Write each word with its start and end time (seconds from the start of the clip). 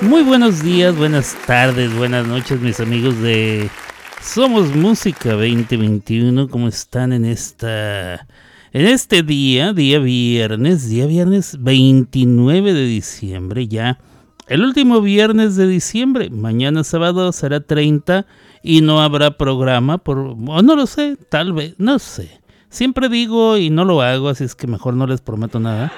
Muy 0.00 0.22
buenos 0.24 0.64
días, 0.64 0.96
buenas 0.96 1.36
tardes, 1.46 1.94
buenas 1.96 2.26
noches 2.26 2.60
mis 2.60 2.80
amigos 2.80 3.20
de 3.20 3.70
Somos 4.20 4.74
Música 4.74 5.34
2021. 5.34 6.48
¿Cómo 6.48 6.66
están 6.66 7.12
en 7.12 7.24
esta 7.24 8.26
en 8.72 8.86
este 8.86 9.22
día, 9.22 9.72
día 9.72 10.00
viernes, 10.00 10.88
día 10.88 11.06
viernes 11.06 11.56
29 11.60 12.72
de 12.72 12.86
diciembre 12.86 13.68
ya? 13.68 14.00
El 14.48 14.64
último 14.64 15.00
viernes 15.00 15.54
de 15.54 15.68
diciembre, 15.68 16.30
mañana 16.30 16.82
sábado 16.82 17.30
será 17.30 17.60
30 17.60 18.26
y 18.64 18.80
no 18.80 19.00
habrá 19.00 19.36
programa 19.36 19.98
por 19.98 20.36
no 20.36 20.74
lo 20.74 20.86
sé, 20.88 21.16
tal 21.28 21.52
vez, 21.52 21.76
no 21.78 22.00
sé. 22.00 22.43
Siempre 22.74 23.08
digo 23.08 23.56
y 23.56 23.70
no 23.70 23.84
lo 23.84 24.02
hago, 24.02 24.28
así 24.28 24.42
es 24.42 24.56
que 24.56 24.66
mejor 24.66 24.94
no 24.94 25.06
les 25.06 25.20
prometo 25.20 25.60
nada. 25.60 25.92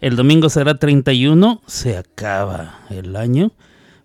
El 0.00 0.14
domingo 0.14 0.48
será 0.48 0.78
31, 0.78 1.62
se 1.66 1.96
acaba 1.96 2.78
el 2.88 3.16
año. 3.16 3.50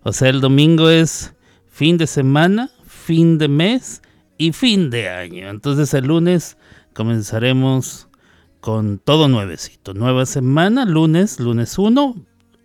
O 0.02 0.12
sea, 0.12 0.30
el 0.30 0.40
domingo 0.40 0.90
es 0.90 1.32
fin 1.68 1.96
de 1.96 2.08
semana, 2.08 2.72
fin 2.88 3.38
de 3.38 3.46
mes 3.46 4.02
y 4.36 4.50
fin 4.50 4.90
de 4.90 5.08
año. 5.08 5.48
Entonces 5.48 5.94
el 5.94 6.08
lunes 6.08 6.56
comenzaremos 6.92 8.08
con 8.58 8.98
todo 8.98 9.28
nuevecito. 9.28 9.94
Nueva 9.94 10.26
semana, 10.26 10.86
lunes, 10.86 11.38
lunes 11.38 11.78
1 11.78 12.16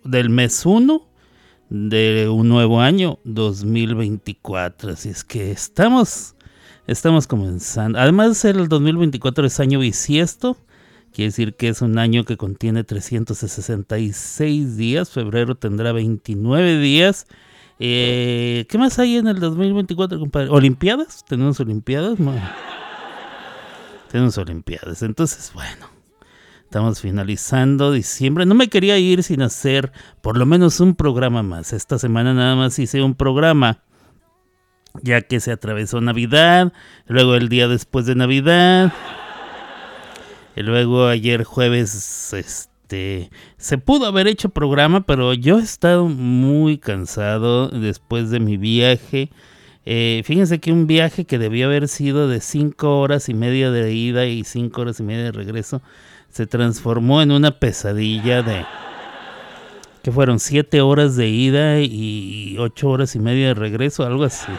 del 0.03 0.31
mes 0.31 0.65
1 0.65 1.07
de 1.69 2.27
un 2.27 2.49
nuevo 2.49 2.81
año 2.81 3.19
2024. 3.23 4.93
Así 4.93 5.09
es 5.09 5.23
que 5.23 5.51
estamos, 5.51 6.33
estamos 6.89 7.27
comenzando. 7.27 7.99
Además, 7.99 8.43
el 8.45 8.67
2024 8.67 9.45
es 9.45 9.59
año 9.59 9.79
bisiesto. 9.79 10.57
Quiere 11.13 11.29
decir 11.29 11.55
que 11.55 11.69
es 11.69 11.81
un 11.81 11.97
año 11.97 12.23
que 12.23 12.37
contiene 12.37 12.83
366 12.83 14.77
días. 14.77 15.09
Febrero 15.09 15.55
tendrá 15.55 15.91
29 15.91 16.79
días. 16.79 17.27
Eh, 17.79 18.65
¿Qué 18.69 18.77
más 18.77 18.99
hay 18.99 19.17
en 19.17 19.27
el 19.27 19.39
2024, 19.39 20.19
compadre? 20.19 20.49
¿Olimpiadas? 20.49 21.23
¿Tenemos 21.27 21.59
Olimpiadas? 21.59 22.17
Tenemos 24.11 24.37
Olimpiadas. 24.37 25.01
Entonces, 25.01 25.51
bueno. 25.53 25.99
Estamos 26.63 27.01
finalizando 27.01 27.91
diciembre. 27.91 28.45
No 28.45 28.53
me 28.53 28.67
quería 28.67 28.99
ir 28.99 29.23
sin 29.23 29.41
hacer 29.41 29.91
por 30.21 30.37
lo 30.37 30.45
menos 30.45 30.79
un 30.79 30.93
programa 30.93 31.41
más. 31.41 31.73
Esta 31.73 31.97
semana 31.97 32.35
nada 32.35 32.55
más 32.55 32.77
hice 32.77 33.01
un 33.01 33.15
programa. 33.15 33.79
Ya 35.01 35.21
que 35.21 35.39
se 35.39 35.51
atravesó 35.51 36.01
Navidad. 36.01 36.73
Luego 37.07 37.35
el 37.35 37.49
día 37.49 37.67
después 37.67 38.05
de 38.05 38.15
Navidad. 38.15 38.93
Y 40.55 40.63
luego 40.63 41.07
ayer 41.07 41.43
jueves, 41.43 42.33
este, 42.33 43.29
se 43.57 43.77
pudo 43.77 44.07
haber 44.07 44.27
hecho 44.27 44.49
programa, 44.49 45.05
pero 45.05 45.33
yo 45.33 45.59
he 45.59 45.63
estado 45.63 46.07
muy 46.07 46.77
cansado 46.77 47.69
después 47.69 48.29
de 48.29 48.39
mi 48.39 48.57
viaje. 48.57 49.29
Eh, 49.85 50.21
fíjense 50.25 50.59
que 50.59 50.71
un 50.71 50.85
viaje 50.85 51.25
que 51.25 51.39
debió 51.39 51.67
haber 51.67 51.87
sido 51.87 52.27
de 52.27 52.41
5 52.41 52.99
horas 52.99 53.29
y 53.29 53.33
media 53.33 53.71
de 53.71 53.93
ida 53.93 54.25
y 54.25 54.43
5 54.43 54.81
horas 54.81 54.99
y 54.99 55.03
media 55.03 55.23
de 55.23 55.31
regreso, 55.31 55.81
se 56.29 56.45
transformó 56.45 57.21
en 57.21 57.31
una 57.31 57.51
pesadilla 57.51 58.41
de... 58.41 58.65
que 60.03 60.11
fueron 60.11 60.39
7 60.39 60.81
horas 60.81 61.15
de 61.15 61.27
ida 61.27 61.79
y 61.79 62.55
8 62.59 62.89
horas 62.89 63.15
y 63.15 63.19
media 63.19 63.47
de 63.47 63.53
regreso, 63.53 64.05
algo 64.05 64.23
así. 64.23 64.51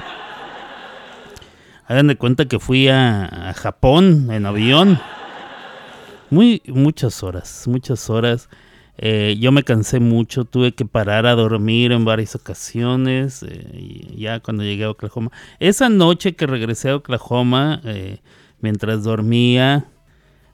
Hagan 1.86 2.06
de 2.06 2.16
cuenta 2.16 2.47
que 2.47 2.58
fui 2.58 2.88
a, 2.88 3.50
a 3.50 3.55
Japón 3.55 4.28
en 4.30 4.47
avión. 4.47 5.00
Muy, 6.30 6.62
muchas 6.66 7.22
horas, 7.22 7.64
muchas 7.66 8.08
horas. 8.08 8.48
Eh, 9.03 9.38
yo 9.41 9.50
me 9.50 9.62
cansé 9.62 9.98
mucho, 9.98 10.44
tuve 10.44 10.72
que 10.72 10.84
parar 10.84 11.25
a 11.25 11.34
dormir 11.34 11.91
en 11.91 12.04
varias 12.04 12.34
ocasiones, 12.34 13.42
eh, 13.42 14.15
ya 14.15 14.41
cuando 14.41 14.62
llegué 14.62 14.84
a 14.84 14.91
Oklahoma. 14.91 15.31
Esa 15.59 15.88
noche 15.88 16.36
que 16.36 16.47
regresé 16.47 16.91
a 16.91 16.97
Oklahoma, 16.97 17.81
eh, 17.84 18.19
mientras 18.60 19.03
dormía, 19.03 19.86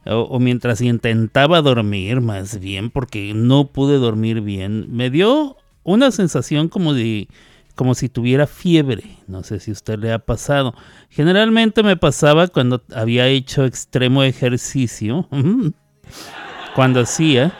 o, 0.08 0.38
mientras 0.38 0.80
intentaba 0.80 1.62
dormir 1.62 2.20
más 2.20 2.58
bien, 2.58 2.90
porque 2.90 3.32
no 3.34 3.72
pude 3.72 3.98
dormir 3.98 4.40
bien, 4.40 4.86
me 4.90 5.10
dio 5.10 5.56
una 5.82 6.10
sensación 6.10 6.68
como 6.68 6.94
de 6.94 7.28
como 7.74 7.94
si 7.94 8.08
tuviera 8.08 8.46
fiebre. 8.46 9.18
No 9.26 9.42
sé 9.42 9.60
si 9.60 9.70
usted 9.70 9.98
le 9.98 10.10
ha 10.10 10.18
pasado. 10.18 10.74
Generalmente 11.10 11.82
me 11.82 11.98
pasaba 11.98 12.48
cuando 12.48 12.82
había 12.94 13.28
hecho 13.28 13.66
extremo 13.66 14.22
ejercicio. 14.22 15.28
cuando 16.74 17.00
hacía. 17.00 17.52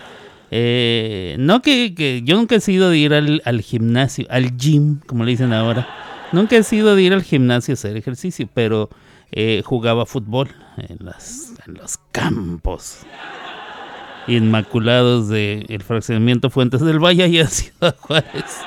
Eh, 0.50 1.36
no 1.38 1.60
que, 1.60 1.94
que, 1.94 2.22
yo 2.24 2.36
nunca 2.36 2.54
he 2.54 2.60
sido 2.60 2.88
de 2.88 2.98
ir 2.98 3.12
al, 3.12 3.42
al, 3.44 3.60
gimnasio, 3.60 4.26
al 4.30 4.56
gym, 4.56 5.00
como 5.06 5.24
le 5.24 5.32
dicen 5.32 5.52
ahora. 5.52 5.86
Nunca 6.32 6.56
he 6.56 6.62
sido 6.62 6.96
de 6.96 7.02
ir 7.02 7.12
al 7.12 7.22
gimnasio 7.22 7.72
a 7.72 7.74
hacer 7.74 7.96
ejercicio, 7.96 8.48
pero 8.52 8.90
eh, 9.32 9.62
jugaba 9.64 10.06
fútbol 10.06 10.48
en, 10.76 10.98
las, 11.04 11.52
en 11.66 11.74
los 11.74 11.98
campos 12.12 13.00
inmaculados 14.26 15.28
del 15.28 15.66
de 15.66 15.78
fraccionamiento 15.80 16.50
Fuentes 16.50 16.80
del 16.80 16.98
Valle 16.98 17.28
y 17.28 17.38
a 17.38 17.46
Ciudad 17.48 17.96
Juárez. 18.00 18.60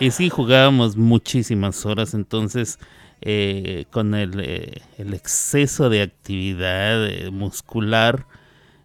Y 0.00 0.12
sí, 0.12 0.30
jugábamos 0.30 0.96
muchísimas 0.96 1.84
horas, 1.84 2.14
entonces 2.14 2.78
eh, 3.20 3.86
con 3.90 4.14
el, 4.14 4.38
eh, 4.38 4.82
el, 4.96 5.12
exceso 5.12 5.90
de 5.90 6.02
actividad 6.02 7.04
eh, 7.08 7.30
muscular 7.32 8.26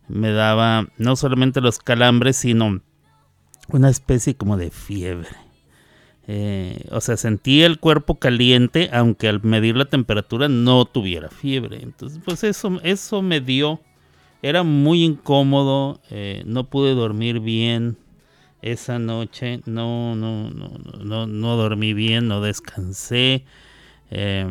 me 0.08 0.32
daba 0.32 0.88
no 0.98 1.16
solamente 1.16 1.62
los 1.62 1.78
calambres, 1.78 2.38
sino 2.38 2.82
una 3.68 3.90
especie 3.90 4.36
como 4.36 4.58
de 4.58 4.72
fiebre. 4.72 5.30
O 6.28 7.02
sea, 7.02 7.18
sentía 7.18 7.66
el 7.66 7.80
cuerpo 7.80 8.16
caliente, 8.16 8.90
aunque 8.94 9.28
al 9.28 9.44
medir 9.44 9.76
la 9.76 9.86
temperatura 9.86 10.48
no 10.48 10.86
tuviera 10.86 11.30
fiebre. 11.30 11.80
Entonces, 11.82 12.20
pues 12.24 12.44
eso, 12.44 12.80
eso 12.84 13.22
me 13.22 13.42
dio, 13.42 13.82
era 14.42 14.64
muy 14.64 15.04
incómodo, 15.04 16.00
no 16.46 16.64
pude 16.66 16.94
dormir 16.94 17.40
bien 17.40 17.98
esa 18.64 18.98
noche 18.98 19.62
no, 19.66 20.16
no, 20.16 20.50
no, 20.50 20.70
no, 21.04 21.28
no 21.28 21.56
dormí 21.58 21.94
bien, 21.94 22.30
no 22.30 22.42
descansé. 22.42 23.44
Eh, 24.10 24.48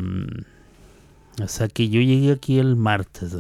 o 1.43 1.49
sea 1.49 1.69
que 1.69 1.89
yo 1.89 2.01
llegué 2.01 2.31
aquí 2.31 2.59
el 2.59 2.77
martes, 2.77 3.35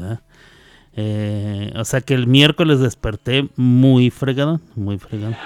eh, 0.95 1.73
o 1.77 1.85
sea 1.85 2.01
que 2.01 2.15
el 2.15 2.27
miércoles 2.27 2.81
desperté 2.81 3.49
muy 3.57 4.11
fregado, 4.11 4.61
muy 4.75 4.99
fregado. 4.99 5.37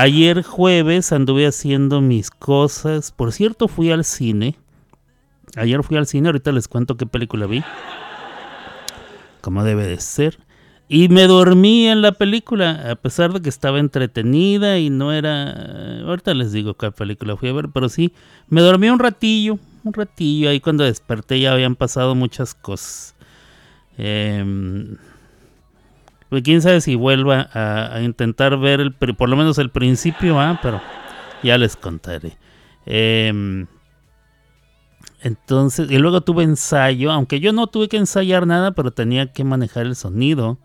Ayer 0.00 0.44
jueves 0.44 1.10
anduve 1.10 1.44
haciendo 1.44 2.00
mis 2.00 2.30
cosas. 2.30 3.10
Por 3.10 3.32
cierto, 3.32 3.66
fui 3.66 3.90
al 3.90 4.04
cine. 4.04 4.54
Ayer 5.56 5.82
fui 5.82 5.96
al 5.96 6.06
cine, 6.06 6.28
ahorita 6.28 6.52
les 6.52 6.68
cuento 6.68 6.96
qué 6.96 7.04
película 7.04 7.48
vi. 7.48 7.64
Como 9.40 9.64
debe 9.64 9.88
de 9.88 9.98
ser. 9.98 10.38
Y 10.88 11.08
me 11.08 11.26
dormí 11.26 11.88
en 11.88 12.00
la 12.00 12.12
película, 12.12 12.92
a 12.92 12.94
pesar 12.94 13.32
de 13.32 13.42
que 13.42 13.48
estaba 13.48 13.80
entretenida 13.80 14.78
y 14.78 14.88
no 14.88 15.12
era... 15.12 16.04
Ahorita 16.06 16.32
les 16.32 16.52
digo 16.52 16.74
qué 16.74 16.92
película 16.92 17.36
fui 17.36 17.48
a 17.48 17.54
ver, 17.54 17.68
pero 17.74 17.88
sí, 17.88 18.12
me 18.48 18.60
dormí 18.60 18.88
un 18.90 19.00
ratillo, 19.00 19.58
un 19.82 19.92
ratillo. 19.92 20.50
Ahí 20.50 20.60
cuando 20.60 20.84
desperté 20.84 21.40
ya 21.40 21.52
habían 21.54 21.74
pasado 21.74 22.14
muchas 22.14 22.54
cosas. 22.54 23.16
Eh, 23.96 24.44
pues 26.28 26.42
quién 26.42 26.62
sabe 26.62 26.80
si 26.80 26.94
vuelva 26.94 27.48
a, 27.52 28.00
intentar 28.02 28.58
ver 28.58 28.80
el, 28.80 28.92
por 28.92 29.28
lo 29.28 29.36
menos 29.36 29.58
el 29.58 29.70
principio, 29.70 30.40
¿ah? 30.40 30.58
pero 30.62 30.80
ya 31.42 31.58
les 31.58 31.76
contaré. 31.76 32.36
Eh, 32.86 33.66
entonces, 35.20 35.90
y 35.90 35.98
luego 35.98 36.20
tuve 36.20 36.44
ensayo, 36.44 37.10
aunque 37.10 37.40
yo 37.40 37.52
no 37.52 37.66
tuve 37.66 37.88
que 37.88 37.96
ensayar 37.96 38.46
nada, 38.46 38.72
pero 38.72 38.92
tenía 38.92 39.32
que 39.32 39.44
manejar 39.44 39.86
el 39.86 39.96
sonido 39.96 40.58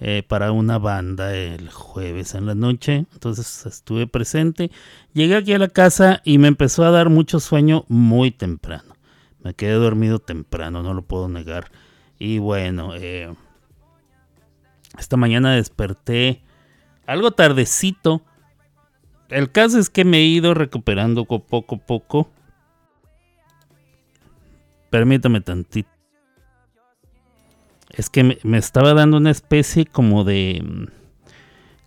eh, 0.00 0.22
para 0.26 0.52
una 0.52 0.78
banda 0.78 1.34
el 1.34 1.68
jueves 1.70 2.34
en 2.34 2.46
la 2.46 2.54
noche. 2.54 3.06
Entonces 3.12 3.66
estuve 3.66 4.06
presente. 4.06 4.70
Llegué 5.14 5.36
aquí 5.36 5.52
a 5.52 5.58
la 5.58 5.68
casa 5.68 6.22
y 6.24 6.38
me 6.38 6.48
empezó 6.48 6.84
a 6.84 6.90
dar 6.90 7.10
mucho 7.10 7.40
sueño 7.40 7.84
muy 7.88 8.30
temprano. 8.30 8.94
Me 9.42 9.54
quedé 9.54 9.72
dormido 9.72 10.20
temprano, 10.20 10.82
no 10.82 10.94
lo 10.94 11.02
puedo 11.02 11.28
negar. 11.28 11.70
Y 12.18 12.38
bueno, 12.38 12.94
eh, 12.94 13.34
esta 14.98 15.16
mañana 15.16 15.54
desperté 15.54 16.42
algo 17.06 17.30
tardecito. 17.30 18.22
El 19.28 19.50
caso 19.52 19.78
es 19.78 19.90
que 19.90 20.04
me 20.04 20.18
he 20.18 20.24
ido 20.24 20.54
recuperando 20.54 21.24
poco 21.24 21.74
a 21.74 21.78
poco. 21.78 22.30
Permítame 24.90 25.40
tantito 25.40 25.98
es 27.98 28.10
que 28.10 28.38
me, 28.42 28.58
estaba 28.58 28.94
dando 28.94 29.16
una 29.16 29.30
especie 29.30 29.84
como 29.84 30.24
de 30.24 30.88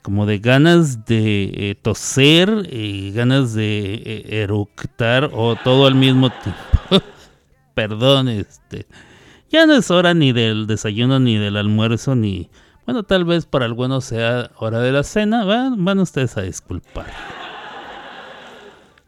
como 0.01 0.25
de 0.25 0.39
ganas 0.39 1.05
de 1.05 1.51
eh, 1.53 1.75
toser 1.79 2.67
y 2.71 3.11
ganas 3.11 3.53
de 3.53 3.93
eh, 3.93 4.41
eructar 4.41 5.29
o 5.31 5.55
todo 5.55 5.85
al 5.85 5.93
mismo 5.93 6.31
tiempo. 6.31 7.05
Perdón, 7.75 8.27
este 8.27 8.87
Ya 9.51 9.67
no 9.67 9.75
es 9.75 9.91
hora 9.91 10.15
ni 10.15 10.33
del 10.33 10.65
desayuno, 10.65 11.19
ni 11.19 11.37
del 11.37 11.55
almuerzo, 11.55 12.15
ni... 12.15 12.49
Bueno, 12.85 13.03
tal 13.03 13.25
vez 13.25 13.45
para 13.45 13.65
algunos 13.65 14.05
sea 14.05 14.51
hora 14.57 14.79
de 14.79 14.91
la 14.91 15.03
cena, 15.03 15.45
van, 15.45 15.83
van 15.83 15.99
ustedes 15.99 16.37
a 16.37 16.41
disculpar. 16.41 17.07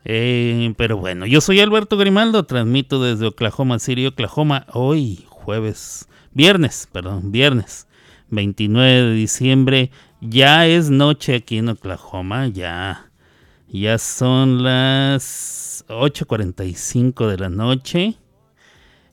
Eh, 0.05 0.73
pero 0.77 0.97
bueno, 0.97 1.25
yo 1.25 1.39
soy 1.39 1.61
Alberto 1.61 1.97
Grimaldo, 1.97 2.43
transmito 2.43 3.01
desde 3.01 3.27
Oklahoma 3.27 3.79
City, 3.79 4.05
Oklahoma, 4.05 4.65
hoy 4.73 5.25
jueves, 5.29 6.07
viernes, 6.33 6.89
perdón, 6.91 7.31
viernes 7.31 7.87
29 8.29 9.09
de 9.09 9.13
diciembre. 9.13 9.91
Ya 10.19 10.67
es 10.67 10.89
noche 10.89 11.35
aquí 11.35 11.57
en 11.57 11.69
Oklahoma, 11.69 12.47
ya, 12.47 13.11
ya 13.67 13.97
son 13.97 14.63
las 14.63 15.85
8.45 15.87 17.27
de 17.27 17.37
la 17.37 17.49
noche. 17.49 18.17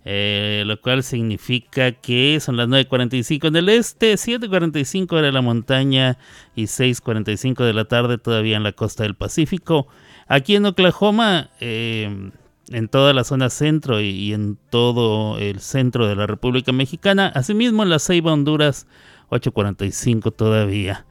Eh, 0.07 0.63
lo 0.67 0.81
cual 0.81 1.03
significa 1.03 1.93
que 1.93 2.41
son 2.41 2.57
las 2.57 2.69
9.45 2.69 3.49
en 3.49 3.57
el 3.57 3.69
este, 3.69 4.15
7.45 4.15 5.21
de 5.21 5.31
la 5.31 5.43
montaña 5.43 6.17
y 6.57 6.65
6.45 6.65 7.65
de 7.65 7.75
la 7.75 7.85
tarde 7.85 8.17
todavía 8.17 8.57
en 8.57 8.63
la 8.63 8.73
costa 8.73 9.03
del 9.03 9.15
Pacífico. 9.15 9.89
Aquí 10.27 10.57
en 10.57 10.65
Oklahoma, 10.65 11.51
eh, 11.61 12.31
en 12.71 12.89
toda 12.89 13.13
la 13.13 13.25
zona 13.25 13.51
centro 13.51 14.01
y, 14.01 14.33
en 14.33 14.57
todo 14.71 15.39
el 15.39 15.61
centro 15.61 16.07
de 16.07 16.17
la 16.17 16.27
República 16.27 16.73
Mexicana, 16.73 17.31
asimismo 17.35 17.83
en 17.83 17.91
la 17.91 17.99
Ceiba, 17.99 18.33
Honduras, 18.33 18.87
8.45 19.31 20.35
todavía. 20.35 21.05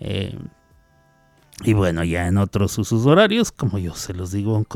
Eh, 0.00 0.36
y 1.64 1.74
bueno, 1.74 2.02
ya 2.02 2.26
en 2.26 2.38
otros 2.38 2.76
usos 2.78 3.06
horarios, 3.06 3.52
como 3.52 3.78
yo 3.78 3.94
se 3.94 4.14
los 4.14 4.32
digo 4.32 4.66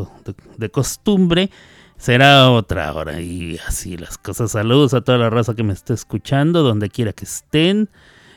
de, 0.57 0.71
costumbre, 0.71 1.51
será 1.97 2.51
otra 2.51 2.93
hora. 2.93 3.21
Y 3.21 3.59
así 3.67 3.97
las 3.97 4.19
cosas. 4.19 4.53
Saludos 4.53 4.95
a 4.95 5.01
toda 5.01 5.19
la 5.19 5.31
raza 5.31 5.55
que 5.55 5.63
me 5.63 5.73
esté 5.73 5.95
escuchando, 5.95 6.63
donde 6.63 6.89
quiera 6.89 7.13
que 7.13 7.25
estén. 7.25 7.89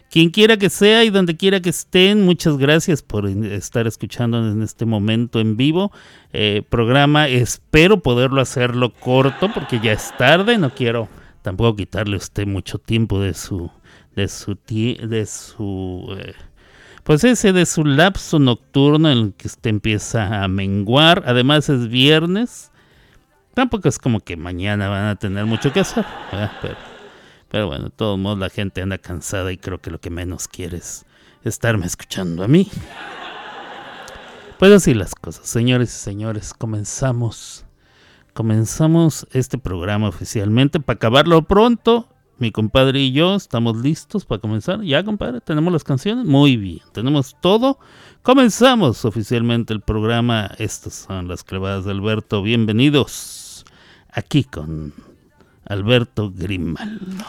Quien 0.10 0.32
quiera 0.32 0.58
que 0.58 0.72
sea 0.72 1.04
y 1.04 1.12
donde 1.12 1.38
quiera 1.38 1.60
que 1.60 1.70
estén, 1.70 2.26
muchas 2.26 2.58
gracias 2.58 3.04
por 3.04 3.28
estar 3.28 3.86
escuchando 3.86 4.40
en 4.40 4.64
este 4.64 4.86
momento 4.86 5.40
en 5.40 5.56
vivo. 5.56 5.92
Eh, 6.34 6.64
programa, 6.68 7.28
espero 7.28 8.00
poderlo 8.00 8.42
hacerlo 8.42 8.92
corto 8.92 9.54
porque 9.54 9.80
ya 9.80 9.92
es 9.92 10.12
tarde, 10.18 10.58
no 10.58 10.74
quiero 10.74 11.10
tampoco 11.42 11.76
quitarle 11.76 12.16
a 12.16 12.18
usted 12.18 12.48
mucho 12.48 12.80
tiempo 12.80 13.20
de 13.20 13.34
su, 13.34 13.70
de 14.16 14.28
su, 14.28 14.58
de 14.68 15.26
su, 15.26 16.16
eh, 16.18 16.34
pues 17.04 17.24
ese 17.24 17.54
de 17.54 17.66
su 17.66 17.86
lapso 17.86 18.40
nocturno 18.40 19.12
en 19.12 19.18
el 19.18 19.34
que 19.34 19.48
usted 19.48 19.70
empieza 19.70 20.44
a 20.44 20.48
menguar. 20.48 21.24
Además 21.26 21.70
es 21.70 21.88
viernes, 21.88 22.72
tampoco 23.60 23.90
es 23.90 24.00
como 24.00 24.22
que 24.22 24.38
mañana 24.38 24.88
van 24.88 25.08
a 25.08 25.16
tener 25.18 25.46
mucho 25.46 25.74
que 25.74 25.82
hacer, 25.82 26.06
pero 26.62 26.78
pero 27.50 27.68
bueno, 27.68 27.86
de 27.86 27.90
todos 27.90 28.18
modos 28.18 28.40
la 28.40 28.50
gente 28.50 28.82
anda 28.82 28.98
cansada 28.98 29.52
y 29.52 29.58
creo 29.58 29.80
que 29.82 29.92
lo 29.92 30.00
que 30.00 30.10
menos 30.10 30.48
quiere 30.48 30.78
es 30.78 31.06
estarme 31.44 31.86
escuchando 31.86 32.46
a 32.46 32.48
mí. 32.48 32.70
Pues 34.60 34.72
así 34.72 34.94
las 34.94 35.14
cosas, 35.14 35.46
señores 35.46 35.90
y 35.94 36.00
señores, 36.00 36.54
comenzamos. 36.54 37.66
Comenzamos 38.34 39.28
este 39.34 39.58
programa 39.58 40.08
oficialmente 40.08 40.80
para 40.80 40.96
acabarlo 40.96 41.42
pronto. 41.42 42.08
Mi 42.38 42.52
compadre 42.52 43.02
y 43.02 43.12
yo 43.12 43.36
estamos 43.36 43.76
listos 43.76 44.24
para 44.24 44.40
comenzar. 44.40 44.82
Ya, 44.84 45.04
compadre, 45.04 45.42
tenemos 45.42 45.74
las 45.74 45.84
canciones. 45.84 46.26
Muy 46.26 46.56
bien, 46.56 46.82
tenemos 46.94 47.36
todo. 47.42 47.78
Comenzamos 48.22 49.04
oficialmente 49.04 49.74
el 49.74 49.82
programa. 49.82 50.50
Estas 50.60 50.94
son 50.94 51.28
las 51.28 51.44
clavadas 51.44 51.84
de 51.84 51.92
Alberto. 51.92 52.42
Bienvenidos 52.42 53.39
aquí 54.12 54.44
con 54.44 54.94
Alberto 55.66 56.32
Grimaldo. 56.32 57.26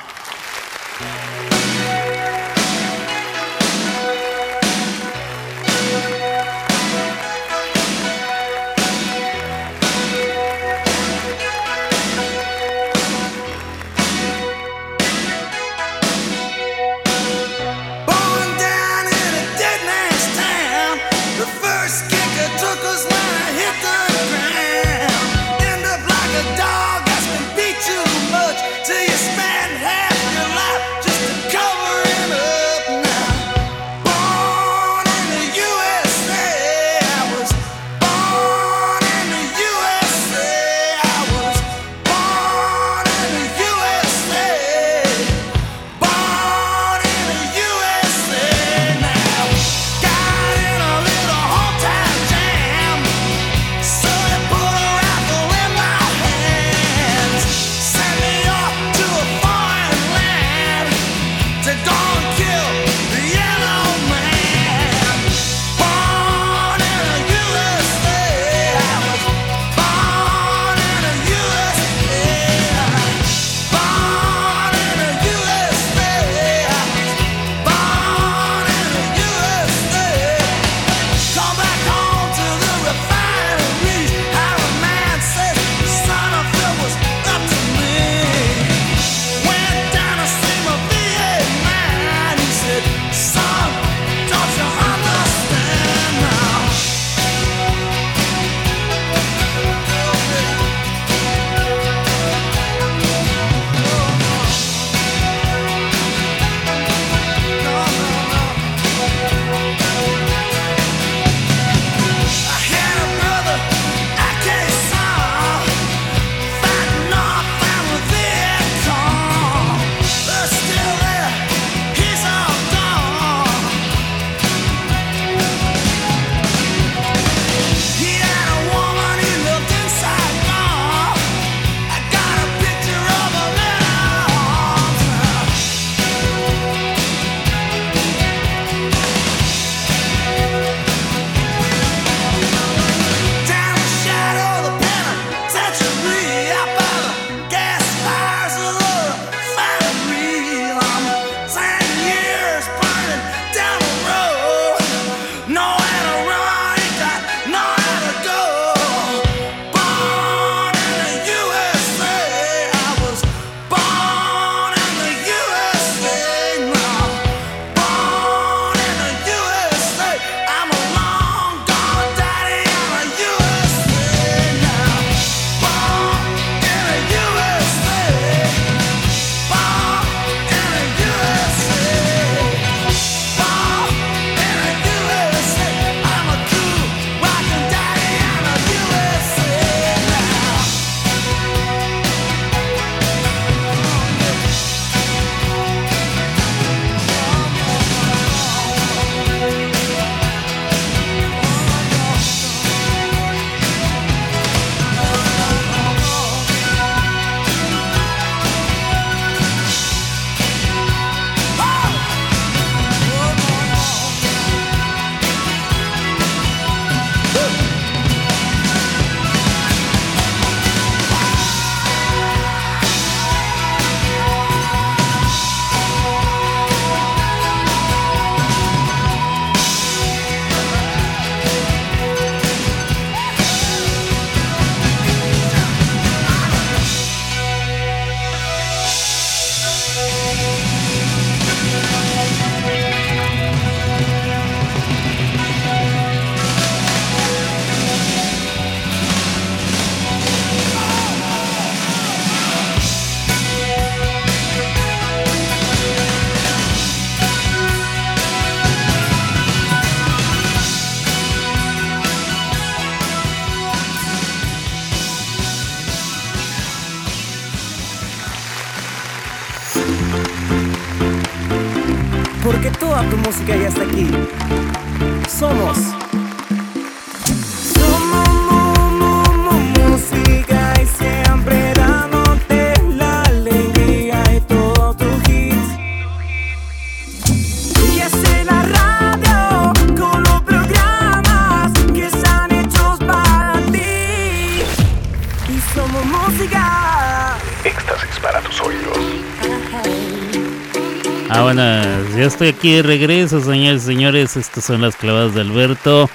Estoy 302.40 302.58
aquí 302.58 302.72
de 302.76 302.82
regreso, 302.82 303.38
señores 303.42 303.82
y 303.82 303.86
señores. 303.86 304.34
Estas 304.34 304.64
son 304.64 304.80
las 304.80 304.96
clavadas 304.96 305.34
de 305.34 305.42
Alberto. 305.42 306.08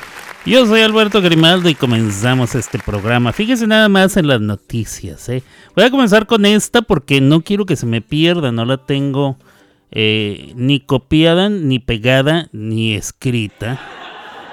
Yo 0.43 0.65
soy 0.65 0.81
Alberto 0.81 1.21
Grimaldo 1.21 1.69
y 1.69 1.75
comenzamos 1.75 2.55
este 2.55 2.79
programa. 2.79 3.31
Fíjense 3.31 3.67
nada 3.67 3.89
más 3.89 4.17
en 4.17 4.25
las 4.25 4.41
noticias. 4.41 5.29
¿eh? 5.29 5.43
Voy 5.75 5.85
a 5.85 5.91
comenzar 5.91 6.25
con 6.25 6.47
esta 6.47 6.81
porque 6.81 7.21
no 7.21 7.41
quiero 7.41 7.67
que 7.67 7.75
se 7.75 7.85
me 7.85 8.01
pierda. 8.01 8.51
No 8.51 8.65
la 8.65 8.77
tengo 8.77 9.37
eh, 9.91 10.51
ni 10.55 10.79
copiada, 10.79 11.49
ni 11.49 11.77
pegada, 11.77 12.49
ni 12.51 12.95
escrita. 12.95 13.79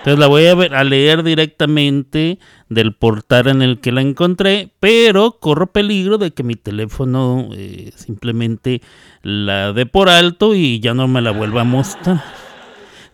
Entonces 0.00 0.19
la 0.19 0.26
voy 0.26 0.45
a 0.45 0.85
leer 0.85 1.23
directamente 1.23 2.38
del 2.75 2.95
portal 2.95 3.49
en 3.49 3.62
el 3.62 3.81
que 3.81 3.93
la 3.93 4.00
encontré, 4.00 4.71
pero 4.81 5.38
corro 5.41 5.69
peligro 5.69 6.19
de 6.19 6.33
que 6.33 6.43
mi 6.43 6.55
teléfono 6.57 7.49
eh, 7.52 7.93
simplemente 7.97 8.83
la 9.23 9.73
dé 9.73 9.87
por 9.87 10.09
alto 10.09 10.55
y 10.55 10.81
ya 10.81 10.95
no 10.95 11.09
me 11.09 11.23
la 11.23 11.31
vuelva 11.31 11.62
a 11.62 11.64
mostrar. 11.64 12.23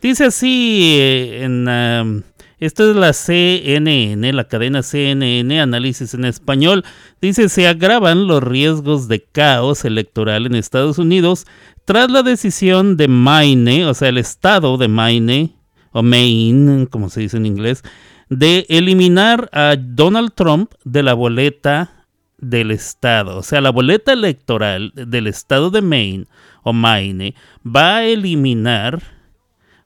Dice 0.00 0.26
así 0.26 0.96
eh, 0.98 1.44
en... 1.44 2.24
Es 2.60 2.76
la 2.76 3.12
CNN, 3.12 4.32
la 4.32 4.48
cadena 4.48 4.82
CNN, 4.82 5.60
análisis 5.60 6.12
en 6.14 6.24
español. 6.24 6.84
Dice, 7.20 7.48
se 7.48 7.68
agravan 7.68 8.26
los 8.26 8.42
riesgos 8.42 9.06
de 9.06 9.22
caos 9.22 9.84
electoral 9.84 10.44
en 10.44 10.56
Estados 10.56 10.98
Unidos 10.98 11.46
tras 11.84 12.10
la 12.10 12.22
decisión 12.22 12.96
de 12.96 13.06
Maine, 13.06 13.86
o 13.86 13.94
sea, 13.94 14.08
el 14.08 14.18
estado 14.18 14.76
de 14.76 14.88
Maine, 14.88 15.54
o 15.92 16.02
Maine, 16.02 16.86
como 16.88 17.08
se 17.10 17.20
dice 17.20 17.36
en 17.36 17.46
inglés, 17.46 17.82
de 18.28 18.66
eliminar 18.68 19.48
a 19.52 19.76
Donald 19.78 20.32
Trump 20.34 20.72
de 20.84 21.02
la 21.02 21.14
boleta 21.14 22.06
del 22.38 22.70
estado. 22.70 23.38
O 23.38 23.42
sea, 23.42 23.60
la 23.60 23.70
boleta 23.70 24.12
electoral 24.12 24.92
del 24.94 25.26
estado 25.26 25.70
de 25.70 25.82
Maine 25.82 26.26
o 26.62 26.72
Maine 26.72 27.34
va 27.64 27.96
a 27.96 28.04
eliminar 28.04 29.02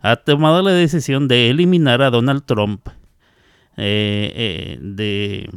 ha 0.03 0.17
tomado 0.17 0.63
la 0.63 0.73
decisión 0.73 1.29
de 1.29 1.49
eliminar 1.49 2.03
a 2.03 2.11
Donald 2.11 2.45
Trump 2.45 2.89
eh, 3.77 4.33
eh, 4.35 4.79
de 4.81 5.49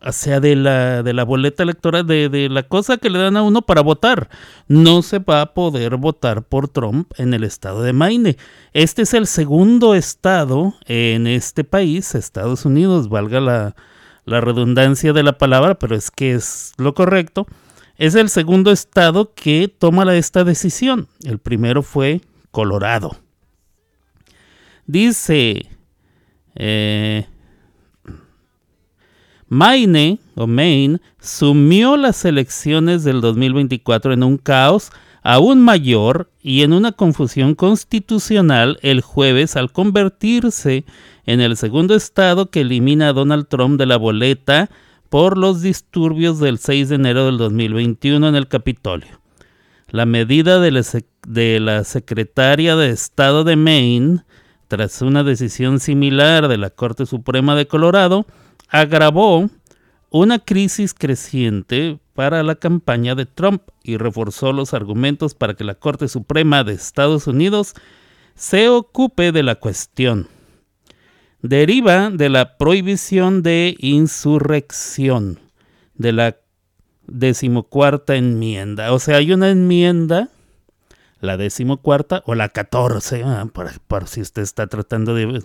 o 0.00 0.12
sea 0.12 0.40
de 0.40 0.54
la, 0.54 1.02
de 1.02 1.12
la 1.12 1.24
boleta 1.24 1.62
electoral 1.62 2.06
de, 2.06 2.28
de, 2.28 2.48
la 2.48 2.62
cosa 2.62 2.98
que 2.98 3.10
le 3.10 3.18
dan 3.18 3.36
a 3.36 3.42
uno 3.42 3.62
para 3.62 3.80
votar. 3.80 4.28
No 4.68 5.02
se 5.02 5.18
va 5.18 5.42
a 5.42 5.54
poder 5.54 5.96
votar 5.96 6.44
por 6.44 6.68
Trump 6.68 7.12
en 7.16 7.34
el 7.34 7.44
estado 7.44 7.82
de 7.82 7.92
Maine. 7.92 8.36
Este 8.72 9.02
es 9.02 9.14
el 9.14 9.26
segundo 9.26 9.94
estado 9.94 10.74
en 10.86 11.26
este 11.26 11.64
país 11.64 12.14
Estados 12.14 12.64
Unidos 12.64 13.08
valga 13.08 13.40
la, 13.40 13.74
la 14.24 14.40
redundancia 14.40 15.12
de 15.12 15.22
la 15.22 15.38
palabra 15.38 15.76
pero 15.76 15.96
es 15.96 16.10
que 16.10 16.34
es 16.34 16.72
lo 16.76 16.94
correcto. 16.94 17.46
Es 17.96 18.14
el 18.14 18.28
segundo 18.28 18.70
estado 18.70 19.34
que 19.34 19.66
toma 19.66 20.14
esta 20.14 20.44
decisión. 20.44 21.08
El 21.24 21.40
primero 21.40 21.82
fue 21.82 22.20
Colorado. 22.52 23.16
Dice 24.86 25.66
eh, 26.54 27.26
Maine 29.48 30.18
o 30.34 30.46
Maine 30.46 31.00
sumió 31.20 31.96
las 31.96 32.24
elecciones 32.24 33.04
del 33.04 33.20
2024 33.20 34.12
en 34.12 34.22
un 34.22 34.38
caos 34.38 34.90
aún 35.22 35.60
mayor 35.60 36.30
y 36.40 36.62
en 36.62 36.72
una 36.72 36.92
confusión 36.92 37.54
constitucional 37.54 38.78
el 38.82 39.00
jueves 39.00 39.56
al 39.56 39.72
convertirse 39.72 40.84
en 41.26 41.40
el 41.40 41.56
segundo 41.56 41.94
estado 41.94 42.50
que 42.50 42.62
elimina 42.62 43.08
a 43.08 43.12
Donald 43.12 43.48
Trump 43.48 43.78
de 43.78 43.86
la 43.86 43.96
boleta 43.96 44.70
por 45.08 45.38
los 45.38 45.62
disturbios 45.62 46.38
del 46.38 46.58
6 46.58 46.90
de 46.90 46.94
enero 46.94 47.26
del 47.26 47.38
2021 47.38 48.28
en 48.28 48.34
el 48.34 48.48
Capitolio. 48.48 49.20
La 49.90 50.04
medida 50.04 50.60
de 50.60 50.70
la, 50.70 50.82
de 51.26 51.60
la 51.60 51.84
secretaria 51.84 52.76
de 52.76 52.90
Estado 52.90 53.44
de 53.44 53.56
Maine 53.56 54.24
tras 54.68 55.00
una 55.00 55.24
decisión 55.24 55.80
similar 55.80 56.46
de 56.46 56.58
la 56.58 56.68
Corte 56.70 57.06
Suprema 57.06 57.54
de 57.54 57.66
Colorado, 57.66 58.26
agravó 58.68 59.48
una 60.10 60.38
crisis 60.38 60.94
creciente 60.94 61.98
para 62.14 62.42
la 62.42 62.54
campaña 62.54 63.14
de 63.14 63.26
Trump 63.26 63.62
y 63.82 63.96
reforzó 63.96 64.52
los 64.52 64.74
argumentos 64.74 65.34
para 65.34 65.54
que 65.54 65.64
la 65.64 65.74
Corte 65.74 66.08
Suprema 66.08 66.64
de 66.64 66.74
Estados 66.74 67.26
Unidos 67.26 67.74
se 68.34 68.68
ocupe 68.68 69.32
de 69.32 69.42
la 69.42 69.56
cuestión. 69.56 70.28
Deriva 71.42 72.10
de 72.10 72.28
la 72.28 72.56
prohibición 72.56 73.42
de 73.42 73.76
insurrección 73.78 75.38
de 75.94 76.12
la 76.12 76.36
decimocuarta 77.06 78.16
enmienda. 78.16 78.92
O 78.92 78.98
sea, 78.98 79.16
hay 79.16 79.32
una 79.32 79.50
enmienda 79.50 80.30
la 81.20 81.36
decimocuarta 81.36 82.22
o 82.26 82.34
la 82.34 82.48
catorce, 82.48 83.22
ah, 83.24 83.46
por, 83.88 84.08
si 84.08 84.20
usted 84.20 84.42
está 84.42 84.66
tratando 84.66 85.14
de... 85.14 85.42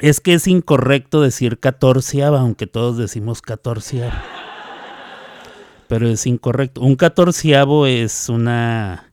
Es 0.00 0.20
que 0.20 0.34
es 0.34 0.48
incorrecto 0.48 1.20
decir 1.20 1.60
catorceava, 1.60 2.40
aunque 2.40 2.66
todos 2.66 2.98
decimos 2.98 3.42
catorceava. 3.42 4.22
Pero 5.88 6.08
es 6.08 6.26
incorrecto. 6.26 6.80
Un 6.80 6.96
catorceavo 6.96 7.86
es 7.86 8.28
una, 8.28 9.12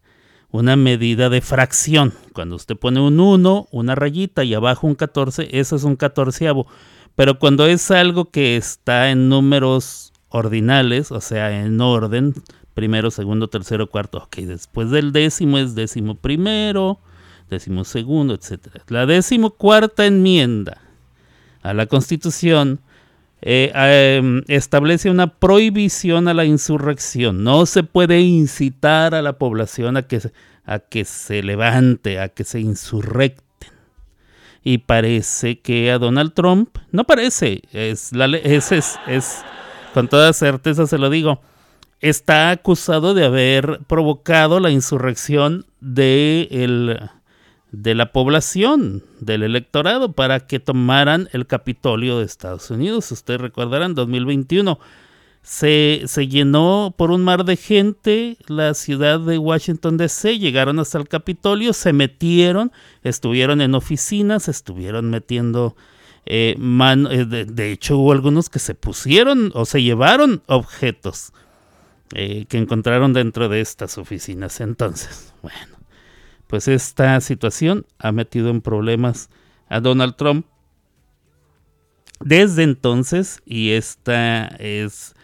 una 0.49 0.75
medida 0.75 1.29
de 1.29 1.41
fracción. 1.41 2.13
Cuando 2.33 2.55
usted 2.55 2.75
pone 2.77 2.99
un 2.99 3.19
1, 3.19 3.67
una 3.71 3.95
rayita 3.95 4.43
y 4.43 4.53
abajo 4.53 4.87
un 4.87 4.95
14, 4.95 5.49
eso 5.51 5.75
es 5.75 5.83
un 5.83 5.95
catorceavo. 5.95 6.65
Pero 7.15 7.37
cuando 7.37 7.67
es 7.67 7.91
algo 7.91 8.31
que 8.31 8.57
está 8.57 9.11
en 9.11 9.29
números 9.29 10.13
ordinales, 10.29 11.11
o 11.11 11.21
sea, 11.21 11.63
en 11.63 11.79
orden, 11.79 12.33
primero, 12.73 13.11
segundo, 13.11 13.49
tercero, 13.49 13.89
cuarto. 13.89 14.17
Ok, 14.17 14.37
después 14.37 14.89
del 14.89 15.11
décimo 15.11 15.57
es 15.57 15.75
décimo 15.75 16.15
primero, 16.15 16.99
décimo 17.51 17.83
segundo, 17.83 18.33
etc. 18.33 18.81
La 18.87 19.05
décimo 19.05 19.51
cuarta 19.51 20.05
enmienda 20.05 20.81
a 21.61 21.73
la 21.73 21.85
Constitución 21.85 22.79
eh, 23.41 23.71
em, 23.75 24.43
establece 24.47 25.09
una 25.09 25.27
prohibición 25.27 26.27
a 26.27 26.33
la 26.33 26.45
insurrección. 26.45 27.43
No 27.43 27.65
se 27.65 27.83
puede 27.83 28.21
incitar 28.21 29.13
a 29.13 29.21
la 29.21 29.33
población 29.33 29.97
a 29.97 30.03
que, 30.03 30.21
a 30.65 30.79
que 30.79 31.05
se 31.05 31.43
levante, 31.43 32.19
a 32.19 32.29
que 32.29 32.43
se 32.43 32.59
insurrecten. 32.59 33.69
Y 34.63 34.79
parece 34.79 35.59
que 35.59 35.91
a 35.91 35.97
Donald 35.97 36.33
Trump, 36.33 36.77
no 36.91 37.03
parece, 37.03 37.63
es, 37.73 38.13
la, 38.13 38.25
es, 38.37 38.71
es 38.71 39.43
con 39.93 40.07
toda 40.07 40.33
certeza 40.33 40.85
se 40.85 40.99
lo 40.99 41.09
digo, 41.09 41.41
está 41.99 42.51
acusado 42.51 43.13
de 43.13 43.25
haber 43.25 43.79
provocado 43.87 44.59
la 44.59 44.69
insurrección 44.69 45.65
de, 45.79 46.47
el, 46.51 47.09
de 47.71 47.95
la 47.95 48.11
población, 48.11 49.03
del 49.19 49.43
electorado, 49.43 50.11
para 50.13 50.41
que 50.41 50.59
tomaran 50.59 51.29
el 51.31 51.47
Capitolio 51.47 52.19
de 52.19 52.25
Estados 52.25 52.69
Unidos. 52.69 53.11
Ustedes 53.11 53.39
recordarán, 53.39 53.95
2021 53.95 54.79
se, 55.41 56.03
se 56.05 56.27
llenó 56.27 56.93
por 56.95 57.11
un 57.11 57.23
mar 57.23 57.45
de 57.45 57.55
gente 57.55 58.37
la 58.47 58.73
ciudad 58.73 59.19
de 59.19 59.37
Washington, 59.37 59.97
D.C., 59.97 60.37
llegaron 60.37 60.79
hasta 60.79 60.97
el 60.97 61.07
Capitolio, 61.07 61.73
se 61.73 61.93
metieron, 61.93 62.71
estuvieron 63.03 63.61
en 63.61 63.75
oficinas, 63.75 64.47
estuvieron 64.47 65.09
metiendo... 65.09 65.75
Eh, 66.27 66.55
eh 66.55 67.25
de, 67.25 67.71
hecho, 67.71 67.97
hubo 67.97 68.11
algunos 68.11 68.49
que 68.49 68.59
se 68.59 68.75
pusieron 68.75 69.51
o 69.55 69.65
se 69.65 69.81
llevaron 69.81 70.43
objetos 70.45 71.33
eh, 72.13 72.45
que 72.47 72.59
encontraron 72.59 73.13
dentro 73.13 73.49
de 73.49 73.61
estas 73.61 73.97
oficinas. 73.97 74.61
Entonces, 74.61 75.33
bueno, 75.41 75.80
pues 76.51 76.67
esta 76.67 77.21
situación 77.21 77.85
ha 77.97 78.11
metido 78.11 78.49
en 78.49 78.59
problemas 78.59 79.29
a 79.69 79.79
Donald 79.79 80.17
Trump 80.17 80.45
desde 82.19 82.63
entonces 82.63 83.41
y 83.45 83.69
esta 83.71 84.47
es 84.59 85.15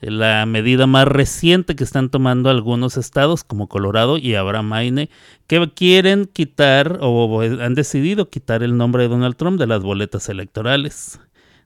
la 0.00 0.46
medida 0.46 0.86
más 0.86 1.08
reciente 1.08 1.74
que 1.74 1.82
están 1.82 2.08
tomando 2.08 2.50
algunos 2.50 2.96
estados 2.96 3.42
como 3.42 3.66
Colorado 3.66 4.16
y 4.16 4.36
ahora 4.36 4.62
Maine 4.62 5.10
que 5.48 5.68
quieren 5.74 6.26
quitar 6.26 7.00
o 7.02 7.40
han 7.40 7.74
decidido 7.74 8.30
quitar 8.30 8.62
el 8.62 8.76
nombre 8.76 9.02
de 9.02 9.08
Donald 9.08 9.34
Trump 9.34 9.58
de 9.58 9.66
las 9.66 9.82
boletas 9.82 10.28
electorales 10.28 11.18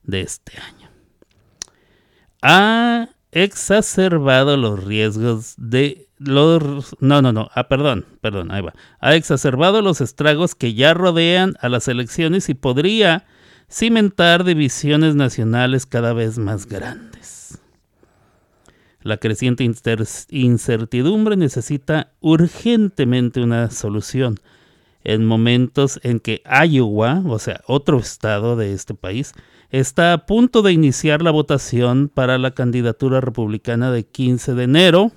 de 0.02 0.22
este 0.22 0.52
año. 0.58 0.88
Ah, 2.40 3.10
exacerbado 3.32 4.56
los 4.56 4.82
riesgos 4.82 5.56
de 5.58 6.09
los, 6.20 6.94
no, 7.00 7.22
no, 7.22 7.32
no, 7.32 7.48
ah, 7.54 7.68
perdón, 7.68 8.04
perdón, 8.20 8.52
ahí 8.52 8.60
va. 8.60 8.74
Ha 9.00 9.14
exacerbado 9.14 9.80
los 9.80 10.02
estragos 10.02 10.54
que 10.54 10.74
ya 10.74 10.92
rodean 10.92 11.54
a 11.60 11.70
las 11.70 11.88
elecciones 11.88 12.50
y 12.50 12.54
podría 12.54 13.24
cimentar 13.70 14.44
divisiones 14.44 15.14
nacionales 15.14 15.86
cada 15.86 16.12
vez 16.12 16.38
más 16.38 16.66
grandes. 16.66 17.58
La 19.02 19.16
creciente 19.16 19.64
incertidumbre 20.28 21.36
necesita 21.36 22.12
urgentemente 22.20 23.40
una 23.40 23.70
solución 23.70 24.36
en 25.04 25.24
momentos 25.24 25.98
en 26.02 26.20
que 26.20 26.42
Iowa, 26.44 27.22
o 27.26 27.38
sea, 27.38 27.62
otro 27.66 27.98
estado 27.98 28.56
de 28.56 28.74
este 28.74 28.92
país, 28.92 29.32
está 29.70 30.12
a 30.12 30.26
punto 30.26 30.60
de 30.60 30.72
iniciar 30.72 31.22
la 31.22 31.30
votación 31.30 32.10
para 32.12 32.36
la 32.36 32.50
candidatura 32.50 33.22
republicana 33.22 33.90
de 33.90 34.04
15 34.04 34.52
de 34.52 34.64
enero 34.64 35.12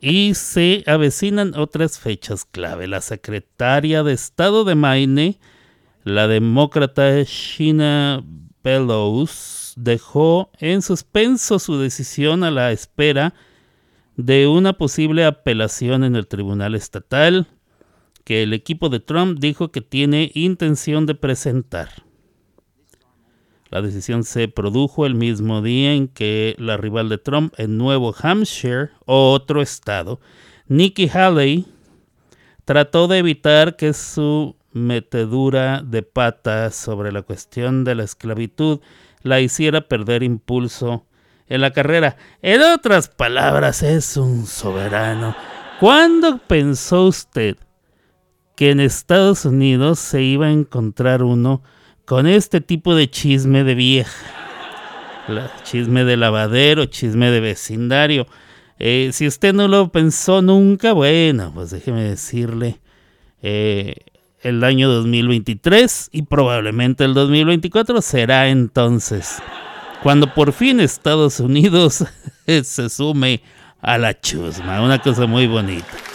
y 0.00 0.34
se 0.34 0.82
avecinan 0.86 1.54
otras 1.54 1.98
fechas 1.98 2.44
clave. 2.44 2.86
La 2.86 3.00
secretaria 3.00 4.02
de 4.02 4.12
Estado 4.12 4.64
de 4.64 4.74
Maine, 4.74 5.38
la 6.04 6.26
demócrata 6.26 7.22
Sheena 7.22 8.24
Bellows, 8.64 9.74
dejó 9.76 10.50
en 10.58 10.82
suspenso 10.82 11.58
su 11.58 11.78
decisión 11.78 12.44
a 12.44 12.50
la 12.50 12.72
espera 12.72 13.34
de 14.16 14.46
una 14.46 14.72
posible 14.72 15.24
apelación 15.24 16.04
en 16.04 16.16
el 16.16 16.26
Tribunal 16.26 16.74
Estatal 16.74 17.46
que 18.24 18.42
el 18.42 18.52
equipo 18.52 18.88
de 18.88 19.00
Trump 19.00 19.38
dijo 19.40 19.70
que 19.70 19.80
tiene 19.80 20.30
intención 20.34 21.06
de 21.06 21.14
presentar. 21.14 22.09
La 23.70 23.82
decisión 23.82 24.24
se 24.24 24.48
produjo 24.48 25.06
el 25.06 25.14
mismo 25.14 25.62
día 25.62 25.92
en 25.92 26.08
que 26.08 26.56
la 26.58 26.76
rival 26.76 27.08
de 27.08 27.18
Trump 27.18 27.54
en 27.56 27.78
Nuevo 27.78 28.14
Hampshire, 28.20 28.90
otro 29.06 29.62
estado, 29.62 30.20
Nikki 30.66 31.08
Haley, 31.08 31.66
trató 32.64 33.06
de 33.06 33.18
evitar 33.18 33.76
que 33.76 33.92
su 33.92 34.56
metedura 34.72 35.82
de 35.84 36.02
patas 36.02 36.74
sobre 36.74 37.12
la 37.12 37.22
cuestión 37.22 37.84
de 37.84 37.94
la 37.94 38.04
esclavitud 38.04 38.80
la 39.22 39.40
hiciera 39.40 39.82
perder 39.82 40.24
impulso 40.24 41.06
en 41.46 41.60
la 41.60 41.72
carrera. 41.72 42.16
En 42.42 42.62
otras 42.62 43.08
palabras, 43.08 43.82
es 43.84 44.16
un 44.16 44.46
soberano. 44.46 45.36
¿Cuándo 45.78 46.38
pensó 46.38 47.04
usted 47.04 47.56
que 48.56 48.70
en 48.70 48.80
Estados 48.80 49.44
Unidos 49.44 49.98
se 49.98 50.22
iba 50.22 50.46
a 50.46 50.52
encontrar 50.52 51.22
uno 51.22 51.62
con 52.10 52.26
este 52.26 52.60
tipo 52.60 52.96
de 52.96 53.08
chisme 53.08 53.62
de 53.62 53.76
vieja. 53.76 54.26
chisme 55.62 56.02
de 56.02 56.16
lavadero, 56.16 56.86
chisme 56.86 57.30
de 57.30 57.38
vecindario. 57.38 58.26
Eh, 58.80 59.10
si 59.12 59.28
usted 59.28 59.54
no 59.54 59.68
lo 59.68 59.92
pensó 59.92 60.42
nunca, 60.42 60.92
bueno, 60.92 61.52
pues 61.54 61.70
déjeme 61.70 62.02
decirle, 62.02 62.80
eh, 63.42 63.94
el 64.42 64.64
año 64.64 64.90
2023 64.90 66.08
y 66.10 66.22
probablemente 66.22 67.04
el 67.04 67.14
2024 67.14 68.02
será 68.02 68.48
entonces 68.48 69.40
cuando 70.02 70.34
por 70.34 70.52
fin 70.52 70.80
Estados 70.80 71.38
Unidos 71.38 72.04
se 72.64 72.88
sume 72.88 73.40
a 73.80 73.98
la 73.98 74.20
chusma, 74.20 74.82
una 74.82 74.98
cosa 74.98 75.28
muy 75.28 75.46
bonita. 75.46 76.09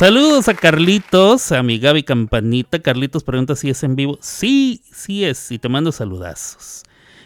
Saludos 0.00 0.48
a 0.48 0.54
Carlitos, 0.54 1.52
a 1.52 1.62
mi 1.62 1.78
Gaby 1.78 2.04
Campanita. 2.04 2.78
Carlitos 2.78 3.22
pregunta 3.22 3.54
si 3.54 3.68
es 3.68 3.82
en 3.82 3.96
vivo. 3.96 4.16
Sí, 4.22 4.80
sí 4.90 5.26
es, 5.26 5.52
y 5.52 5.58
te 5.58 5.68
mando 5.68 5.92
saludazos. 5.92 6.84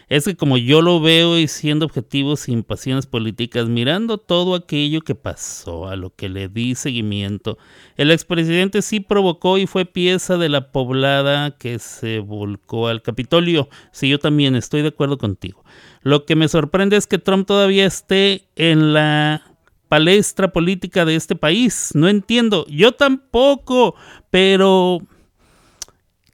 Es 0.09 0.25
que 0.25 0.35
como 0.35 0.57
yo 0.57 0.81
lo 0.81 0.99
veo 0.99 1.39
y 1.39 1.47
siendo 1.47 1.85
objetivo 1.85 2.35
sin 2.35 2.63
pasiones 2.63 3.05
políticas, 3.05 3.69
mirando 3.69 4.17
todo 4.17 4.55
aquello 4.55 4.99
que 4.99 5.15
pasó, 5.15 5.87
a 5.87 5.95
lo 5.95 6.13
que 6.13 6.27
le 6.27 6.49
di 6.49 6.75
seguimiento, 6.75 7.57
el 7.95 8.11
expresidente 8.11 8.81
sí 8.81 8.99
provocó 8.99 9.57
y 9.57 9.67
fue 9.67 9.85
pieza 9.85 10.35
de 10.35 10.49
la 10.49 10.73
poblada 10.73 11.51
que 11.51 11.79
se 11.79 12.19
volcó 12.19 12.89
al 12.89 13.01
Capitolio. 13.01 13.69
Sí, 13.93 14.09
yo 14.09 14.19
también 14.19 14.53
estoy 14.53 14.81
de 14.81 14.89
acuerdo 14.89 15.17
contigo. 15.17 15.63
Lo 16.01 16.25
que 16.25 16.35
me 16.35 16.49
sorprende 16.49 16.97
es 16.97 17.07
que 17.07 17.19
Trump 17.19 17.47
todavía 17.47 17.85
esté 17.85 18.49
en 18.57 18.91
la 18.91 19.54
palestra 19.87 20.51
política 20.51 21.05
de 21.05 21.15
este 21.15 21.35
país. 21.35 21.91
No 21.93 22.07
entiendo, 22.07 22.65
yo 22.67 22.93
tampoco, 22.93 23.95
pero 24.29 25.01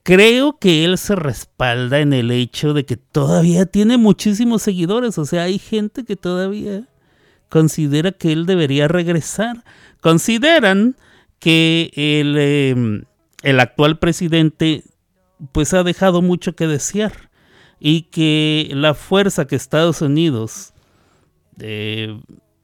creo 0.04 0.58
que 0.60 0.86
él 0.86 0.98
se 0.98 1.16
respalda 1.16 2.00
en 2.00 2.14
el 2.14 2.32
hecho 2.32 2.74
de 2.74 2.86
que 2.86 2.98
todavía 2.98 3.66
tiene 3.66 3.98
muchísimos 3.98 4.62
seguidores. 4.62 5.18
O 5.18 5.26
sea, 5.26 5.44
hay 5.44 5.60
gente 5.60 6.04
que 6.04 6.16
todavía 6.16 6.88
considera 7.50 8.12
que 8.12 8.32
él 8.32 8.46
debería 8.46 8.88
regresar. 8.88 9.64
Consideran 10.02 10.96
que 11.40 11.92
el, 11.96 12.38
em, 12.38 13.04
el 13.44 13.60
actual 13.60 14.00
presidente 14.00 14.84
pues 15.52 15.74
ha 15.74 15.84
dejado 15.84 16.22
mucho 16.22 16.56
que 16.56 16.68
desear 16.68 17.32
y 17.80 18.04
que 18.04 18.70
la 18.74 18.94
fuerza 18.94 19.48
que 19.48 19.56
Estados 19.56 20.02
Unidos 20.02 20.74
eh, 21.60 22.20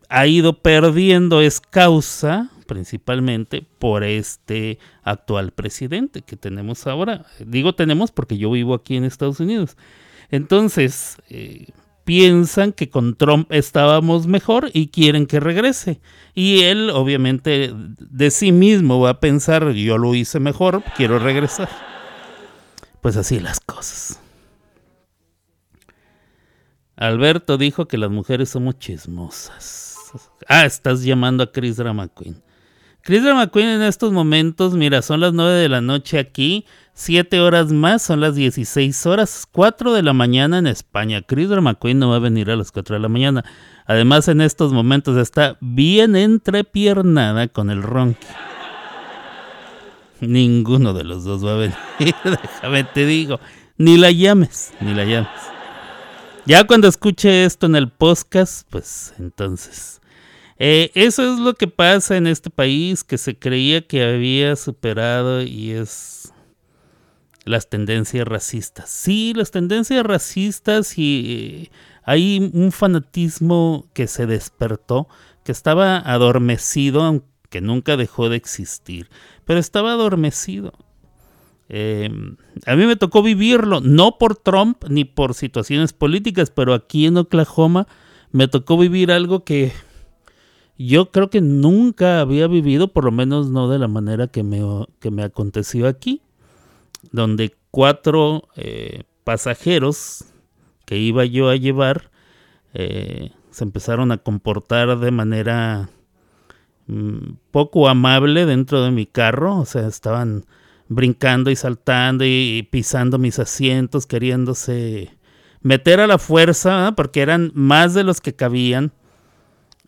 ha 0.10 0.28
ido 0.28 0.62
perdiendo 0.62 1.42
es 1.42 1.60
causa 1.60 2.50
principalmente 2.68 3.66
por 3.80 4.04
este 4.04 4.78
actual 5.04 5.52
presidente 5.52 6.22
que 6.22 6.36
tenemos 6.36 6.86
ahora. 6.86 7.26
Digo 7.40 7.74
tenemos 7.74 8.12
porque 8.12 8.38
yo 8.38 8.52
vivo 8.52 8.74
aquí 8.74 8.98
en 8.98 9.06
Estados 9.06 9.40
Unidos. 9.40 9.78
Entonces, 10.30 11.18
eh, 11.30 11.68
piensan 12.04 12.74
que 12.74 12.90
con 12.90 13.16
Trump 13.16 13.52
estábamos 13.52 14.28
mejor 14.28 14.70
y 14.74 14.88
quieren 14.88 15.26
que 15.26 15.40
regrese. 15.40 16.00
Y 16.34 16.62
él 16.62 16.90
obviamente 16.90 17.74
de 17.76 18.32
sí 18.32 18.52
mismo 18.52 19.00
va 19.00 19.10
a 19.12 19.20
pensar, 19.20 19.72
yo 19.72 19.98
lo 19.98 20.14
hice 20.16 20.40
mejor, 20.40 20.84
quiero 20.96 21.20
regresar. 21.20 21.70
Pues 23.02 23.18
así 23.18 23.40
las 23.40 23.60
cosas. 23.60 24.22
Alberto 26.96 27.58
dijo 27.58 27.88
que 27.88 27.98
las 27.98 28.10
mujeres 28.10 28.50
somos 28.50 28.80
chismosas. 28.80 29.97
Ah, 30.48 30.66
estás 30.66 31.04
llamando 31.04 31.44
a 31.44 31.52
Chris 31.52 31.78
Drama 31.78 32.08
Queen. 32.08 32.42
Chris 33.08 33.24
Drama 33.24 33.50
en 33.54 33.82
estos 33.84 34.12
momentos, 34.12 34.74
mira, 34.74 35.02
son 35.02 35.22
las 35.22 35.32
9 35.32 35.54
de 35.54 35.70
la 35.70 35.80
noche 35.80 36.20
aquí, 36.20 36.66
7 36.94 37.40
horas 37.40 37.72
más, 37.72 38.02
son 38.02 38.20
las 38.20 38.36
16 38.36 39.06
horas, 39.06 39.48
4 39.50 39.94
de 39.94 40.04
la 40.04 40.12
mañana 40.12 40.58
en 40.58 40.68
España. 40.68 41.22
Chris 41.22 41.48
Drama 41.48 41.76
Queen 41.76 42.00
no 42.00 42.10
va 42.10 42.18
a 42.18 42.20
venir 42.20 42.52
a 42.52 42.58
las 42.58 42.74
4 42.74 42.98
de 42.98 43.02
la 43.02 43.08
mañana. 43.08 43.46
Además, 43.86 44.28
en 44.28 44.42
estos 44.42 44.74
momentos 44.74 45.16
está 45.16 45.58
bien 45.62 46.18
entrepiernada 46.18 47.48
con 47.48 47.70
el 47.70 47.82
ronqui. 47.82 48.28
Ninguno 50.20 50.94
de 50.94 51.06
los 51.06 51.24
dos 51.24 51.46
va 51.46 51.54
a 51.54 51.56
venir, 51.56 51.78
déjame 52.26 52.84
te 52.84 53.06
digo. 53.06 53.40
Ni 53.78 53.96
la 53.96 54.12
llames, 54.12 54.74
ni 54.82 54.94
la 54.94 55.06
llames. 55.06 55.30
Ya 56.46 56.66
cuando 56.66 56.90
escuche 56.90 57.46
esto 57.46 57.68
en 57.68 57.78
el 57.78 57.90
podcast, 57.90 58.68
pues 58.70 59.14
entonces. 59.18 60.02
Eh, 60.60 60.92
eso 60.96 61.34
es 61.34 61.40
lo 61.40 61.54
que 61.54 61.68
pasa 61.68 62.18
en 62.18 62.26
este 62.26 62.50
país 62.50 63.04
que 63.04 63.18
se 63.18 63.38
creía 63.38 63.86
que 63.86 64.04
había 64.04 64.56
superado 64.56 65.44
y 65.44 65.72
es 65.72 66.34
las 67.46 67.70
tendencias 67.70 68.28
racistas. 68.28 68.90
Sí, 68.90 69.34
las 69.36 69.52
tendencias 69.52 70.04
racistas 70.04 70.98
y 70.98 71.70
eh, 71.70 71.72
hay 72.04 72.52
un 72.54 72.72
fanatismo 72.72 73.88
que 73.94 74.08
se 74.08 74.26
despertó, 74.26 75.08
que 75.44 75.52
estaba 75.52 75.98
adormecido, 75.98 77.04
aunque 77.04 77.62
nunca 77.62 77.96
dejó 77.96 78.30
de 78.30 78.38
existir, 78.38 79.10
pero 79.46 79.60
estaba 79.60 79.92
adormecido. 79.94 80.74
Em, 81.70 82.38
a 82.66 82.76
mí 82.76 82.86
me 82.86 82.96
tocó 82.96 83.22
vivirlo, 83.22 83.82
no 83.82 84.18
por 84.18 84.38
Trump 84.38 84.86
ni 84.90 85.06
por 85.06 85.34
situaciones 85.34 85.94
políticas, 85.94 86.50
pero 86.50 86.74
aquí 86.74 87.06
en 87.06 87.18
Oklahoma 87.18 87.88
me 88.32 88.48
tocó 88.48 88.78
vivir 88.78 89.12
algo 89.12 89.44
que 89.44 89.72
yo 90.78 91.12
creo 91.12 91.30
que 91.30 91.42
nunca 91.42 92.20
había 92.20 92.48
vivido, 92.48 92.90
por 92.90 93.06
lo 93.06 93.12
menos 93.12 93.50
no 93.50 93.70
de 93.70 93.80
la 93.80 93.88
manera 93.88 94.28
que 94.28 94.44
me, 94.44 94.62
que 95.00 95.12
me 95.12 95.24
aconteció 95.24 95.88
aquí, 95.88 96.22
donde 97.12 97.56
cuatro 97.72 98.48
eh, 98.56 99.04
pasajeros 99.24 100.26
que 100.86 100.98
iba 100.98 101.26
yo 101.26 101.50
a 101.50 101.56
llevar 101.56 102.12
eh, 102.74 103.32
se 103.52 103.64
empezaron 103.64 104.12
a 104.12 104.18
comportar 104.18 105.00
de 105.00 105.12
manera 105.12 105.90
mm, 106.86 107.34
poco 107.52 107.90
amable 107.90 108.46
dentro 108.46 108.84
de 108.84 108.92
mi 108.92 109.06
carro, 109.06 109.58
o 109.58 109.66
sea, 109.66 109.88
estaban 109.88 110.46
brincando 110.90 111.50
y 111.50 111.56
saltando 111.56 112.24
y, 112.24 112.68
pisando 112.72 113.18
mis 113.18 113.40
asientos, 113.40 114.06
queriéndose 114.06 115.18
meter 115.62 116.00
a 116.00 116.08
la 116.08 116.18
fuerza, 116.18 116.94
porque 116.96 117.22
eran 117.22 117.52
más 117.54 117.94
de 117.94 118.04
los 118.04 118.22
que 118.22 118.34
cabían. 118.34 118.94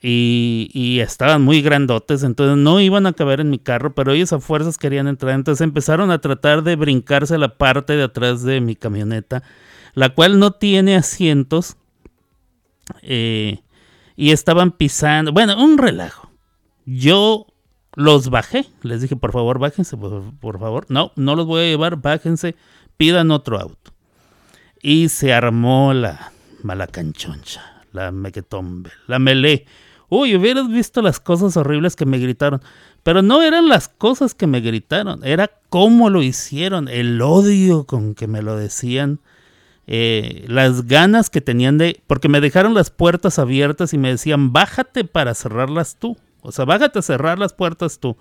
Y, 0.01 0.99
estaban 1.01 1.41
muy 1.41 1.61
grandotes, 1.61 2.23
entonces 2.23 2.57
no 2.57 2.79
iban 2.79 3.05
a 3.05 3.13
caber 3.13 3.41
en 3.41 3.49
mi 3.49 3.59
carro, 3.59 3.93
pero 3.93 4.13
ellos 4.13 4.31
a 4.33 4.39
fuerzas 4.39 4.77
querían 4.77 5.07
entrar, 5.07 5.33
entonces 5.35 5.61
empezaron 5.61 6.11
a 6.11 6.19
tratar 6.19 6.63
de 6.63 6.75
brincarse 6.75 7.37
la 7.37 7.57
parte 7.57 7.93
de 7.97 8.03
atrás 8.03 8.43
de 8.43 8.61
mi 8.61 8.75
camioneta, 8.75 9.43
la 9.93 10.09
cual 10.09 10.39
no 10.39 10.51
tiene 10.51 10.95
asientos, 10.95 11.75
eh, 13.01 13.59
y 14.15 14.31
estaban 14.31 14.71
pisando, 14.71 15.31
bueno, 15.31 15.61
un 15.63 15.77
relajo. 15.77 16.29
Yo 16.85 17.47
los 17.95 18.29
bajé, 18.29 18.65
les 18.81 19.01
dije, 19.01 19.15
por 19.15 19.31
favor, 19.31 19.59
bájense, 19.59 19.95
por, 19.97 20.59
favor. 20.59 20.85
No, 20.89 21.11
no 21.15 21.35
los 21.35 21.45
voy 21.45 21.61
a 21.61 21.67
llevar, 21.67 21.97
bájense, 21.97 22.55
pidan 22.97 23.31
otro 23.31 23.59
auto. 23.59 23.91
Y 24.81 25.09
se 25.09 25.33
armó 25.33 25.93
la 25.93 26.31
mala 26.63 26.87
canchoncha, 26.87 27.83
la 27.91 28.11
mequetombe, 28.11 28.91
la 29.07 29.19
melé. 29.19 29.65
Uy, 30.09 30.35
hubieras 30.35 30.67
visto 30.67 31.01
las 31.01 31.19
cosas 31.19 31.55
horribles 31.55 31.95
que 31.95 32.05
me 32.05 32.17
gritaron. 32.17 32.61
Pero 33.03 33.21
no 33.21 33.41
eran 33.41 33.69
las 33.69 33.87
cosas 33.87 34.35
que 34.35 34.47
me 34.47 34.59
gritaron, 34.59 35.23
era 35.23 35.49
cómo 35.69 36.09
lo 36.09 36.21
hicieron, 36.21 36.87
el 36.87 37.21
odio 37.21 37.85
con 37.85 38.13
que 38.13 38.27
me 38.27 38.41
lo 38.41 38.57
decían, 38.57 39.19
eh, 39.87 40.45
las 40.47 40.85
ganas 40.85 41.29
que 41.29 41.41
tenían 41.41 41.77
de... 41.77 42.01
Porque 42.07 42.29
me 42.29 42.41
dejaron 42.41 42.73
las 42.73 42.89
puertas 42.89 43.39
abiertas 43.39 43.93
y 43.93 43.97
me 43.97 44.09
decían, 44.09 44.51
bájate 44.51 45.05
para 45.05 45.33
cerrarlas 45.33 45.95
tú. 45.95 46.17
O 46.41 46.51
sea, 46.51 46.65
bájate 46.65 46.99
a 46.99 47.01
cerrar 47.01 47.39
las 47.39 47.53
puertas 47.53 47.99
tú. 47.99 48.17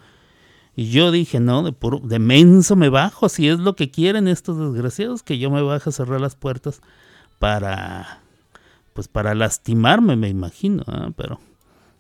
Y 0.77 0.91
yo 0.91 1.11
dije, 1.11 1.41
no, 1.41 1.65
de, 1.65 1.73
puro, 1.73 1.99
de 1.99 2.21
menso 2.21 2.77
me 2.77 2.89
bajo, 2.89 3.29
si 3.29 3.49
es 3.49 3.59
lo 3.59 3.75
que 3.75 3.91
quieren 3.91 4.29
estos 4.29 4.73
desgraciados, 4.73 5.25
que 5.25 5.37
yo 5.37 5.51
me 5.51 5.61
baje 5.61 5.91
a 5.91 5.93
cerrar 5.93 6.21
las 6.21 6.37
puertas 6.37 6.81
para, 7.41 8.21
pues 8.95 9.09
para 9.09 9.35
lastimarme, 9.35 10.15
me 10.15 10.29
imagino, 10.29 10.85
¿eh? 10.87 11.13
pero, 11.17 11.41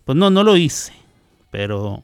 pues 0.08 0.16
no, 0.16 0.30
no 0.30 0.42
lo 0.42 0.56
hice, 0.56 0.94
pero 1.50 2.02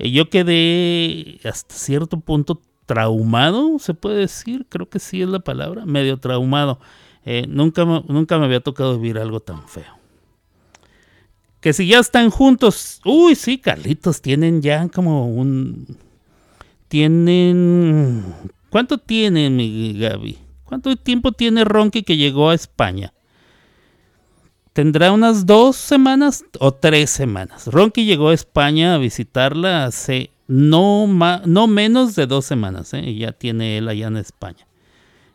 eh, 0.00 0.10
yo 0.10 0.28
quedé 0.30 1.38
hasta 1.44 1.76
cierto 1.76 2.18
punto 2.18 2.60
traumado, 2.86 3.78
se 3.78 3.94
puede 3.94 4.16
decir, 4.16 4.66
creo 4.68 4.88
que 4.88 4.98
sí 4.98 5.22
es 5.22 5.28
la 5.28 5.38
palabra, 5.38 5.86
medio 5.86 6.16
traumado. 6.16 6.80
Eh, 7.24 7.46
nunca, 7.48 7.84
nunca 7.84 8.38
me 8.38 8.46
había 8.46 8.58
tocado 8.58 8.98
vivir 8.98 9.18
algo 9.18 9.38
tan 9.38 9.62
feo. 9.68 9.96
Que 11.60 11.72
si 11.72 11.86
ya 11.86 12.00
están 12.00 12.30
juntos, 12.30 13.00
uy, 13.04 13.36
sí, 13.36 13.58
Carlitos, 13.58 14.20
tienen 14.20 14.60
ya 14.60 14.88
como 14.88 15.28
un... 15.28 15.86
Tienen... 16.88 18.24
¿Cuánto 18.70 18.98
tiene 18.98 19.50
mi 19.50 19.96
Gaby? 19.96 20.36
¿Cuánto 20.64 20.96
tiempo 20.96 21.30
tiene 21.30 21.62
Ronky 21.62 22.02
que 22.02 22.16
llegó 22.16 22.50
a 22.50 22.54
España? 22.56 23.12
Tendrá 24.76 25.10
unas 25.10 25.46
dos 25.46 25.74
semanas 25.74 26.44
o 26.58 26.70
tres 26.70 27.08
semanas. 27.08 27.66
Ronky 27.66 28.04
llegó 28.04 28.28
a 28.28 28.34
España 28.34 28.94
a 28.94 28.98
visitarla 28.98 29.86
hace 29.86 30.28
no, 30.48 31.06
no 31.46 31.66
menos 31.66 32.14
de 32.14 32.26
dos 32.26 32.44
semanas. 32.44 32.92
¿eh? 32.92 33.14
Ya 33.14 33.32
tiene 33.32 33.78
él 33.78 33.88
allá 33.88 34.08
en 34.08 34.18
España. 34.18 34.66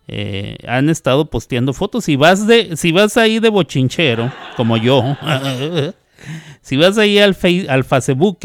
Eh, 0.08 0.58
han 0.68 0.90
estado 0.90 1.26
posteando 1.26 1.74
fotos. 1.74 2.06
Si 2.06 2.18
vas, 2.18 2.46
de, 2.46 2.78
si 2.78 2.92
vas 2.92 3.18
ahí 3.18 3.40
de 3.40 3.50
bochinchero, 3.50 4.32
como 4.58 4.78
yo, 4.78 5.18
si 6.62 6.78
vas 6.78 7.00
ahí 7.00 7.18
al, 7.18 7.36
al 7.68 7.84
Facebook 7.84 8.38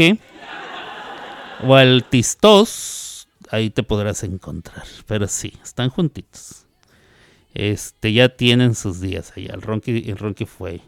o 1.62 1.74
al 1.74 2.04
Tistos, 2.04 3.28
ahí 3.50 3.68
te 3.68 3.82
podrás 3.82 4.24
encontrar. 4.24 4.85
Pero 5.06 5.28
sí, 5.28 5.52
están 5.62 5.90
juntitos. 5.90 6.65
Este, 7.56 8.12
ya 8.12 8.28
tienen 8.28 8.74
sus 8.74 9.00
días 9.00 9.32
allá. 9.34 9.54
El 9.54 9.62
Ronky, 9.62 10.10
el 10.10 10.46
fue. 10.46 10.82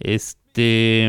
Este. 0.00 1.08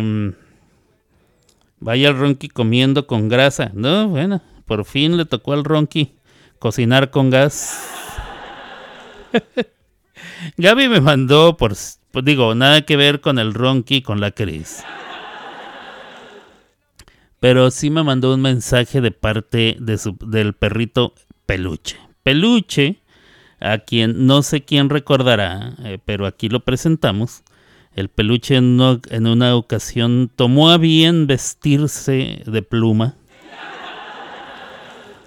Vaya 1.79 2.09
el 2.09 2.17
Ronky 2.19 2.49
comiendo 2.49 3.07
con 3.07 3.27
grasa. 3.27 3.71
No, 3.73 4.07
bueno, 4.09 4.43
por 4.65 4.85
fin 4.85 5.17
le 5.17 5.25
tocó 5.25 5.53
al 5.53 5.63
Ronky 5.63 6.13
cocinar 6.59 7.09
con 7.09 7.31
gas. 7.31 7.89
Gaby 10.57 10.87
me 10.87 11.01
mandó 11.01 11.57
por, 11.57 11.73
pues 12.11 12.25
digo, 12.25 12.53
nada 12.53 12.83
que 12.83 12.95
ver 12.95 13.21
con 13.21 13.39
el 13.39 13.55
Ronky, 13.55 14.03
con 14.03 14.19
la 14.19 14.29
Cris. 14.29 14.83
Pero 17.39 17.71
sí 17.71 17.89
me 17.89 18.03
mandó 18.03 18.35
un 18.35 18.41
mensaje 18.41 19.01
de 19.01 19.09
parte 19.09 19.77
de 19.79 19.97
su, 19.97 20.15
del 20.27 20.53
perrito 20.53 21.15
Peluche. 21.47 21.97
Peluche 22.21 23.00
a 23.62 23.78
quien 23.78 24.26
no 24.26 24.41
sé 24.41 24.63
quién 24.63 24.89
recordará, 24.89 25.76
eh, 25.84 26.00
pero 26.04 26.26
aquí 26.26 26.50
lo 26.50 26.62
presentamos. 26.62 27.43
El 27.93 28.10
peluche 28.10 28.56
en 28.56 28.82
una, 28.82 29.00
en 29.10 29.28
una, 29.28 29.56
ocasión 29.56 30.32
tomó 30.36 30.71
a 30.71 30.78
bien 30.78 31.28
vestirse 31.28 32.41
de 32.45 32.62
pluma. 32.62 33.15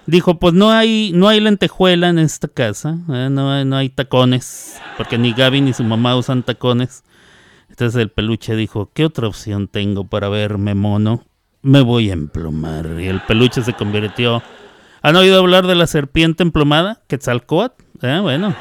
Dijo, 0.07 0.37
pues 0.37 0.53
no 0.53 0.69
hay, 0.71 1.11
no 1.15 1.27
hay 1.27 1.39
lentejuela 1.39 2.09
en 2.09 2.19
esta 2.19 2.47
casa, 2.47 2.97
eh, 3.09 3.29
no, 3.31 3.65
no 3.65 3.75
hay 3.75 3.89
tacones, 3.89 4.79
porque 4.97 5.17
ni 5.17 5.33
Gaby 5.33 5.61
ni 5.61 5.73
su 5.73 5.83
mamá 5.83 6.15
usan 6.15 6.43
tacones. 6.43 7.03
Entonces 7.69 7.99
el 7.99 8.09
peluche 8.09 8.55
dijo, 8.55 8.91
¿qué 8.93 9.05
otra 9.05 9.27
opción 9.27 9.67
tengo 9.67 10.05
para 10.05 10.29
verme 10.29 10.75
mono? 10.75 11.23
Me 11.61 11.81
voy 11.81 12.11
a 12.11 12.13
emplumar. 12.13 12.99
Y 12.99 13.07
el 13.07 13.21
peluche 13.21 13.63
se 13.63 13.73
convirtió... 13.73 14.43
¿Han 15.05 15.15
oído 15.17 15.37
hablar 15.37 15.67
de 15.67 15.75
la 15.75 15.85
serpiente 15.85 16.41
emplumada? 16.41 17.03
Quetzalcoatl. 17.07 17.83
Ah, 18.01 18.21
bueno. 18.21 18.55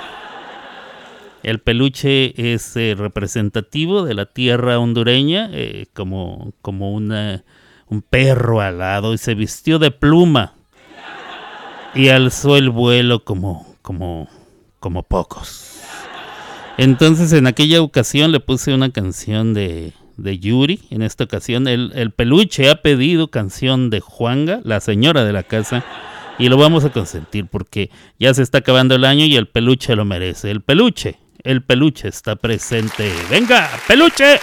El 1.43 1.59
peluche 1.59 2.35
es 2.53 2.77
eh, 2.77 2.95
representativo 2.99 4.05
de 4.05 4.13
la 4.13 4.27
tierra 4.27 4.79
hondureña, 4.79 5.49
eh, 5.53 5.87
como, 5.95 6.53
como 6.61 6.93
una, 6.93 7.45
un 7.87 8.03
perro 8.03 8.61
alado, 8.61 9.15
y 9.15 9.19
se 9.19 9.35
vistió 9.35 9.79
de 9.79 9.91
pluma 9.91 10.53
y 11.95 12.11
alzó 12.11 12.59
el 12.59 12.69
vuelo 12.69 13.25
como, 13.25 13.67
como, 13.81 14.29
como 14.81 15.03
pocos. 15.03 15.81
Entonces 16.77 17.33
en 17.33 17.47
aquella 17.47 17.81
ocasión 17.81 18.33
le 18.33 18.41
puse 18.41 18.75
una 18.75 18.91
canción 18.91 19.55
de, 19.55 19.95
de 20.19 20.39
Yuri. 20.39 20.83
En 20.91 21.01
esta 21.01 21.25
ocasión 21.25 21.69
el, 21.69 21.93
el 21.95 22.11
peluche 22.11 22.69
ha 22.69 22.83
pedido 22.83 23.29
canción 23.29 23.89
de 23.89 24.01
Juanga, 24.01 24.61
la 24.63 24.81
señora 24.81 25.25
de 25.25 25.33
la 25.33 25.43
casa 25.43 25.83
y 26.38 26.49
lo 26.49 26.57
vamos 26.57 26.85
a 26.85 26.90
consentir 26.90 27.47
porque 27.47 27.90
ya 28.18 28.33
se 28.35 28.42
está 28.42 28.59
acabando 28.59 28.94
el 28.94 29.05
año 29.05 29.25
y 29.25 29.37
el 29.37 29.49
peluche 29.49 29.94
lo 29.97 30.05
merece. 30.05 30.51
El 30.51 30.62
peluche, 30.62 31.18
el 31.42 31.62
peluche 31.62 32.09
está 32.09 32.37
presente. 32.37 33.12
Venga, 33.31 33.70
peluche. 33.87 34.38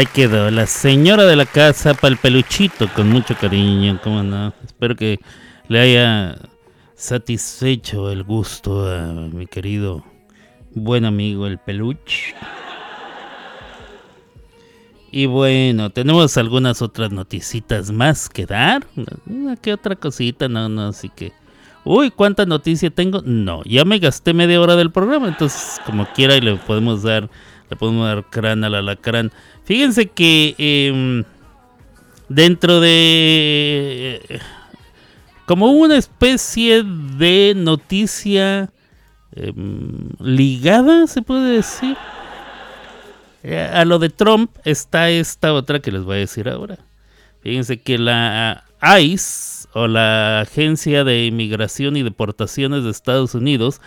Ahí 0.00 0.06
quedó. 0.06 0.50
La 0.50 0.66
señora 0.66 1.26
de 1.26 1.36
la 1.36 1.44
casa 1.44 1.92
para 1.92 2.14
el 2.14 2.16
peluchito 2.16 2.88
con 2.94 3.10
mucho 3.10 3.36
cariño. 3.38 4.00
¿Cómo 4.02 4.22
no? 4.22 4.54
Espero 4.64 4.96
que 4.96 5.20
le 5.68 5.78
haya 5.78 6.38
satisfecho 6.94 8.10
el 8.10 8.24
gusto 8.24 8.90
a 8.90 9.12
mi 9.12 9.46
querido 9.46 10.02
buen 10.74 11.04
amigo 11.04 11.46
el 11.46 11.58
peluche. 11.58 12.34
Y 15.12 15.26
bueno, 15.26 15.90
tenemos 15.90 16.34
algunas 16.38 16.80
otras 16.80 17.12
noticitas 17.12 17.90
más 17.90 18.30
que 18.30 18.46
dar. 18.46 18.86
Una 19.26 19.56
que 19.56 19.74
otra 19.74 19.96
cosita, 19.96 20.48
no, 20.48 20.70
no, 20.70 20.88
así 20.88 21.10
que. 21.10 21.34
Uy, 21.84 22.10
¿cuánta 22.10 22.46
noticia 22.46 22.88
tengo? 22.88 23.20
No, 23.20 23.62
ya 23.64 23.84
me 23.84 23.98
gasté 23.98 24.32
media 24.32 24.62
hora 24.62 24.76
del 24.76 24.92
programa, 24.92 25.28
entonces 25.28 25.78
como 25.84 26.06
quiera 26.14 26.36
y 26.36 26.40
le 26.40 26.56
podemos 26.56 27.02
dar, 27.02 27.28
le 27.70 27.76
podemos 27.76 28.06
dar 28.06 28.24
crán 28.28 28.64
al 28.64 28.74
alacrán. 28.74 29.32
Fíjense 29.64 30.06
que 30.06 30.54
em, 30.58 31.24
dentro 32.28 32.80
de 32.80 34.40
como 35.46 35.72
una 35.72 35.96
especie 35.96 36.84
de 36.84 37.54
noticia 37.56 38.70
em, 39.32 40.10
ligada, 40.20 41.06
se 41.06 41.22
puede 41.22 41.54
decir. 41.56 41.96
Eh, 43.42 43.70
a 43.72 43.84
lo 43.84 43.98
de 43.98 44.10
Trump 44.10 44.50
está 44.64 45.10
esta 45.10 45.54
otra 45.54 45.80
que 45.80 45.90
les 45.90 46.04
voy 46.04 46.16
a 46.16 46.20
decir 46.20 46.48
ahora. 46.48 46.78
Fíjense 47.42 47.80
que 47.80 47.98
la 47.98 48.64
ICE 49.00 49.68
o 49.72 49.86
la 49.88 50.40
Agencia 50.40 51.04
de 51.04 51.26
Inmigración 51.26 51.96
y 51.96 52.02
Deportaciones 52.02 52.84
de 52.84 52.90
Estados 52.90 53.34
Unidos 53.34 53.80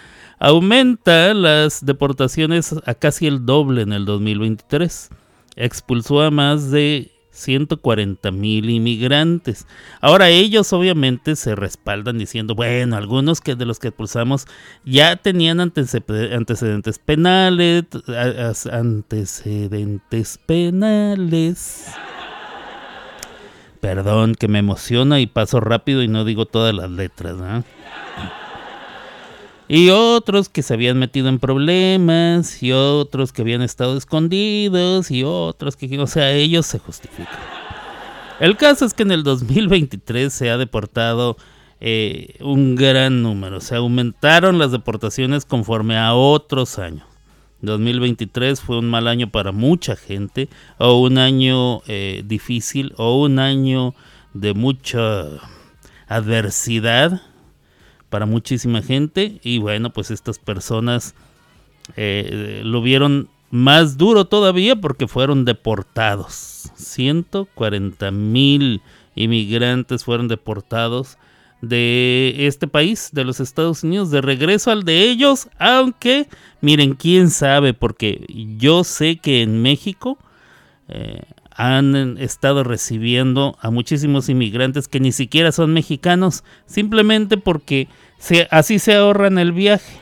aumenta 0.43 1.33
las 1.33 1.85
deportaciones 1.85 2.75
a 2.85 2.93
casi 2.95 3.27
el 3.27 3.45
doble 3.45 3.81
en 3.81 3.93
el 3.93 4.03
2023. 4.03 5.09
Expulsó 5.55 6.21
a 6.21 6.31
más 6.31 6.69
de 6.69 7.11
140 7.31 8.29
mil 8.31 8.69
inmigrantes. 8.69 9.65
Ahora 10.01 10.27
ellos 10.27 10.73
obviamente 10.73 11.37
se 11.37 11.55
respaldan 11.55 12.17
diciendo, 12.17 12.55
bueno, 12.55 12.97
algunos 12.97 13.39
que 13.39 13.55
de 13.55 13.65
los 13.65 13.79
que 13.79 13.87
expulsamos 13.87 14.45
ya 14.83 15.15
tenían 15.15 15.61
antecedentes 15.61 16.99
penales, 16.99 17.85
antecedentes 18.69 20.39
penales. 20.45 21.87
Perdón 23.79 24.35
que 24.35 24.49
me 24.49 24.59
emociona 24.59 25.21
y 25.21 25.27
paso 25.27 25.61
rápido 25.61 26.03
y 26.03 26.09
no 26.09 26.25
digo 26.25 26.45
todas 26.45 26.75
las 26.75 26.91
letras. 26.91 27.63
Y 29.67 29.89
otros 29.89 30.49
que 30.49 30.61
se 30.61 30.73
habían 30.73 30.99
metido 30.99 31.29
en 31.29 31.39
problemas, 31.39 32.61
y 32.61 32.73
otros 32.73 33.31
que 33.31 33.41
habían 33.41 33.61
estado 33.61 33.97
escondidos, 33.97 35.09
y 35.09 35.23
otros 35.23 35.77
que, 35.77 35.99
o 35.99 36.07
sea, 36.07 36.31
ellos 36.31 36.65
se 36.65 36.79
justifican. 36.79 37.39
El 38.39 38.57
caso 38.57 38.85
es 38.85 38.93
que 38.93 39.03
en 39.03 39.11
el 39.11 39.23
2023 39.23 40.33
se 40.33 40.49
ha 40.49 40.57
deportado 40.57 41.37
eh, 41.79 42.35
un 42.41 42.75
gran 42.75 43.23
número, 43.23 43.61
se 43.61 43.75
aumentaron 43.75 44.57
las 44.57 44.71
deportaciones 44.71 45.45
conforme 45.45 45.97
a 45.97 46.13
otros 46.13 46.77
años. 46.79 47.07
2023 47.61 48.59
fue 48.59 48.79
un 48.79 48.89
mal 48.89 49.07
año 49.07 49.29
para 49.31 49.53
mucha 49.53 49.95
gente, 49.95 50.49
o 50.77 50.99
un 50.99 51.17
año 51.17 51.81
eh, 51.87 52.23
difícil, 52.25 52.93
o 52.97 53.21
un 53.21 53.39
año 53.39 53.95
de 54.33 54.53
mucha 54.53 55.25
adversidad 56.07 57.21
para 58.13 58.27
muchísima 58.27 58.83
gente 58.83 59.39
y 59.41 59.57
bueno, 59.57 59.89
pues 59.89 60.11
estas 60.11 60.37
personas 60.37 61.15
eh, 61.95 62.61
lo 62.63 62.83
vieron 62.83 63.27
más 63.49 63.97
duro 63.97 64.25
todavía 64.25 64.75
porque 64.75 65.07
fueron 65.07 65.45
deportados. 65.45 66.69
140 66.75 68.11
mil 68.11 68.83
inmigrantes 69.15 70.03
fueron 70.03 70.27
deportados 70.27 71.17
de 71.61 72.35
este 72.37 72.67
país, 72.67 73.09
de 73.13 73.23
los 73.23 73.39
Estados 73.39 73.83
Unidos, 73.83 74.11
de 74.11 74.21
regreso 74.21 74.69
al 74.69 74.83
de 74.83 75.09
ellos, 75.09 75.49
aunque 75.57 76.27
miren, 76.61 76.93
quién 76.93 77.31
sabe, 77.31 77.73
porque 77.73 78.27
yo 78.59 78.83
sé 78.83 79.17
que 79.17 79.41
en 79.41 79.63
México 79.63 80.19
eh, 80.87 81.23
han 81.55 82.17
estado 82.17 82.63
recibiendo 82.63 83.57
a 83.61 83.69
muchísimos 83.69 84.29
inmigrantes 84.29 84.87
que 84.87 84.99
ni 84.99 85.11
siquiera 85.11 85.51
son 85.51 85.73
mexicanos, 85.73 86.43
simplemente 86.65 87.37
porque 87.37 87.87
así 88.49 88.79
se 88.79 88.95
ahorran 88.95 89.37
el 89.37 89.51
viaje. 89.51 89.99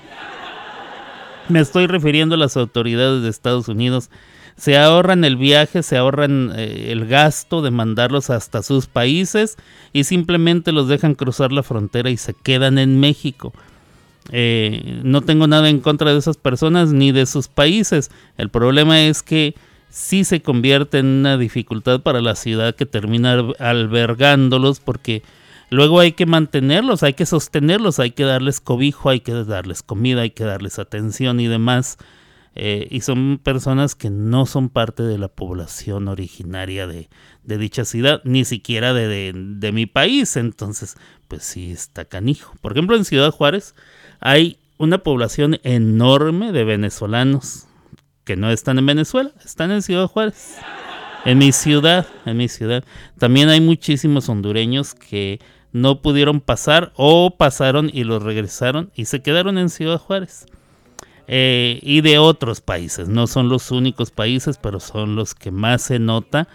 Me 1.50 1.60
estoy 1.60 1.88
refiriendo 1.88 2.36
a 2.36 2.38
las 2.38 2.56
autoridades 2.56 3.24
de 3.24 3.30
Estados 3.30 3.68
Unidos. 3.68 4.10
Se 4.56 4.78
ahorran 4.78 5.24
el 5.26 5.38
viaje, 5.38 5.82
se 5.82 5.98
ahorran 5.98 6.52
eh, 6.56 6.92
el 6.92 7.08
gasto 7.08 7.62
de 7.62 7.72
mandarlos 7.72 8.30
hasta 8.30 8.62
sus 8.62 8.86
países 8.88 9.58
y 9.92 10.04
simplemente 10.04 10.72
los 10.72 10.88
dejan 10.88 11.16
cruzar 11.16 11.52
la 11.52 11.64
frontera 11.64 12.10
y 12.10 12.18
se 12.18 12.34
quedan 12.34 12.78
en 12.78 13.00
México. 13.00 13.54
Eh, 14.32 15.02
no 15.04 15.22
tengo 15.22 15.48
nada 15.48 15.68
en 15.70 15.80
contra 15.80 16.12
de 16.14 16.20
esas 16.20 16.38
personas 16.38 16.94
ni 16.94 17.12
de 17.12 17.26
sus 17.26 17.48
países. 17.48 18.12
El 18.38 18.50
problema 18.50 19.02
es 19.02 19.24
que 19.24 19.56
sí 19.90 20.24
se 20.24 20.42
convierte 20.42 21.00
en 21.00 21.08
una 21.08 21.38
dificultad 21.38 22.02
para 22.02 22.22
la 22.22 22.36
ciudad 22.36 22.76
que 22.76 22.86
termina 22.86 23.44
albergándolos 23.60 24.80
porque 24.80 25.24
luego 25.72 26.00
hay 26.00 26.12
que 26.12 26.28
mantenerlos, 26.28 27.02
hay 27.02 27.14
que 27.14 27.26
sostenerlos, 27.26 28.00
hay 28.00 28.12
que 28.12 28.24
darles 28.24 28.62
cobijo, 28.62 29.10
hay 29.10 29.22
que 29.22 29.34
darles 29.34 29.82
comida, 29.82 30.22
hay 30.22 30.32
que 30.32 30.44
darles 30.44 30.78
atención 30.78 31.40
y 31.40 31.48
demás. 31.48 31.98
Eh, 32.54 32.88
y 32.92 33.00
son 33.00 33.40
personas 33.42 33.96
que 33.96 34.10
no 34.10 34.46
son 34.46 34.68
parte 34.68 35.04
de 35.04 35.18
la 35.18 35.30
población 35.30 36.10
originaria 36.10 36.86
de, 36.86 37.08
dicha 37.44 37.86
ciudad, 37.86 38.22
ni 38.26 38.44
siquiera 38.44 38.94
de, 38.94 39.32
de, 39.34 39.72
mi 39.72 39.86
país. 39.86 40.36
Entonces, 40.36 40.98
pues 41.30 41.44
sí 41.44 41.72
está 41.72 42.04
canijo. 42.04 42.54
Por 42.62 42.74
ejemplo, 42.74 42.98
en 42.98 43.06
Ciudad 43.06 43.32
Juárez 43.32 43.74
hay 44.20 44.60
una 44.78 44.98
población 44.98 45.60
enorme 45.64 46.52
de 46.52 46.66
venezolanos 46.66 47.68
que 48.26 48.36
no 48.36 48.52
están 48.52 48.78
en 48.80 48.86
Venezuela, 48.86 49.32
están 49.46 49.72
en 49.72 49.82
Ciudad 49.82 50.08
Juárez. 50.08 50.58
En 51.24 51.38
mi 51.38 51.52
ciudad, 51.52 52.08
en 52.26 52.36
mi 52.36 52.48
ciudad. 52.48 52.84
También 53.20 53.50
hay 53.50 53.62
muchísimos 53.62 54.28
hondureños 54.28 54.96
que 54.96 55.40
no 55.72 56.02
pudieron 56.02 56.42
pasar 56.42 56.92
o 56.96 57.36
pasaron 57.38 57.90
y 57.94 58.04
los 58.04 58.24
regresaron 58.24 58.92
y 58.96 59.06
se 59.06 59.22
quedaron 59.22 59.58
en 59.58 59.70
Ciudad 59.70 59.98
Juárez. 59.98 60.46
Eh, 61.28 61.80
y 61.82 62.02
de 62.02 62.18
otros 62.18 62.62
países, 62.62 63.08
no 63.08 63.28
son 63.28 63.48
los 63.48 63.72
únicos 63.72 64.12
países, 64.12 64.58
pero 64.58 64.80
son 64.80 65.16
los 65.16 65.34
que 65.34 65.52
más 65.52 65.82
se 65.84 66.00
nota. 66.00 66.48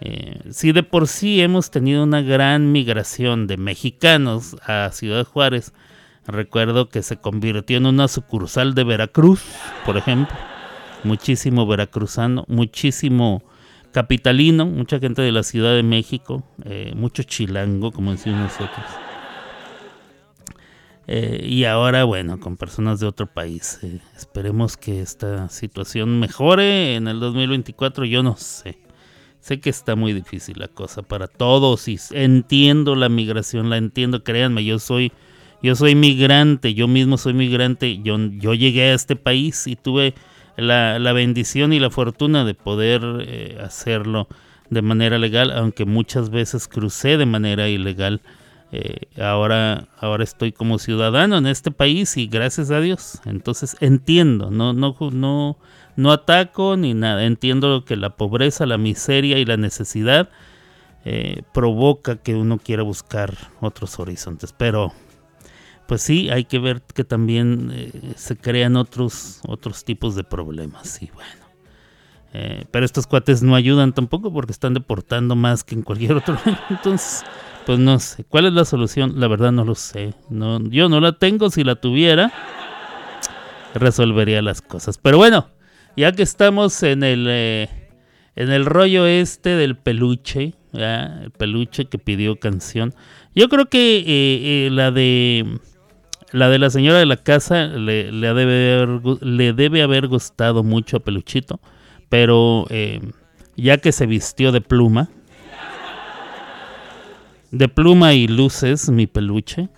Eh, 0.00 0.40
si 0.50 0.72
de 0.72 0.82
por 0.82 1.08
sí 1.08 1.40
hemos 1.40 1.70
tenido 1.70 2.04
una 2.04 2.22
gran 2.22 2.70
migración 2.70 3.46
de 3.46 3.56
mexicanos 3.56 4.56
a 4.66 4.90
Ciudad 4.92 5.26
Juárez, 5.26 5.72
recuerdo 6.26 6.88
que 6.88 7.02
se 7.02 7.16
convirtió 7.16 7.76
en 7.76 7.86
una 7.86 8.06
sucursal 8.06 8.74
de 8.74 8.84
Veracruz, 8.84 9.42
por 9.84 9.96
ejemplo 9.96 10.36
muchísimo 11.04 11.66
veracruzano, 11.66 12.44
muchísimo 12.48 13.42
capitalino, 13.92 14.66
mucha 14.66 14.98
gente 14.98 15.22
de 15.22 15.32
la 15.32 15.42
Ciudad 15.42 15.74
de 15.74 15.82
México, 15.82 16.44
eh, 16.64 16.92
mucho 16.94 17.22
chilango, 17.22 17.92
como 17.92 18.12
decimos 18.12 18.40
nosotros. 18.40 18.86
Eh, 21.12 21.44
y 21.44 21.64
ahora, 21.64 22.04
bueno, 22.04 22.38
con 22.38 22.56
personas 22.56 23.00
de 23.00 23.06
otro 23.06 23.26
país. 23.26 23.80
Eh, 23.82 23.98
esperemos 24.16 24.76
que 24.76 25.00
esta 25.00 25.48
situación 25.48 26.20
mejore 26.20 26.94
en 26.94 27.08
el 27.08 27.18
2024. 27.18 28.04
Yo 28.04 28.22
no 28.22 28.36
sé. 28.36 28.78
Sé 29.40 29.58
que 29.58 29.70
está 29.70 29.96
muy 29.96 30.12
difícil 30.12 30.56
la 30.58 30.68
cosa 30.68 31.02
para 31.02 31.26
todos 31.26 31.88
entiendo 32.12 32.94
la 32.94 33.08
migración, 33.08 33.70
la 33.70 33.78
entiendo, 33.78 34.22
créanme, 34.22 34.64
yo 34.64 34.78
soy 34.78 35.12
yo 35.62 35.74
soy 35.74 35.94
migrante, 35.94 36.74
yo 36.74 36.88
mismo 36.88 37.18
soy 37.18 37.34
migrante, 37.34 38.00
yo, 38.02 38.16
yo 38.18 38.54
llegué 38.54 38.90
a 38.90 38.94
este 38.94 39.16
país 39.16 39.66
y 39.66 39.76
tuve 39.76 40.14
la, 40.56 41.12
bendición 41.12 41.72
y 41.72 41.78
la 41.78 41.90
fortuna 41.90 42.44
de 42.44 42.54
poder 42.54 43.02
eh, 43.26 43.58
hacerlo 43.62 44.28
de 44.70 44.82
manera 44.82 45.18
legal, 45.18 45.50
aunque 45.50 45.84
muchas 45.84 46.30
veces 46.30 46.68
crucé 46.68 47.16
de 47.16 47.26
manera 47.26 47.68
ilegal. 47.68 48.20
Eh, 48.72 49.08
ahora, 49.20 49.88
ahora 49.98 50.22
estoy 50.22 50.52
como 50.52 50.78
ciudadano 50.78 51.38
en 51.38 51.46
este 51.46 51.72
país 51.72 52.16
y 52.16 52.28
gracias 52.28 52.70
a 52.70 52.80
Dios. 52.80 53.20
Entonces 53.24 53.76
entiendo, 53.80 54.50
no, 54.50 54.72
no, 54.72 54.96
no, 55.12 55.58
no 55.96 56.12
ataco 56.12 56.76
ni 56.76 56.94
nada. 56.94 57.24
Entiendo 57.24 57.84
que 57.84 57.96
la 57.96 58.10
pobreza, 58.10 58.66
la 58.66 58.78
miseria 58.78 59.38
y 59.38 59.44
la 59.44 59.56
necesidad 59.56 60.30
eh, 61.04 61.42
provoca 61.52 62.16
que 62.16 62.34
uno 62.34 62.58
quiera 62.58 62.84
buscar 62.84 63.34
otros 63.60 63.98
horizontes. 63.98 64.54
Pero 64.56 64.92
pues 65.90 66.02
sí, 66.02 66.30
hay 66.30 66.44
que 66.44 66.60
ver 66.60 66.82
que 66.82 67.02
también 67.02 67.72
eh, 67.74 68.12
se 68.14 68.36
crean 68.36 68.76
otros, 68.76 69.40
otros 69.44 69.84
tipos 69.84 70.14
de 70.14 70.22
problemas. 70.22 71.02
Y 71.02 71.10
bueno. 71.12 71.44
Eh, 72.32 72.64
pero 72.70 72.86
estos 72.86 73.08
cuates 73.08 73.42
no 73.42 73.56
ayudan 73.56 73.92
tampoco 73.92 74.32
porque 74.32 74.52
están 74.52 74.72
deportando 74.72 75.34
más 75.34 75.64
que 75.64 75.74
en 75.74 75.82
cualquier 75.82 76.12
otro 76.12 76.34
lugar. 76.44 76.64
Entonces, 76.70 77.24
pues 77.66 77.80
no 77.80 77.98
sé. 77.98 78.22
¿Cuál 78.22 78.46
es 78.46 78.52
la 78.52 78.64
solución? 78.64 79.18
La 79.18 79.26
verdad 79.26 79.50
no 79.50 79.64
lo 79.64 79.74
sé. 79.74 80.14
No, 80.28 80.60
yo 80.60 80.88
no 80.88 81.00
la 81.00 81.18
tengo. 81.18 81.50
Si 81.50 81.64
la 81.64 81.74
tuviera, 81.74 82.32
resolvería 83.74 84.42
las 84.42 84.62
cosas. 84.62 84.96
Pero 84.96 85.18
bueno, 85.18 85.48
ya 85.96 86.12
que 86.12 86.22
estamos 86.22 86.84
en 86.84 87.02
el, 87.02 87.26
eh, 87.28 87.68
en 88.36 88.52
el 88.52 88.64
rollo 88.64 89.06
este 89.06 89.56
del 89.56 89.76
peluche, 89.76 90.54
el 90.72 91.32
peluche 91.32 91.86
que 91.86 91.98
pidió 91.98 92.38
canción. 92.38 92.94
Yo 93.34 93.48
creo 93.48 93.68
que 93.68 94.68
la 94.70 94.92
de 94.92 95.58
la 96.32 96.48
de 96.48 96.58
la 96.58 96.70
señora 96.70 96.98
de 96.98 97.06
la 97.06 97.16
casa 97.16 97.66
le, 97.66 98.12
le, 98.12 98.34
debe, 98.34 98.74
haber, 98.74 99.22
le 99.22 99.52
debe 99.52 99.82
haber 99.82 100.06
gustado 100.06 100.62
mucho 100.62 100.98
a 100.98 101.00
Peluchito, 101.00 101.60
pero 102.08 102.66
em, 102.70 103.12
ya 103.56 103.78
que 103.78 103.92
se 103.92 104.06
vistió 104.06 104.52
de 104.52 104.60
pluma, 104.60 105.08
de 107.50 107.68
pluma 107.68 108.14
y 108.14 108.28
luces, 108.28 108.88
mi 108.90 109.06
peluche, 109.06 109.68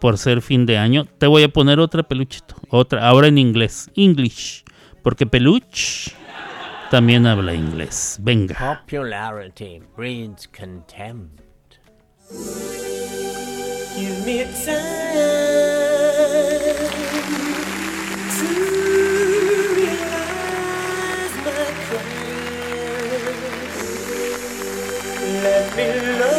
por 0.00 0.18
ser 0.18 0.42
fin 0.42 0.66
de 0.66 0.78
año, 0.78 1.06
te 1.18 1.28
voy 1.28 1.44
a 1.44 1.48
poner 1.48 1.78
otra 1.78 2.02
peluchito, 2.02 2.56
otra, 2.68 3.06
ahora 3.06 3.28
en 3.28 3.38
inglés, 3.38 3.90
English, 3.94 4.64
porque 5.02 5.26
peluche 5.26 6.12
también 6.90 7.26
habla 7.26 7.54
inglés. 7.54 8.18
Venga. 8.20 8.82
Popularity 8.84 9.80
breeds 9.96 10.46
contempt. 10.46 11.40
Give 13.96 14.26
me 14.26 14.42
a 14.42 15.51
below. 25.74 26.31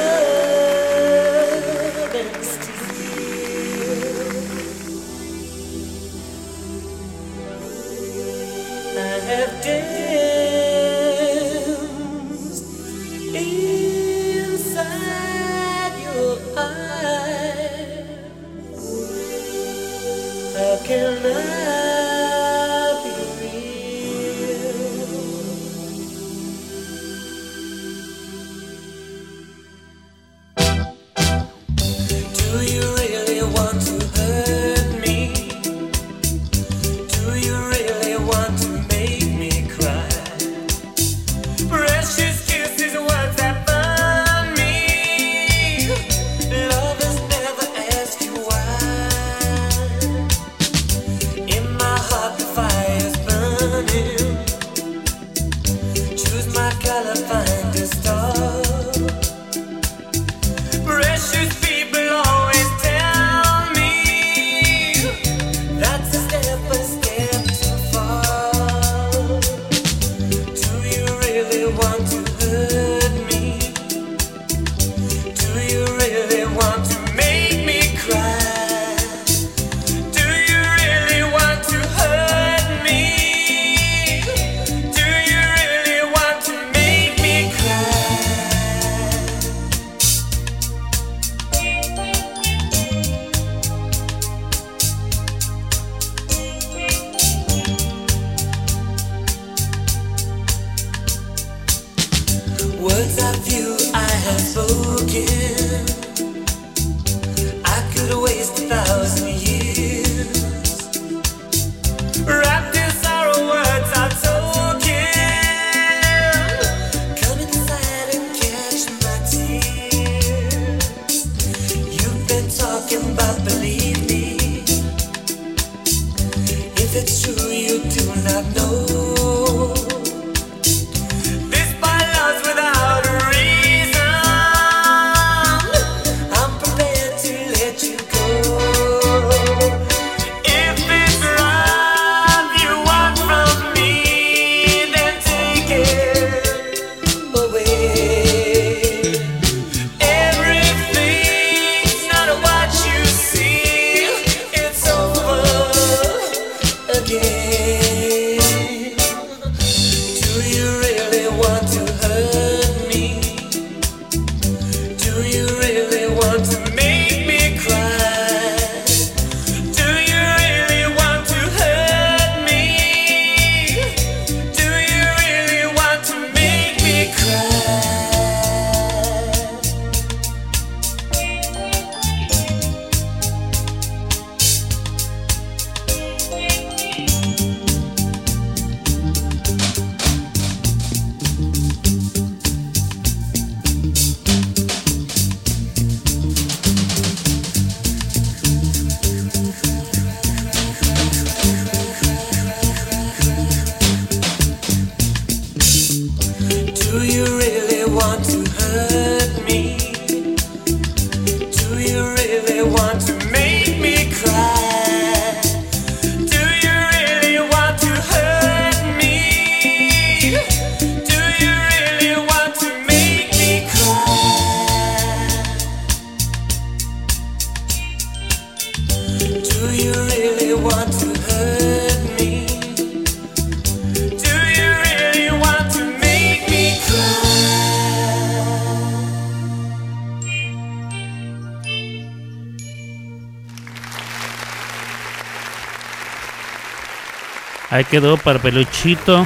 Ahí 247.74 247.86
quedó 247.86 248.18
para 248.18 248.38
peluchito. 248.38 249.26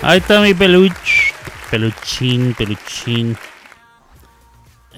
Ahí 0.00 0.18
está 0.18 0.40
mi 0.40 0.54
peluch. 0.54 1.34
Peluchín, 1.70 2.54
peluchín. 2.54 3.36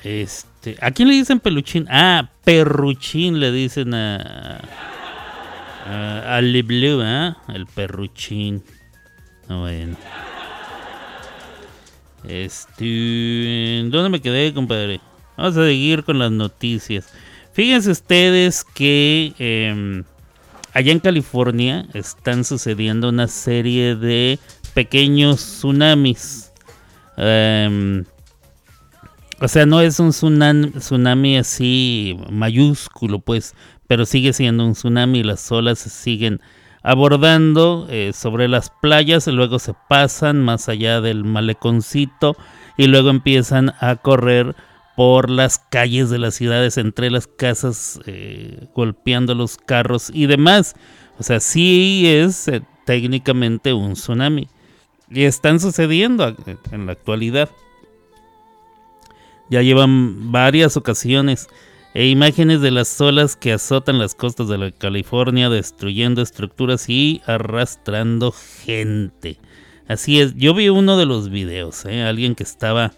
Este. 0.05 0.79
¿A 0.81 0.93
quién 0.93 1.09
le 1.09 1.15
dicen 1.15 1.41
peluchín? 1.41 1.89
Ah, 1.91 2.31
perruchín 2.45 3.41
le 3.41 3.51
dicen 3.51 3.93
a. 3.95 4.61
a 5.85 6.37
al 6.37 6.63
Blue, 6.63 7.03
¿ah? 7.03 7.37
El 7.49 7.67
perruchín. 7.67 8.63
Ah, 9.49 9.57
Bueno. 9.57 9.97
Este. 12.29 13.83
¿Dónde 13.87 14.09
me 14.09 14.21
quedé, 14.21 14.55
compadre? 14.55 15.01
Vamos 15.37 15.57
a 15.57 15.65
seguir 15.65 16.05
con 16.05 16.21
las 16.21 16.31
noticias. 16.31 17.13
Fíjense 17.55 17.93
ustedes 17.93 18.65
que 18.65 19.33
em, 19.39 20.03
allá 20.73 20.91
en 20.91 20.99
California 20.99 21.87
están 21.95 22.43
sucediendo 22.43 23.11
una 23.11 23.29
serie 23.29 23.95
de 23.95 24.41
pequeños 24.75 25.39
tsunamis. 25.39 26.53
Em, 27.17 28.05
o 29.41 29.47
sea, 29.47 29.67
no 29.67 29.81
es 29.81 30.01
un 30.01 30.11
tsunami, 30.11 31.37
así 31.37 32.19
mayúsculo, 32.29 33.21
pues, 33.21 33.55
pero 33.87 34.05
sigue 34.05 34.33
siendo 34.33 34.67
un 34.67 34.73
tsunami. 34.73 35.23
Las 35.23 35.53
olas 35.53 35.79
se 35.79 35.91
siguen 35.91 36.41
abordando 36.83 37.87
eh, 37.89 38.11
sobre 38.13 38.49
las 38.49 38.71
playas 38.83 39.27
luego 39.29 39.59
se 39.59 39.75
pasan 39.89 40.43
más 40.43 40.69
allá 40.69 41.01
del 41.01 41.25
maleconcito 41.25 42.37
y 42.77 42.89
luego 42.89 43.11
empiezan 43.11 43.73
a 43.79 43.95
correr 43.95 44.57
por 44.97 45.31
las 45.31 45.59
calles 45.59 46.11
de 46.11 46.19
las 46.19 46.35
ciudades, 46.35 46.79
entre 46.79 47.11
las 47.11 47.27
casas, 47.27 48.01
eh, 48.07 48.69
golpeando 48.75 49.35
los 49.35 49.57
carros 49.57 50.11
y 50.13 50.27
demás. 50.27 50.75
O 51.19 51.23
sea, 51.23 51.41
sí 51.41 52.05
es 52.07 52.49
eh, 52.49 52.63
técnicamente 52.85 53.73
un 53.73 53.95
tsunami. 53.95 54.49
Y 55.11 55.25
están 55.25 55.61
sucediendo 55.61 56.35
en 56.73 56.87
la 56.87 56.93
actualidad. 56.93 57.51
Ya 59.51 59.63
llevan 59.63 60.33
varias 60.33 60.77
ocasiones 60.77 61.49
e 61.93 62.09
imágenes 62.09 62.61
de 62.61 62.71
las 62.71 63.01
olas 63.01 63.37
que 63.37 63.53
azotan 63.53 63.99
las 63.99 64.15
costas 64.15 64.49
de 64.49 64.59
la 64.59 64.73
California, 64.73 65.49
destruyendo 65.49 66.23
estructuras 66.23 66.89
y 66.89 67.23
arrastrando 67.27 68.33
gente. 68.33 69.39
Así 69.87 70.21
es, 70.21 70.35
yo 70.35 70.55
vi 70.55 70.71
uno 70.71 70.97
de 70.97 71.07
los 71.07 71.29
videos, 71.29 71.85
¿eh? 71.85 72.03
alguien 72.03 72.35
que 72.35 72.43
estaba 72.43 72.93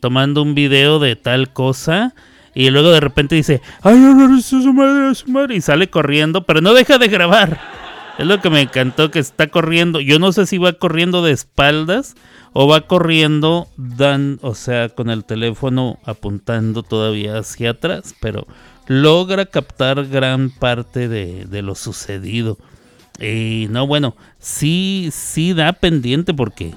tomando 0.00 0.42
un 0.42 0.54
video 0.54 0.98
de 0.98 1.16
tal 1.16 1.52
cosa 1.52 2.14
y 2.54 2.70
luego 2.70 2.90
de 2.90 3.00
repente 3.00 3.36
dice, 3.36 3.60
¡ay, 3.82 3.94
su 4.42 4.72
madre, 4.72 5.14
su 5.14 5.30
madre", 5.30 5.56
y 5.56 5.60
sale 5.60 5.88
corriendo, 5.90 6.44
pero 6.44 6.60
no 6.60 6.74
deja 6.74 6.98
de 6.98 7.08
grabar. 7.08 7.60
Es 8.18 8.26
lo 8.26 8.40
que 8.40 8.50
me 8.50 8.60
encantó 8.60 9.12
que 9.12 9.20
está 9.20 9.46
corriendo. 9.46 10.00
Yo 10.00 10.18
no 10.18 10.32
sé 10.32 10.44
si 10.44 10.58
va 10.58 10.72
corriendo 10.72 11.22
de 11.22 11.30
espaldas 11.30 12.16
o 12.52 12.66
va 12.66 12.80
corriendo 12.80 13.68
dan, 13.76 14.40
o 14.42 14.56
sea, 14.56 14.88
con 14.88 15.08
el 15.08 15.24
teléfono 15.24 16.00
apuntando 16.04 16.82
todavía 16.82 17.38
hacia 17.38 17.70
atrás, 17.70 18.16
pero 18.20 18.48
logra 18.88 19.46
captar 19.46 20.06
gran 20.06 20.50
parte 20.50 21.06
de, 21.06 21.44
de 21.44 21.62
lo 21.62 21.76
sucedido. 21.76 22.58
Y 23.20 23.68
no, 23.70 23.86
bueno, 23.86 24.16
sí, 24.40 25.10
sí 25.12 25.52
da 25.52 25.72
pendiente 25.72 26.34
porque 26.34 26.74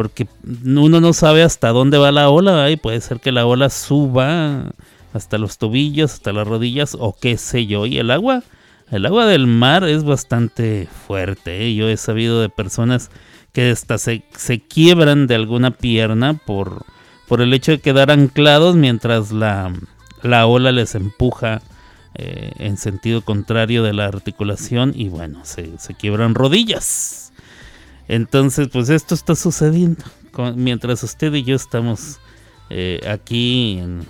porque 0.00 0.26
uno 0.64 0.98
no 0.98 1.12
sabe 1.12 1.42
hasta 1.42 1.68
dónde 1.72 1.98
va 1.98 2.10
la 2.10 2.30
ola, 2.30 2.70
y 2.70 2.78
puede 2.78 3.02
ser 3.02 3.20
que 3.20 3.32
la 3.32 3.44
ola 3.44 3.68
suba 3.68 4.72
hasta 5.12 5.36
los 5.36 5.58
tobillos, 5.58 6.14
hasta 6.14 6.32
las 6.32 6.48
rodillas 6.48 6.96
o 6.98 7.14
qué 7.20 7.36
sé 7.36 7.66
yo, 7.66 7.84
y 7.84 7.98
el 7.98 8.10
agua, 8.10 8.42
el 8.90 9.04
agua 9.04 9.26
del 9.26 9.46
mar 9.46 9.84
es 9.84 10.02
bastante 10.02 10.88
fuerte, 11.06 11.66
¿eh? 11.66 11.74
yo 11.74 11.86
he 11.90 11.98
sabido 11.98 12.40
de 12.40 12.48
personas 12.48 13.10
que 13.52 13.72
hasta 13.72 13.98
se, 13.98 14.22
se 14.34 14.60
quiebran 14.60 15.26
de 15.26 15.34
alguna 15.34 15.70
pierna 15.70 16.32
por, 16.32 16.86
por 17.28 17.42
el 17.42 17.52
hecho 17.52 17.72
de 17.72 17.80
quedar 17.80 18.10
anclados 18.10 18.76
mientras 18.76 19.32
la, 19.32 19.70
la 20.22 20.46
ola 20.46 20.72
les 20.72 20.94
empuja 20.94 21.60
eh, 22.14 22.52
en 22.56 22.78
sentido 22.78 23.20
contrario 23.20 23.82
de 23.82 23.92
la 23.92 24.06
articulación 24.06 24.94
y 24.96 25.10
bueno, 25.10 25.44
se, 25.44 25.76
se 25.76 25.92
quiebran 25.92 26.34
rodillas. 26.34 27.29
Entonces, 28.10 28.66
pues 28.72 28.88
esto 28.88 29.14
está 29.14 29.36
sucediendo. 29.36 30.02
mientras 30.56 31.04
usted 31.04 31.32
y 31.34 31.44
yo 31.44 31.54
estamos 31.54 32.18
eh, 32.68 32.98
aquí 33.08 33.78
en- 33.78 34.04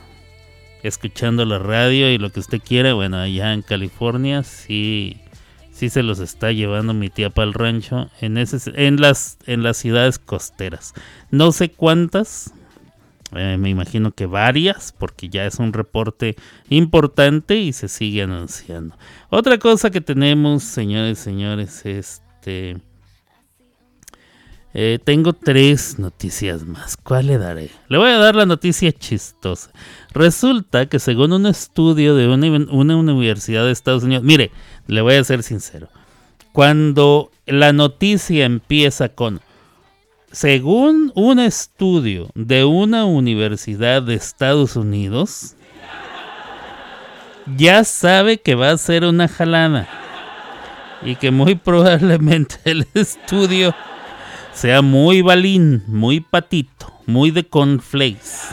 escuchando 0.82 1.44
la 1.44 1.59
radio 1.59 2.11
y 2.11 2.16
lo 2.16 2.30
que 2.30 2.40
usted 2.40 2.61
quiera, 2.66 2.94
bueno, 2.94 3.18
allá 3.18 3.53
en 3.53 3.61
California 3.61 4.42
sí, 4.42 5.18
sí 5.70 5.90
se 5.90 6.03
los 6.03 6.18
está 6.18 6.51
llevando 6.51 6.94
mi 6.94 7.11
tía 7.11 7.28
para 7.28 7.46
el 7.48 7.53
rancho 7.53 8.09
en, 8.22 8.38
ese, 8.38 8.59
en, 8.74 9.03
las, 9.03 9.36
en 9.46 9.62
las 9.62 9.76
ciudades 9.76 10.18
costeras. 10.18 10.94
No 11.30 11.53
sé 11.53 11.70
cuántas, 11.70 12.55
eh, 13.34 13.59
me 13.59 13.68
imagino 13.68 14.12
que 14.12 14.24
varias, 14.24 14.92
porque 14.98 15.28
ya 15.28 15.44
es 15.44 15.59
un 15.59 15.74
reporte 15.74 16.36
importante 16.70 17.57
y 17.57 17.74
se 17.74 17.88
sigue 17.88 18.22
anunciando. 18.22 18.96
Otra 19.28 19.59
cosa 19.59 19.90
que 19.90 20.01
tenemos, 20.01 20.62
señores, 20.62 21.18
señores, 21.18 21.84
este... 21.84 22.78
Eh, 24.73 25.01
tengo 25.03 25.33
tres 25.33 25.99
noticias 25.99 26.64
más. 26.64 26.97
¿Cuál 26.97 27.27
le 27.27 27.39
daré? 27.39 27.71
Le 27.89 27.99
voy 27.99 28.11
a 28.11 28.18
dar 28.18 28.37
la 28.37 28.47
noticia 28.47 28.93
chistosa. 28.93 29.71
Resulta 30.12 30.87
que 30.87 31.01
según 31.01 31.33
un 31.33 31.47
estudio 31.47 32.14
de 32.14 32.29
una, 32.29 32.47
una 32.71 32.97
universidad 32.97 33.64
de 33.64 33.73
Estados 33.73 34.05
Unidos, 34.05 34.23
mire, 34.23 34.53
le 34.87 35.01
voy 35.01 35.14
a 35.14 35.25
ser 35.25 35.43
sincero. 35.43 35.89
Cuando 36.53 37.31
la 37.47 37.73
noticia 37.73 38.45
empieza 38.45 39.09
con, 39.09 39.41
según 40.31 41.11
un 41.16 41.41
estudio 41.41 42.29
de 42.35 42.64
una 42.64 43.07
universidad 43.07 44.03
de 44.03 44.14
Estados 44.14 44.77
Unidos, 44.77 45.57
ya 47.57 47.83
sabe 47.83 48.39
que 48.39 48.55
va 48.55 48.71
a 48.71 48.79
ser 48.79 49.05
una 49.05 49.27
jalada. 49.27 49.89
Y 51.03 51.16
que 51.16 51.31
muy 51.31 51.55
probablemente 51.55 52.57
el 52.64 52.87
estudio 52.95 53.75
sea 54.61 54.83
muy 54.83 55.23
balín, 55.23 55.83
muy 55.87 56.21
patito, 56.21 56.93
muy 57.07 57.31
de 57.31 57.45
conflays. 57.45 58.49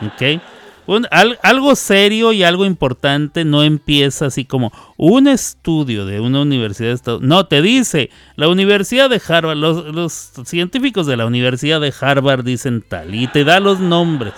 ¿Ok? 0.00 0.40
Un- 0.86 1.06
al- 1.10 1.38
algo 1.42 1.74
serio 1.76 2.32
y 2.32 2.42
algo 2.42 2.64
importante 2.64 3.44
no 3.44 3.62
empieza 3.62 4.26
así 4.26 4.44
como 4.44 4.72
un 4.96 5.26
estudio 5.28 6.06
de 6.06 6.20
una 6.20 6.40
universidad 6.42 6.88
de 6.90 6.94
Estados 6.94 7.22
No, 7.22 7.44
te 7.46 7.60
dice, 7.60 8.08
la 8.36 8.48
Universidad 8.48 9.10
de 9.10 9.20
Harvard, 9.28 9.56
los, 9.58 9.84
los 9.94 10.12
científicos 10.44 11.06
de 11.06 11.16
la 11.16 11.26
Universidad 11.26 11.80
de 11.80 11.92
Harvard 12.00 12.44
dicen 12.44 12.82
tal 12.88 13.14
y 13.14 13.26
te 13.26 13.44
da 13.44 13.58
los 13.60 13.78
nombres 13.80 14.32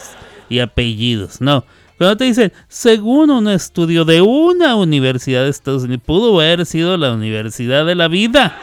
y 0.49 0.59
apellidos. 0.61 1.41
No, 1.41 1.65
cuando 1.99 2.17
te 2.17 2.25
dicen, 2.25 2.53
según 2.67 3.31
un 3.31 3.49
estudio 3.49 4.05
de 4.05 4.21
una 4.23 4.75
universidad 4.75 5.45
de 5.45 5.51
Estados 5.51 5.83
Unidos, 5.85 6.03
pudo 6.07 6.41
haber 6.41 6.65
sido 6.67 6.97
la 6.97 7.13
Universidad 7.13 7.85
de 7.87 7.95
la 7.95 8.09
Vida. 8.09 8.57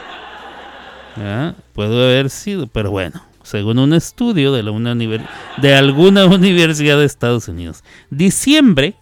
Ah, 1.16 1.54
Puede 1.72 2.04
haber 2.04 2.30
sido, 2.30 2.66
pero 2.66 2.90
bueno, 2.90 3.22
según 3.42 3.78
un 3.78 3.92
estudio 3.94 4.52
de, 4.52 4.60
alguna 4.60 6.26
universidad 6.26 6.98
de 6.98 7.04
Estados 7.04 7.48
Unidos, 7.48 7.82
diciembre 8.10 8.94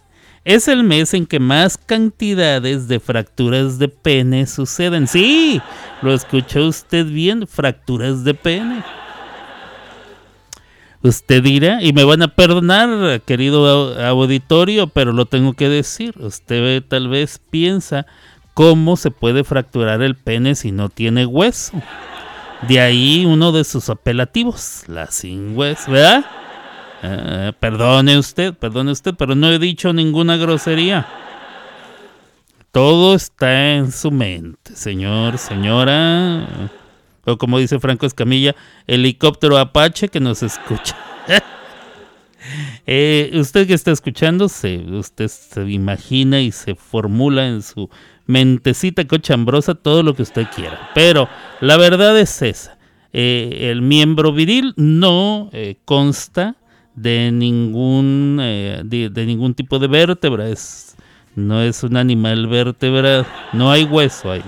es 0.43 0.67
el 0.67 0.83
mes 0.83 1.13
en 1.15 1.25
que 1.25 1.39
más 1.39 1.77
cantidades 1.77 2.87
de 2.87 2.99
fracturas 2.99 3.79
de 3.79 3.87
pene 3.87 4.45
suceden. 4.45 5.07
Sí, 5.07 5.59
lo 6.03 6.13
escuchó 6.13 6.67
usted 6.67 7.05
bien, 7.07 7.47
fracturas 7.47 8.23
de 8.23 8.33
pene. 8.35 8.83
Usted 11.01 11.43
dirá, 11.43 11.83
y 11.83 11.93
me 11.93 12.03
van 12.03 12.23
a 12.23 12.27
perdonar, 12.29 13.21
querido 13.21 13.95
au- 13.95 13.99
auditorio, 14.07 14.87
pero 14.87 15.13
lo 15.13 15.25
tengo 15.27 15.53
que 15.53 15.69
decir. 15.69 16.15
Usted 16.19 16.83
tal 16.87 17.09
vez 17.09 17.39
piensa 17.51 18.07
cómo 18.55 18.95
se 18.95 19.11
puede 19.11 19.43
fracturar 19.43 20.01
el 20.01 20.15
pene 20.15 20.55
si 20.55 20.71
no 20.71 20.89
tiene 20.89 21.27
hueso. 21.27 21.73
De 22.67 22.79
ahí 22.79 23.25
uno 23.25 23.51
de 23.51 23.63
sus 23.63 23.89
apelativos, 23.89 24.85
la 24.87 25.11
sin 25.11 25.55
hueso, 25.55 25.91
¿verdad? 25.91 26.25
Ah, 27.03 27.51
perdone 27.59 28.17
usted, 28.17 28.53
perdone 28.53 28.91
usted, 28.91 29.13
pero 29.13 29.35
no 29.35 29.51
he 29.51 29.59
dicho 29.59 29.93
ninguna 29.93 30.37
grosería. 30.37 31.05
Todo 32.71 33.13
está 33.13 33.73
en 33.73 33.91
su 33.91 34.09
mente, 34.09 34.75
señor, 34.75 35.37
señora. 35.37 36.47
O 37.25 37.37
como 37.37 37.59
dice 37.59 37.79
Franco 37.79 38.05
Escamilla, 38.05 38.55
helicóptero 38.87 39.57
Apache 39.57 40.07
que 40.07 40.19
nos 40.19 40.41
escucha. 40.41 40.95
Eh, 42.85 43.31
usted 43.33 43.65
que 43.65 43.73
está 43.73 43.91
escuchando, 43.91 44.45
usted 44.45 45.27
se 45.27 45.67
imagina 45.67 46.41
y 46.41 46.51
se 46.51 46.75
formula 46.75 47.47
en 47.47 47.63
su 47.63 47.89
mentecita 48.27 49.05
cochambrosa 49.05 49.75
todo 49.75 50.03
lo 50.03 50.13
que 50.15 50.23
usted 50.23 50.47
quiera. 50.55 50.89
Pero 50.93 51.27
la 51.61 51.77
verdad 51.77 52.17
es 52.19 52.41
esa. 52.41 52.77
Eh, 53.13 53.69
el 53.71 53.81
miembro 53.81 54.33
viril 54.33 54.73
no 54.75 55.49
eh, 55.53 55.77
consta 55.85 56.55
de 56.95 57.31
ningún, 57.31 58.39
eh, 58.41 58.81
de, 58.83 59.09
de 59.09 59.25
ningún 59.25 59.53
tipo 59.53 59.79
de 59.79 59.87
vértebra. 59.87 60.49
Es 60.49 60.95
no 61.35 61.61
es 61.61 61.83
un 61.83 61.97
animal 61.97 62.47
vertebrado, 62.47 63.25
no 63.51 63.71
hay 63.71 63.83
hueso 63.83 64.31
ahí. 64.31 64.43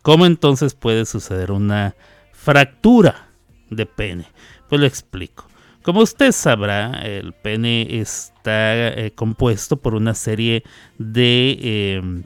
¿Cómo 0.00 0.24
entonces 0.26 0.74
puede 0.74 1.04
suceder 1.04 1.50
una 1.52 1.94
fractura 2.32 3.28
de 3.70 3.84
pene? 3.84 4.26
Pues 4.68 4.80
lo 4.80 4.86
explico. 4.86 5.46
Como 5.82 6.00
usted 6.00 6.32
sabrá, 6.32 7.02
el 7.02 7.34
pene 7.34 8.00
está 8.00 8.94
compuesto 9.14 9.76
por 9.76 9.94
una 9.94 10.14
serie 10.14 10.62
de, 10.96 11.58
eh, 11.60 12.24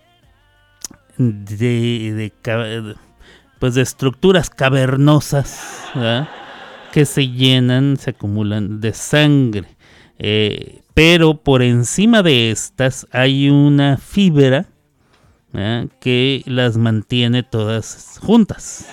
de, 1.19 2.33
de 2.41 2.95
pues 3.59 3.75
de 3.75 3.83
estructuras 3.83 4.51
cavernosas 4.51 5.85
que 6.93 7.05
se 7.05 7.29
llenan, 7.29 7.97
se 7.97 8.11
acumulan 8.11 8.81
de 8.81 8.93
sangre. 8.95 9.69
Eh, 10.19 10.81
pero 10.95 11.35
por 11.35 11.63
encima 11.63 12.23
de 12.23 12.51
estas 12.51 13.07
hay 13.13 13.51
una 13.51 13.97
fibra 13.99 14.67
que 16.01 16.43
las 16.47 16.77
mantiene 16.77 17.43
todas 17.43 18.19
juntas 18.23 18.87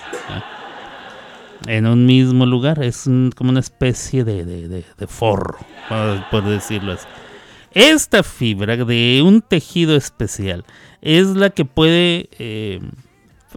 en 1.66 1.86
un 1.86 2.06
mismo 2.06 2.46
lugar. 2.46 2.82
Es 2.82 3.04
como 3.36 3.50
una 3.50 3.60
especie 3.60 4.24
de, 4.24 4.44
de- 4.44 4.68
de- 4.68 4.84
de 4.98 5.06
forro, 5.06 5.58
por 6.30 6.44
decirlo 6.44 6.92
así. 6.92 7.06
Esta 7.72 8.22
fibra 8.22 8.76
de 8.76 9.22
un 9.24 9.42
tejido 9.42 9.96
especial 9.96 10.64
es 11.06 11.28
la 11.28 11.50
que 11.50 11.64
puede 11.64 12.28
eh, 12.38 12.80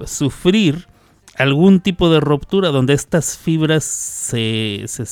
sufrir 0.06 0.88
algún 1.36 1.80
tipo 1.80 2.10
de 2.10 2.20
ruptura 2.20 2.70
donde 2.70 2.93
estas 2.93 3.38
fibras 3.38 3.84
se, 3.84 4.84
se, 4.88 5.06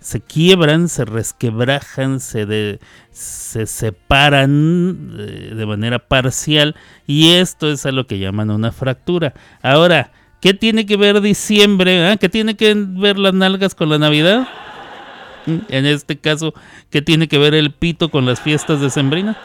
se 0.00 0.20
quiebran, 0.20 0.88
se 0.88 1.04
resquebrajan, 1.04 2.20
se, 2.20 2.46
de- 2.46 2.78
se 3.10 3.66
separan 3.66 5.16
eh, 5.18 5.52
de 5.54 5.66
manera 5.66 5.98
parcial 5.98 6.76
y 7.06 7.32
esto 7.32 7.70
es 7.70 7.84
a 7.86 7.92
lo 7.92 8.06
que 8.06 8.18
llaman 8.18 8.50
una 8.50 8.70
fractura. 8.72 9.34
Ahora, 9.62 10.12
¿qué 10.40 10.54
tiene 10.54 10.86
que 10.86 10.96
ver 10.96 11.20
diciembre? 11.20 12.06
ah? 12.06 12.16
¿Qué 12.16 12.28
tiene 12.28 12.56
que 12.56 12.74
ver 12.76 13.18
las 13.18 13.34
nalgas 13.34 13.74
con 13.74 13.88
la 13.88 13.98
Navidad? 13.98 14.46
Mm, 15.46 15.58
En 15.68 15.86
este 15.86 16.16
caso, 16.18 16.54
¿qué 16.90 17.02
tiene 17.02 17.26
que 17.28 17.38
ver 17.38 17.54
el 17.54 17.72
pito 17.72 18.10
con 18.10 18.26
las 18.26 18.40
fiestas 18.40 18.80
de 18.80 18.90
Sembrina? 18.90 19.36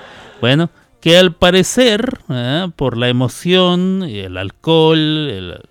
Bueno, 0.41 0.69
que 1.03 1.17
al 1.17 1.35
parecer, 1.35 2.19
ah, 2.29 2.69
por 2.77 2.95
la 2.97 3.09
emoción, 3.09 4.03
el 4.03 4.37
alcohol, 4.37 5.61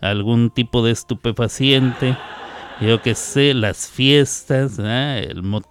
algún 0.00 0.50
tipo 0.50 0.82
de 0.84 0.90
estupefaciente, 0.90 2.16
yo 2.80 3.00
que 3.00 3.14
sé, 3.14 3.54
las 3.54 3.88
fiestas, 3.88 4.80
mo- 5.40 5.62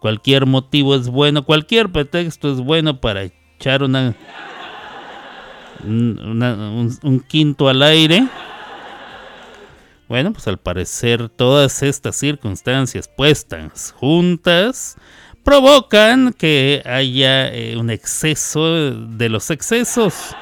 cualquier 0.00 0.46
motivo 0.46 0.96
es 0.96 1.08
bueno, 1.08 1.44
cualquier 1.44 1.92
pretexto 1.92 2.50
es 2.52 2.58
bueno 2.58 3.00
para 3.00 3.22
echar 3.22 3.84
una, 3.84 4.16
un- 5.84 6.18
una- 6.18 6.54
un- 6.54 6.98
un 7.04 7.20
quinto 7.20 7.68
al 7.68 7.82
aire. 7.82 8.26
Bueno, 10.08 10.32
pues 10.32 10.46
al 10.48 10.58
parecer 10.58 11.28
todas 11.28 11.82
estas 11.84 12.16
circunstancias 12.16 13.08
puestas 13.08 13.92
juntas 13.96 14.96
provocan 15.46 16.32
que 16.32 16.82
haya 16.84 17.54
eh, 17.54 17.76
un 17.76 17.88
exceso 17.88 18.90
de 18.90 19.28
los 19.28 19.52
excesos 19.52 20.34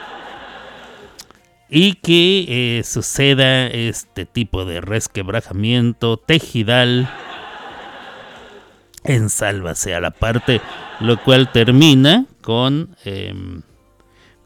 y 1.69 1.97
que 1.97 2.79
eh, 2.79 2.85
suceda 2.85 3.67
este 3.67 4.25
tipo 4.25 4.65
de 4.65 4.81
resquebrajamiento 4.81 6.17
tejidal 6.17 7.11
en 9.05 9.29
sálvase 9.29 9.95
a 9.95 10.01
la 10.01 10.11
parte, 10.11 10.63
lo 11.01 11.23
cual 11.23 11.53
termina 11.53 12.25
con 12.41 12.97
em, 13.05 13.61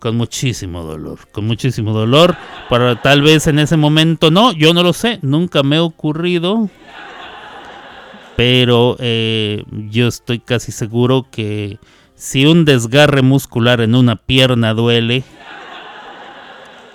con 0.00 0.16
muchísimo 0.16 0.82
dolor, 0.82 1.20
con 1.30 1.46
muchísimo 1.46 1.92
dolor, 1.92 2.36
para 2.68 3.00
tal 3.00 3.22
vez 3.22 3.46
en 3.46 3.60
ese 3.60 3.76
momento 3.76 4.32
no, 4.32 4.50
yo 4.50 4.74
no 4.74 4.82
lo 4.82 4.92
sé, 4.92 5.20
nunca 5.22 5.62
me 5.62 5.76
ha 5.76 5.84
ocurrido, 5.84 6.68
pero 8.38 8.94
eh, 9.00 9.64
yo 9.90 10.06
estoy 10.06 10.38
casi 10.38 10.70
seguro 10.70 11.26
que 11.28 11.80
si 12.14 12.46
un 12.46 12.64
desgarre 12.64 13.20
muscular 13.20 13.80
en 13.80 13.96
una 13.96 14.14
pierna 14.14 14.74
duele, 14.74 15.24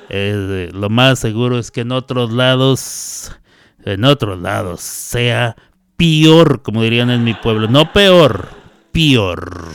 eh, 0.07 0.69
lo 0.73 0.89
más 0.89 1.19
seguro 1.19 1.59
es 1.59 1.69
que 1.69 1.81
en 1.81 1.91
otros 1.91 2.31
lados, 2.31 3.37
en 3.83 4.05
otros 4.05 4.39
lados, 4.39 4.79
sea 4.79 5.57
peor, 5.97 6.61
como 6.61 6.81
dirían 6.81 7.09
en 7.09 7.25
mi 7.25 7.33
pueblo, 7.33 7.67
no 7.67 7.91
peor, 7.91 8.47
peor. 8.93 9.65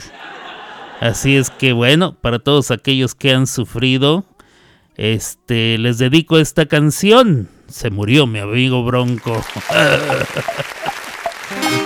Así 0.99 1.35
es 1.35 1.51
que 1.51 1.73
bueno, 1.73 2.15
para 2.19 2.39
todos 2.39 2.71
aquellos 2.71 3.13
que 3.13 3.31
han 3.31 3.45
sufrido, 3.45 4.25
este, 4.97 5.77
les 5.77 5.99
dedico 5.99 6.39
esta 6.39 6.65
canción. 6.65 7.47
Se 7.67 7.91
murió 7.91 8.25
mi 8.25 8.39
amigo 8.39 8.83
Bronco. 8.83 9.39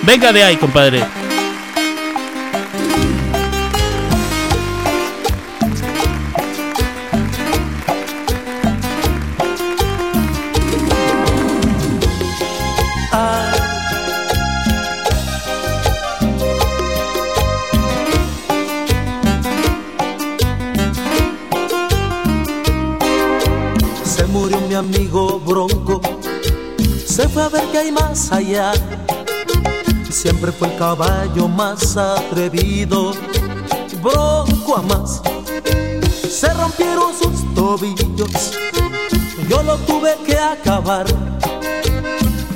Venga 0.05 0.33
de 0.33 0.43
ahí, 0.43 0.57
compadre. 0.57 1.01
Se 24.03 24.25
murió 24.25 24.59
mi 24.67 24.75
amigo 24.75 25.39
Bronco, 25.39 26.01
se 27.05 27.29
fue 27.29 27.43
a 27.43 27.47
ver 27.47 27.63
qué 27.71 27.77
hay 27.77 27.91
más 27.93 28.31
allá. 28.33 28.73
Siempre 30.23 30.53
fue 30.53 30.69
el 30.69 30.77
caballo 30.77 31.49
más 31.49 31.97
atrevido, 31.97 33.11
Bronco 34.01 34.77
a 34.77 34.81
más. 34.83 35.21
Se 36.29 36.47
rompieron 36.53 37.11
sus 37.13 37.53
tobillos, 37.53 38.53
yo 39.49 39.61
lo 39.63 39.75
tuve 39.79 40.15
que 40.25 40.39
acabar. 40.39 41.05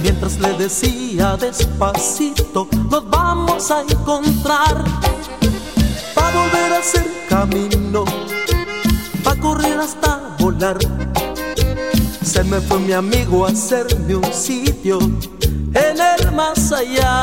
Mientras 0.01 0.39
le 0.39 0.53
decía 0.53 1.36
despacito, 1.36 2.70
nos 2.89 3.09
vamos 3.09 3.70
a 3.70 3.82
encontrar. 3.82 4.86
Pa' 6.15 6.32
volver 6.32 6.72
a 6.72 6.78
hacer 6.78 7.05
camino, 7.28 8.05
pa' 9.26 9.36
correr 9.36 9.78
hasta 9.78 10.38
volar. 10.39 10.78
Se 12.24 12.45
me 12.45 12.61
fue 12.61 12.80
mi 12.80 12.93
amigo 12.93 13.45
a 13.45 13.49
hacerme 13.49 14.15
un 14.15 14.34
sitio 14.34 14.99
en 15.78 15.97
el 15.99 16.32
más 16.32 16.71
allá. 16.71 17.13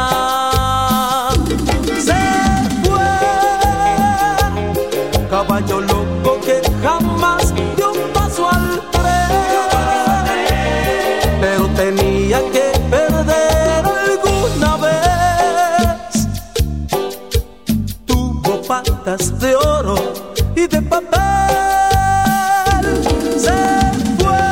Se 1.98 2.22
fue, 2.84 3.12
caballo 5.28 5.80
loco 5.80 6.40
que 6.44 6.61
jamás 6.82 7.55
dio 7.76 7.92
un 7.92 8.12
paso 8.12 8.48
al 8.50 8.80
tren. 8.92 9.30
Pero 11.40 11.68
tenía 11.74 12.38
que 12.52 12.66
perder 12.90 13.84
alguna 13.86 14.76
vez. 14.76 16.28
Tuvo 18.07 18.62
patas 18.62 19.38
de 19.40 19.57
oro 19.57 19.96
y 20.55 20.66
de 20.66 20.82
papel. 20.82 21.20
Se 23.36 23.59
fue 24.18 24.44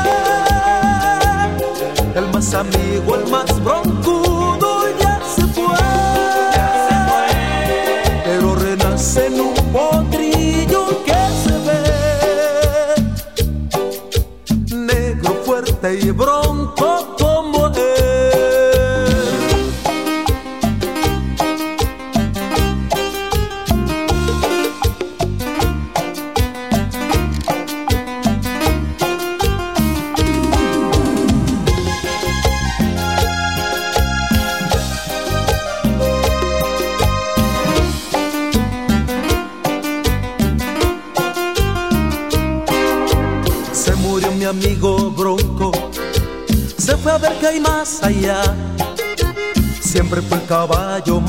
el 2.14 2.26
más 2.32 2.54
amigo, 2.54 3.11
renace 9.14 9.26
en 9.26 10.11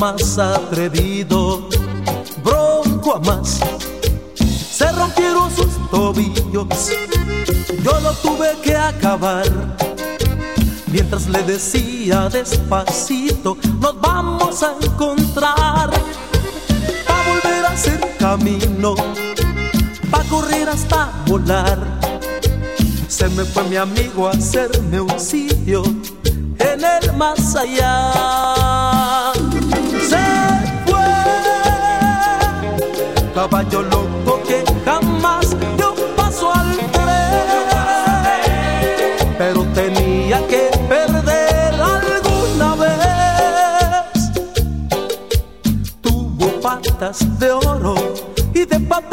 más 0.04 0.38
atrevido, 0.38 1.70
Bronco 2.44 3.16
a 3.16 3.20
más. 3.20 3.62
se 4.70 4.92
rompieron 4.92 5.50
sus 5.56 5.90
tobillos. 5.90 6.90
Yo 7.82 8.00
lo 8.02 8.12
tuve 8.16 8.50
que 8.62 8.76
acabar. 8.76 9.46
Mientras 10.88 11.30
le 11.30 11.42
decía 11.44 12.28
despacito, 12.28 13.58
nos 13.80 14.02
vamos 14.02 14.62
a 14.62 14.74
encontrar. 14.82 15.90
Pa' 17.08 17.24
volver 17.30 17.66
a 17.66 17.70
hacer 17.70 18.02
camino, 18.20 18.96
pa' 20.12 20.24
correr 20.26 20.68
hasta 20.68 21.14
volar. 21.28 21.80
Se 23.08 23.30
me 23.30 23.46
fue 23.46 23.64
mi 23.70 23.78
amigo 23.78 24.28
a 24.28 24.32
hacerme 24.32 25.00
un 25.00 25.18
sitio 25.18 25.82
en 26.60 26.84
el 26.84 27.14
más 27.14 27.56
allá. 27.56 29.23
Caballo 33.34 33.82
loco 33.82 34.42
que 34.48 34.64
jamás 34.86 35.50
dio 35.78 35.94
paso 36.16 36.54
al 36.54 36.78
tren. 36.92 38.14
Pero 39.38 39.64
tenía 39.74 40.46
que 40.48 40.70
perder 40.88 41.74
alguna 41.74 42.76
vez. 42.76 43.00
Tuvo 46.02 46.62
patas 46.62 47.40
de 47.40 47.52
oro 47.52 47.96
y 48.54 48.66
de 48.66 48.80
papel. 48.80 49.13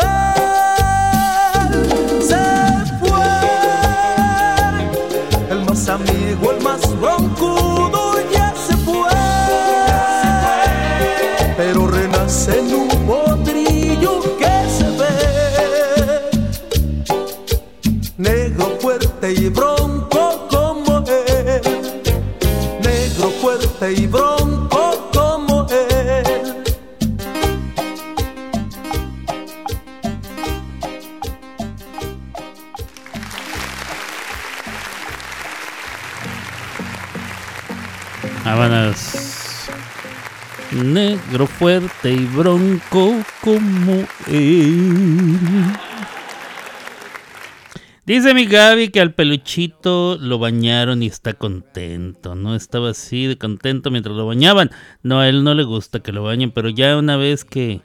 Dice 48.21 48.35
mi 48.35 48.45
Gaby 48.45 48.91
que 48.91 49.01
al 49.01 49.15
peluchito 49.15 50.19
lo 50.21 50.39
bañaron 50.39 51.03
y 51.03 51.07
está 51.07 51.33
contento. 51.33 52.35
No 52.35 52.55
estaba 52.55 52.91
así 52.91 53.25
de 53.25 53.39
contento 53.39 53.91
mientras 53.91 54.15
lo 54.15 54.27
bañaban. 54.27 54.71
No, 55.03 55.21
a 55.21 55.29
él 55.31 55.43
no 55.43 55.55
le 55.55 55.63
gusta 55.63 56.01
que 56.01 56.13
lo 56.13 56.23
bañen, 56.23 56.51
pero 56.51 56.69
ya 56.69 56.99
una 56.99 57.17
vez 57.17 57.47
que 57.47 57.81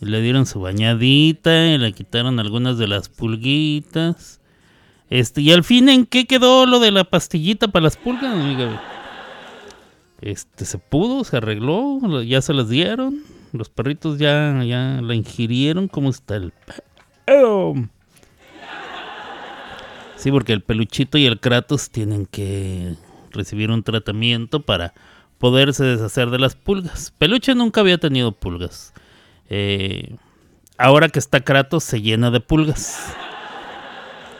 le 0.00 0.20
dieron 0.20 0.46
su 0.46 0.58
bañadita 0.58 1.68
y 1.68 1.78
le 1.78 1.92
quitaron 1.92 2.40
algunas 2.40 2.76
de 2.76 2.88
las 2.88 3.08
pulguitas. 3.08 4.40
Este, 5.10 5.42
y 5.42 5.52
al 5.52 5.62
fin, 5.62 5.88
¿en 5.88 6.06
qué 6.06 6.26
quedó 6.26 6.66
lo 6.66 6.80
de 6.80 6.90
la 6.90 7.04
pastillita 7.04 7.68
para 7.68 7.84
las 7.84 7.96
pulgas, 7.96 8.36
mi 8.36 8.56
Gaby? 8.56 8.76
Este, 10.22 10.64
se 10.64 10.78
pudo, 10.78 11.22
se 11.22 11.36
arregló, 11.36 12.00
ya 12.24 12.42
se 12.42 12.52
las 12.52 12.68
dieron. 12.68 13.22
Los 13.52 13.68
perritos 13.68 14.18
ya, 14.18 14.60
ya 14.64 15.00
la 15.00 15.14
ingirieron. 15.14 15.86
¿Cómo 15.86 16.10
está 16.10 16.34
el 16.34 16.52
pedo? 17.24 17.74
Sí, 20.18 20.32
porque 20.32 20.52
el 20.52 20.62
peluchito 20.62 21.16
y 21.16 21.26
el 21.26 21.38
Kratos 21.38 21.90
tienen 21.90 22.26
que 22.26 22.96
recibir 23.30 23.70
un 23.70 23.84
tratamiento 23.84 24.60
para 24.60 24.92
poderse 25.38 25.84
deshacer 25.84 26.30
de 26.30 26.40
las 26.40 26.56
pulgas. 26.56 27.12
Peluche 27.18 27.54
nunca 27.54 27.82
había 27.82 27.98
tenido 27.98 28.32
pulgas. 28.32 28.92
Eh, 29.48 30.16
ahora 30.76 31.08
que 31.08 31.20
está 31.20 31.40
Kratos 31.40 31.84
se 31.84 32.02
llena 32.02 32.32
de 32.32 32.40
pulgas. 32.40 33.14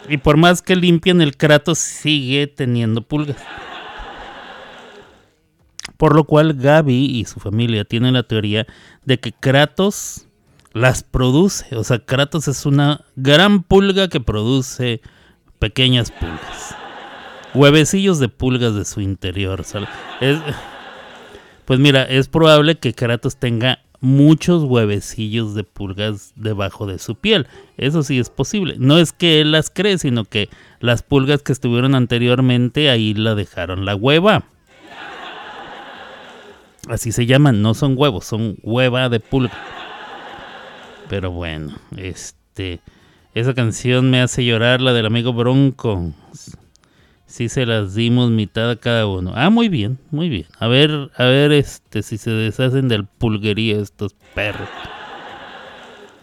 Y 0.08 0.16
por 0.16 0.36
más 0.36 0.62
que 0.62 0.74
limpien, 0.74 1.20
el 1.20 1.36
Kratos 1.36 1.78
sigue 1.78 2.48
teniendo 2.48 3.02
pulgas. 3.02 3.36
Por 5.96 6.16
lo 6.16 6.24
cual 6.24 6.54
Gaby 6.54 7.04
y 7.20 7.24
su 7.24 7.38
familia 7.38 7.84
tienen 7.84 8.14
la 8.14 8.24
teoría 8.24 8.66
de 9.04 9.20
que 9.20 9.32
Kratos 9.32 10.26
las 10.72 11.04
produce. 11.04 11.76
O 11.76 11.84
sea, 11.84 12.00
Kratos 12.00 12.48
es 12.48 12.66
una 12.66 13.04
gran 13.14 13.62
pulga 13.62 14.08
que 14.08 14.18
produce 14.18 15.02
pequeñas 15.58 16.10
pulgas. 16.10 16.74
Huevecillos 17.54 18.18
de 18.18 18.28
pulgas 18.28 18.74
de 18.74 18.84
su 18.84 19.00
interior. 19.00 19.64
Es- 20.20 20.38
pues 21.64 21.78
mira, 21.80 22.02
es 22.04 22.28
probable 22.28 22.76
que 22.76 22.94
Kratos 22.94 23.36
tenga 23.36 23.80
muchos 24.00 24.62
huevecillos 24.64 25.54
de 25.54 25.64
pulgas 25.64 26.32
debajo 26.36 26.86
de 26.86 26.98
su 26.98 27.16
piel. 27.16 27.46
Eso 27.76 28.02
sí 28.02 28.18
es 28.18 28.30
posible. 28.30 28.76
No 28.78 28.96
es 28.98 29.12
que 29.12 29.40
él 29.40 29.50
las 29.52 29.70
cree, 29.70 29.98
sino 29.98 30.24
que 30.24 30.48
las 30.80 31.02
pulgas 31.02 31.42
que 31.42 31.52
estuvieron 31.52 31.94
anteriormente 31.94 32.90
ahí 32.90 33.12
la 33.14 33.34
dejaron 33.34 33.84
la 33.84 33.96
hueva. 33.96 34.44
Así 36.88 37.12
se 37.12 37.26
llaman, 37.26 37.60
no 37.60 37.74
son 37.74 37.94
huevos, 37.98 38.24
son 38.24 38.56
hueva 38.62 39.08
de 39.08 39.20
pulga. 39.20 39.52
Pero 41.08 41.30
bueno, 41.30 41.74
este. 41.96 42.80
Esa 43.38 43.54
canción 43.54 44.10
me 44.10 44.20
hace 44.20 44.44
llorar, 44.44 44.80
la 44.80 44.92
del 44.92 45.06
amigo 45.06 45.32
Bronco. 45.32 46.12
Sí 47.26 47.48
se 47.48 47.66
las 47.66 47.94
dimos 47.94 48.32
mitad 48.32 48.68
a 48.68 48.74
cada 48.74 49.06
uno. 49.06 49.30
Ah, 49.36 49.48
muy 49.48 49.68
bien, 49.68 49.96
muy 50.10 50.28
bien. 50.28 50.46
A 50.58 50.66
ver, 50.66 51.12
a 51.16 51.24
ver, 51.26 51.52
este, 51.52 52.02
si 52.02 52.18
se 52.18 52.32
deshacen 52.32 52.88
del 52.88 53.06
pulguería 53.06 53.80
estos 53.80 54.16
perros. 54.34 54.68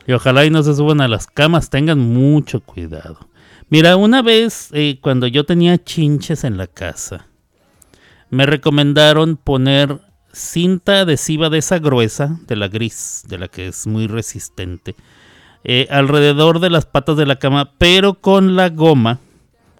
Y 0.05 0.11
ojalá 0.11 0.43
y 0.43 0.49
no 0.49 0.61
se 0.61 0.76
suban 0.76 0.99
a 0.99 1.07
las 1.07 1.26
camas, 1.26 1.70
tengan 1.70 1.99
mucho 1.99 2.59
cuidado. 2.59 3.30
Mira, 3.70 3.95
una 3.95 4.22
vez 4.22 4.68
eh, 4.74 4.99
cuando 4.99 5.26
yo 5.28 5.45
tenía 5.45 5.82
chinches 5.82 6.43
en 6.43 6.57
la 6.57 6.68
casa, 6.68 7.28
me 8.30 8.45
recomendaron 8.45 9.38
poner 9.38 10.01
cinta 10.34 10.99
adhesiva 10.99 11.49
de 11.49 11.59
esa 11.59 11.80
gruesa, 11.80 12.41
de 12.45 12.57
la 12.57 12.68
gris, 12.68 13.24
de 13.30 13.38
la 13.38 13.47
que 13.47 13.70
es 13.70 13.88
muy 13.88 14.05
resistente, 14.07 14.97
eh, 15.66 15.88
alrededor 15.89 16.59
de 16.59 16.70
las 16.70 16.86
patas 16.86 17.18
de 17.18 17.26
la 17.26 17.38
cama, 17.39 17.74
pero 17.80 18.13
con 18.13 18.55
la 18.55 18.70
goma, 18.70 19.20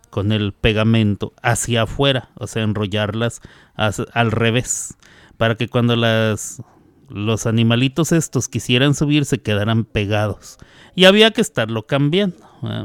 con 0.10 0.32
el 0.32 0.52
pegamento 0.52 1.34
hacia 1.44 1.84
afuera, 1.84 2.30
o 2.36 2.48
sea, 2.48 2.64
enrollarlas 2.64 3.42
al 3.76 4.32
revés, 4.32 4.98
para 5.38 5.56
que 5.56 5.68
cuando 5.68 5.96
las 5.96 6.62
los 7.08 7.46
animalitos 7.46 8.12
estos 8.12 8.48
quisieran 8.48 8.96
subir 8.96 9.26
se 9.26 9.40
quedaran 9.40 9.86
pegados. 9.86 10.58
Y 10.96 11.06
había 11.06 11.30
que 11.30 11.42
estarlo 11.42 11.86
cambiando. 11.86 12.38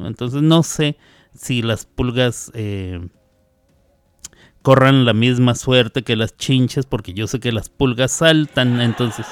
Entonces 0.05 0.43
no 0.43 0.63
sé 0.63 0.99
si 1.35 1.63
las 1.63 1.87
pulgas 1.87 2.51
eh, 2.55 3.01
corran 4.61 5.07
la 5.07 5.15
misma 5.15 5.55
suerte 5.55 6.03
que 6.03 6.17
las 6.17 6.37
chinches, 6.37 6.85
porque 6.85 7.15
yo 7.15 7.27
sé 7.27 7.41
que 7.41 7.51
las 7.51 7.71
pulgas 7.71 8.13
saltan, 8.13 8.83
entonces 8.83 9.27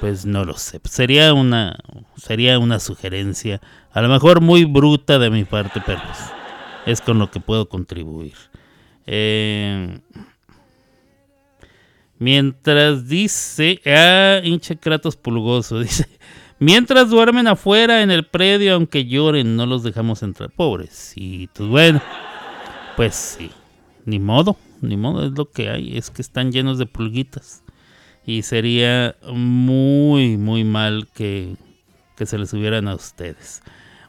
pues 0.00 0.24
no 0.24 0.44
lo 0.44 0.54
sé. 0.54 0.80
Sería 0.84 1.34
una 1.34 1.78
sería 2.16 2.58
una 2.58 2.80
sugerencia, 2.80 3.60
a 3.92 4.00
lo 4.00 4.08
mejor 4.08 4.40
muy 4.40 4.64
bruta 4.64 5.18
de 5.18 5.30
mi 5.30 5.44
parte, 5.44 5.82
pero 5.84 6.00
pues, 6.02 6.18
es 6.86 7.00
con 7.00 7.18
lo 7.18 7.30
que 7.30 7.40
puedo 7.40 7.68
contribuir. 7.68 8.34
Eh, 9.06 10.00
mientras 12.18 13.08
dice, 13.08 13.80
ah, 13.86 14.40
hinche 14.42 14.78
Kratos 14.78 15.16
pulgoso, 15.16 15.80
dice, 15.80 16.06
mientras 16.58 17.10
duermen 17.10 17.46
afuera 17.46 18.02
en 18.02 18.10
el 18.10 18.26
predio, 18.26 18.74
aunque 18.74 19.06
lloren, 19.06 19.56
no 19.56 19.66
los 19.66 19.82
dejamos 19.82 20.22
entrar. 20.22 20.50
Pobrecitos, 20.50 21.68
bueno, 21.68 22.00
pues 22.96 23.14
sí, 23.14 23.50
ni 24.06 24.18
modo, 24.18 24.56
ni 24.80 24.96
modo, 24.96 25.26
es 25.26 25.32
lo 25.32 25.50
que 25.50 25.68
hay, 25.68 25.96
es 25.96 26.10
que 26.10 26.22
están 26.22 26.52
llenos 26.52 26.78
de 26.78 26.86
pulguitas. 26.86 27.62
Y 28.30 28.42
sería 28.42 29.16
muy, 29.26 30.36
muy 30.36 30.62
mal 30.62 31.08
que, 31.12 31.56
que 32.16 32.26
se 32.26 32.38
les 32.38 32.50
subieran 32.50 32.86
a 32.86 32.94
ustedes. 32.94 33.60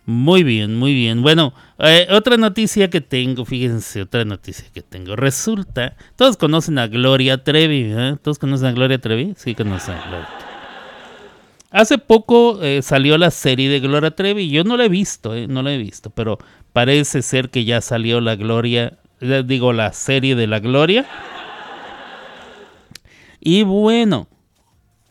Muy 0.06 0.44
bien, 0.44 0.78
muy 0.78 0.94
bien. 0.94 1.24
Bueno, 1.24 1.56
eh, 1.80 2.06
otra 2.12 2.38
noticia 2.38 2.88
que 2.92 3.02
tengo, 3.02 3.46
fíjense, 3.46 4.04
otra 4.04 4.24
noticia 4.24 4.68
que 4.72 4.84
tengo. 4.84 5.16
Resulta, 5.16 5.96
todos 6.16 6.38
conocen 6.38 6.78
a 6.78 6.86
Gloria 6.86 7.44
Trevi, 7.44 7.90
¿verdad? 7.90 8.20
¿Todos 8.22 8.38
conocen 8.38 8.68
a 8.68 8.72
Gloria 8.74 9.00
Trevi? 9.00 9.34
Sí, 9.38 9.56
conocen 9.56 9.96
a 9.96 10.08
Gloria 10.08 10.30
Trevi. 10.38 10.52
Hace 11.72 11.98
poco 11.98 12.62
eh, 12.62 12.84
salió 12.84 13.18
la 13.18 13.32
serie 13.32 13.70
de 13.70 13.80
Gloria 13.80 14.12
Trevi. 14.12 14.52
Yo 14.52 14.64
no 14.64 14.78
la 14.78 14.86
he 14.86 14.90
visto, 14.90 15.34
eh, 15.34 15.48
no 15.48 15.64
la 15.64 15.74
he 15.74 15.80
visto, 15.80 16.12
pero 16.12 16.38
parece 16.74 17.24
ser 17.24 17.50
que 17.50 17.66
ya 17.66 17.82
salió 17.82 18.22
la 18.22 18.36
Gloria, 18.36 19.00
eh, 19.20 19.42
digo, 19.44 19.74
la 19.74 19.94
serie 19.94 20.36
de 20.36 20.46
la 20.46 20.60
Gloria. 20.60 21.08
Y 23.42 23.64
bueno, 23.64 24.30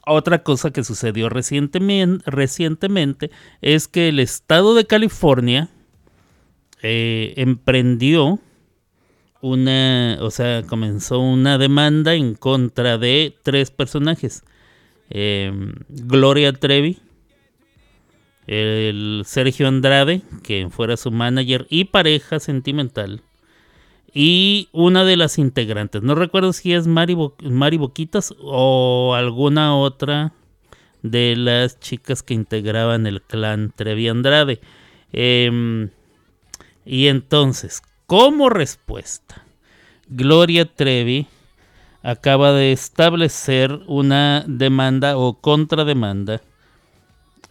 otra 0.07 0.43
cosa 0.43 0.71
que 0.71 0.85
sucedió 0.85 1.29
recientemente, 1.29 3.31
es 3.61 3.89
que 3.89 4.09
el 4.09 4.21
estado 4.21 4.75
de 4.75 4.87
California 4.87 5.69
eh, 6.83 7.35
emprendió 7.37 8.39
una, 9.43 10.19
o 10.21 10.31
sea, 10.31 10.63
comenzó 10.63 11.19
una 11.19 11.59
demanda 11.59 12.15
en 12.15 12.35
contra 12.35 12.99
de 12.99 13.35
tres 13.43 13.71
personajes. 13.71 14.45
Eh, 15.11 15.53
Gloria 15.89 16.53
Trevi, 16.53 16.99
el 18.47 19.23
Sergio 19.27 19.69
Andrade, 19.69 20.23
que 20.43 20.69
fuera 20.71 20.97
su 20.97 21.11
manager 21.11 21.67
y 21.69 21.85
pareja 21.85 22.41
sentimental, 22.41 23.23
y 24.13 24.69
una 24.73 25.05
de 25.05 25.17
las 25.17 25.39
integrantes. 25.39 26.03
No 26.03 26.15
recuerdo 26.15 26.53
si 26.53 26.73
es 26.73 26.87
Mari, 26.87 27.15
Bo- 27.15 27.35
Mari 27.43 27.77
Boquitas 27.77 28.35
o 28.41 29.15
alguna 29.15 29.77
otra 29.77 30.33
de 31.03 31.35
las 31.37 31.79
chicas 31.81 32.23
que 32.23 32.35
integraban 32.35 33.07
el 33.07 33.23
clan 33.23 33.73
Trevi 33.75 34.09
Andrade. 34.09 34.61
Em, 35.13 35.91
y 36.85 37.07
entonces, 37.07 37.83
como 38.07 38.49
respuesta, 38.49 39.45
Gloria 40.09 40.65
Trevi 40.65 41.27
acaba 42.03 42.53
de 42.53 42.73
establecer 42.73 43.81
una 43.87 44.45
demanda 44.47 45.17
o 45.19 45.35
contrademanda 45.41 46.41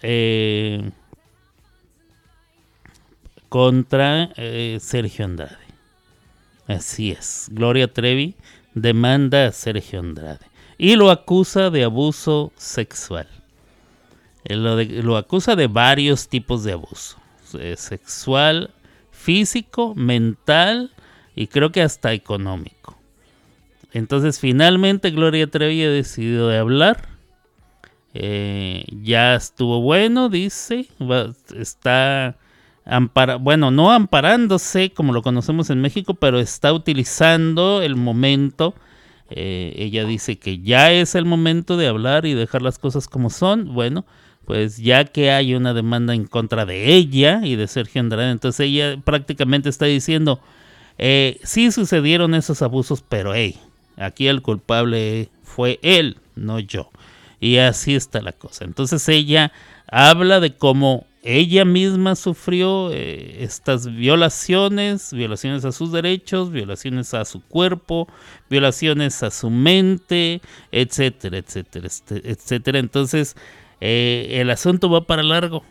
eh, 0.01 0.91
contra 3.49 4.31
eh, 4.35 4.77
Sergio 4.81 5.25
Andrade. 5.25 5.58
Así 6.69 7.09
es, 7.09 7.47
Gloria 7.51 7.91
Trevi 7.91 8.35
demanda 8.75 9.47
a 9.47 9.51
Sergio 9.51 10.01
Andrade 10.01 10.45
y 10.77 10.95
lo 10.95 11.09
acusa 11.09 11.71
de 11.71 11.83
abuso 11.83 12.53
sexual. 12.57 13.27
Lo, 14.45 14.81
lo 14.83 15.17
acusa 15.17 15.55
de 15.55 15.65
varios 15.65 16.29
tipos 16.29 16.63
de 16.63 16.73
abuso. 16.73 17.17
eh, 17.57 17.75
sexual, 17.75 18.69
físico, 19.09 19.95
mental 19.95 20.91
y 21.35 21.47
creo 21.47 21.71
que 21.71 21.81
hasta 21.81 22.13
económico. 22.13 22.95
Entonces 23.91 24.39
finalmente 24.39 25.09
Gloria 25.09 25.47
Trevi 25.47 25.83
ha 25.83 25.89
decidido 25.89 26.49
de 26.49 26.59
hablar. 26.59 27.09
Eh, 28.13 28.85
ya 28.91 29.33
estuvo 29.33 29.81
bueno, 29.81 30.29
dice. 30.29 30.87
está 31.57 32.37
bueno, 33.39 33.71
no 33.71 33.91
amparándose 33.91 34.91
como 34.91 35.13
lo 35.13 35.21
conocemos 35.21 35.69
en 35.69 35.81
México, 35.81 36.13
pero 36.13 36.39
está 36.39 36.73
utilizando 36.73 37.81
el 37.81 37.95
momento. 37.95 38.73
Eh, 39.29 39.73
ella 39.77 40.05
dice 40.05 40.39
que 40.39 40.59
ya 40.59 40.91
es 40.91 41.15
el 41.15 41.25
momento 41.25 41.77
de 41.77 41.87
hablar 41.87 42.25
y 42.25 42.33
dejar 42.33 42.61
las 42.61 42.79
cosas 42.79 43.07
como 43.07 43.29
son. 43.29 43.73
Bueno, 43.73 44.05
pues 44.45 44.77
ya 44.77 45.05
que 45.05 45.31
hay 45.31 45.53
una 45.53 45.73
demanda 45.73 46.15
en 46.15 46.25
contra 46.25 46.65
de 46.65 46.95
ella 46.95 47.41
y 47.43 47.55
de 47.55 47.67
Sergio 47.67 48.01
Andrade, 48.01 48.31
entonces 48.31 48.61
ella 48.61 48.97
prácticamente 49.03 49.69
está 49.69 49.85
diciendo, 49.85 50.39
eh, 50.97 51.39
sí 51.43 51.71
sucedieron 51.71 52.33
esos 52.33 52.63
abusos, 52.63 53.03
pero 53.07 53.35
hey, 53.35 53.59
aquí 53.97 54.27
el 54.27 54.41
culpable 54.41 55.29
fue 55.43 55.79
él, 55.83 56.17
no 56.35 56.59
yo. 56.59 56.89
Y 57.39 57.57
así 57.57 57.93
está 57.93 58.21
la 58.21 58.31
cosa. 58.31 58.65
Entonces 58.65 59.07
ella 59.07 59.51
habla 59.87 60.39
de 60.39 60.55
cómo 60.55 61.05
ella 61.21 61.65
misma 61.65 62.15
sufrió 62.15 62.91
eh, 62.91 63.43
estas 63.43 63.93
violaciones, 63.93 65.11
violaciones 65.13 65.65
a 65.65 65.71
sus 65.71 65.91
derechos, 65.91 66.51
violaciones 66.51 67.13
a 67.13 67.25
su 67.25 67.41
cuerpo, 67.41 68.07
violaciones 68.49 69.21
a 69.23 69.31
su 69.31 69.49
mente, 69.49 70.41
etcétera, 70.71 71.37
etcétera, 71.37 71.87
este- 71.87 72.29
etcétera. 72.29 72.79
Entonces 72.79 73.35
eh, 73.81 74.37
el 74.39 74.49
asunto 74.49 74.89
va 74.89 75.05
para 75.05 75.23
largo. 75.23 75.63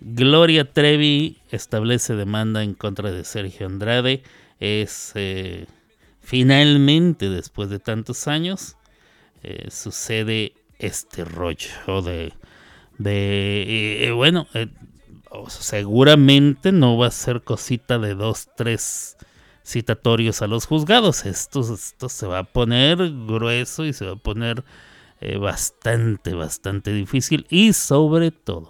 Gloria 0.00 0.64
Trevi 0.72 1.38
establece 1.50 2.14
demanda 2.14 2.62
en 2.62 2.74
contra 2.74 3.10
de 3.10 3.24
Sergio 3.24 3.66
Andrade. 3.66 4.22
Es 4.60 5.12
eh, 5.16 5.66
finalmente, 6.20 7.28
después 7.28 7.68
de 7.68 7.78
tantos 7.80 8.28
años, 8.28 8.76
sucede 9.70 10.52
este 10.78 11.24
rollo 11.24 12.02
de, 12.02 12.32
de 13.00 14.12
bueno, 14.14 14.46
eh, 14.54 14.68
seguramente 15.48 16.72
no 16.72 16.98
va 16.98 17.06
a 17.06 17.10
ser 17.10 17.42
cosita 17.42 17.98
de 17.98 18.14
dos, 18.14 18.48
tres 18.56 19.16
citatorios 19.64 20.42
a 20.42 20.46
los 20.46 20.66
juzgados. 20.66 21.24
Esto, 21.24 21.60
esto 21.74 22.08
se 22.08 22.26
va 22.26 22.40
a 22.40 22.44
poner 22.44 22.98
grueso 23.26 23.84
y 23.84 23.92
se 23.92 24.06
va 24.06 24.12
a 24.12 24.16
poner 24.16 24.64
eh, 25.20 25.36
bastante, 25.38 26.34
bastante 26.34 26.92
difícil 26.92 27.46
y 27.48 27.72
sobre 27.72 28.30
todo 28.30 28.68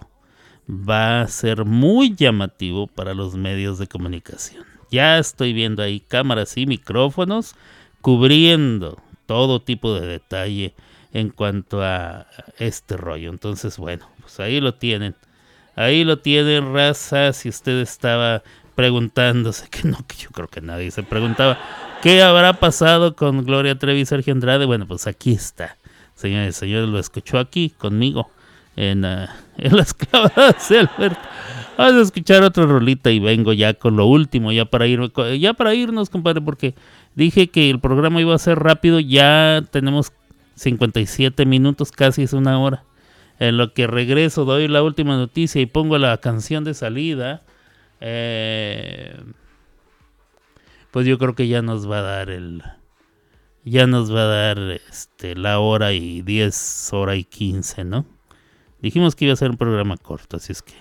va 0.69 1.21
a 1.21 1.27
ser 1.27 1.65
muy 1.65 2.15
llamativo 2.15 2.87
para 2.87 3.13
los 3.13 3.35
medios 3.35 3.79
de 3.79 3.87
comunicación. 3.87 4.63
Ya 4.91 5.17
estoy 5.17 5.53
viendo 5.53 5.83
ahí 5.83 5.99
cámaras 5.99 6.57
y 6.57 6.65
micrófonos 6.65 7.55
cubriendo 8.01 9.01
todo 9.25 9.61
tipo 9.61 9.93
de 9.93 10.07
detalle 10.07 10.73
en 11.13 11.29
cuanto 11.29 11.81
a 11.81 12.27
este 12.57 12.97
rollo. 12.97 13.29
Entonces, 13.29 13.77
bueno, 13.77 14.07
pues 14.35 14.47
ahí 14.47 14.61
lo 14.61 14.73
tienen. 14.73 15.15
Ahí 15.75 16.03
lo 16.03 16.19
tienen, 16.19 16.73
raza. 16.73 17.33
Si 17.33 17.49
usted 17.49 17.79
estaba 17.81 18.43
preguntándose, 18.75 19.67
que 19.69 19.87
no, 19.87 19.97
que 20.07 20.15
yo 20.17 20.29
creo 20.29 20.47
que 20.47 20.61
nadie 20.61 20.89
se 20.91 21.03
preguntaba, 21.03 21.57
¿qué 22.01 22.21
habrá 22.21 22.53
pasado 22.53 23.15
con 23.15 23.43
Gloria 23.43 23.77
Trevi 23.77 24.01
y 24.01 24.05
Sergio 24.05 24.33
Andrade? 24.33 24.65
Bueno, 24.65 24.87
pues 24.87 25.07
aquí 25.07 25.33
está. 25.33 25.77
Señores, 26.15 26.55
señores, 26.55 26.87
lo 26.87 26.99
escuchó 26.99 27.39
aquí 27.39 27.71
conmigo 27.71 28.29
en, 28.75 29.03
en 29.57 29.75
las 29.75 29.93
clavadas 29.93 30.71
Alberto. 30.71 31.19
Vamos 31.77 31.95
a 31.95 32.01
escuchar 32.01 32.43
otra 32.43 32.65
rolita 32.65 33.11
y 33.11 33.19
vengo 33.19 33.53
ya 33.53 33.73
con 33.73 33.95
lo 33.95 34.05
último, 34.05 34.51
ya 34.51 34.65
para 34.65 34.87
ir, 34.87 34.99
ya 35.39 35.53
para 35.53 35.73
irnos, 35.73 36.09
compadre, 36.09 36.41
porque 36.41 36.75
dije 37.15 37.47
que 37.47 37.69
el 37.69 37.79
programa 37.79 38.21
iba 38.21 38.35
a 38.35 38.37
ser 38.37 38.59
rápido, 38.59 38.99
ya 38.99 39.63
tenemos 39.71 40.11
57 40.55 41.45
minutos, 41.45 41.91
casi 41.91 42.23
es 42.23 42.33
una 42.33 42.59
hora. 42.59 42.83
En 43.41 43.57
lo 43.57 43.73
que 43.73 43.87
regreso, 43.87 44.45
doy 44.45 44.67
la 44.67 44.83
última 44.83 45.17
noticia 45.17 45.59
y 45.59 45.65
pongo 45.65 45.97
la 45.97 46.15
canción 46.19 46.63
de 46.63 46.75
salida. 46.75 47.41
eh, 47.99 49.19
pues 50.91 51.07
yo 51.07 51.17
creo 51.17 51.33
que 51.33 51.47
ya 51.47 51.63
nos 51.63 51.89
va 51.89 51.99
a 51.99 52.01
dar 52.03 52.29
el. 52.29 52.61
Ya 53.65 53.87
nos 53.87 54.13
va 54.13 54.21
a 54.21 54.27
dar 54.27 54.59
este, 54.87 55.35
la 55.35 55.57
hora 55.57 55.91
y 55.91 56.21
10, 56.21 56.89
hora 56.93 57.15
y 57.15 57.23
15, 57.23 57.83
¿no? 57.83 58.05
Dijimos 58.79 59.15
que 59.15 59.25
iba 59.25 59.33
a 59.33 59.37
ser 59.37 59.49
un 59.49 59.57
programa 59.57 59.97
corto, 59.97 60.37
así 60.37 60.51
es 60.51 60.61
que 60.61 60.75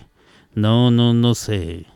no, 0.54 0.90
no, 0.90 1.14
no 1.14 1.34
se, 1.34 1.86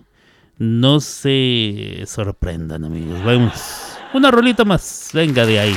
no 0.57 1.01
se 1.01 2.05
sorprendan, 2.07 2.85
amigos. 2.85 3.23
Vamos, 3.23 3.99
una 4.15 4.31
rolita 4.31 4.65
más, 4.65 5.11
venga 5.13 5.45
de 5.45 5.61
ahí. 5.61 5.77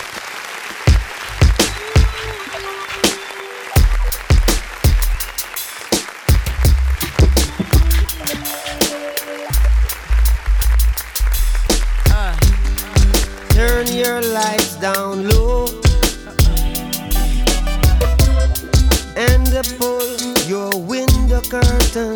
And 19.57 19.75
pull 19.79 20.17
your 20.45 20.69
window 20.79 21.41
curtain. 21.41 22.13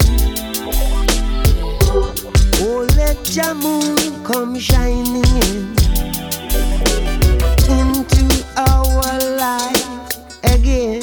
Oh, 2.61 2.87
let 2.95 3.35
your 3.35 3.55
moon 3.55 4.23
come 4.23 4.59
shining 4.59 5.25
in 5.41 5.73
into 7.79 8.45
our 8.57 9.17
life 9.39 9.87
again. 10.43 11.01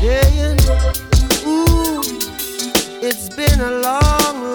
Saying, 0.00 0.58
Ooh, 1.46 2.00
it's 3.02 3.28
been 3.36 3.60
a 3.60 3.70
long, 3.82 4.53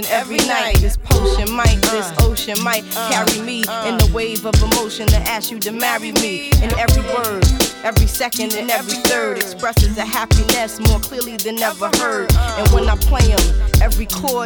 devotion 0.00 0.20
every 0.20 0.46
night. 0.46 0.76
This 0.78 0.96
potion 0.96 1.54
might, 1.54 1.78
this 1.82 2.10
uh. 2.10 2.14
ocean 2.20 2.62
might 2.62 2.84
uh. 2.96 3.10
carry 3.10 3.40
me 3.42 3.64
uh. 3.66 3.88
in 3.88 3.98
the 3.98 4.10
wave 4.12 4.44
of 4.46 4.54
emotion 4.62 5.06
to 5.08 5.16
ask 5.28 5.50
you 5.50 5.58
to 5.60 5.72
marry 5.72 6.12
me. 6.12 6.50
And 6.62 6.72
every 6.74 7.02
word, 7.14 7.44
every 7.84 8.06
second, 8.06 8.54
and 8.54 8.70
every 8.70 8.94
third 8.94 9.38
expresses 9.38 9.96
a 9.98 10.04
happiness 10.04 10.80
more 10.88 11.00
clearly 11.00 11.36
than 11.36 11.58
ever 11.60 11.90
heard. 11.98 12.09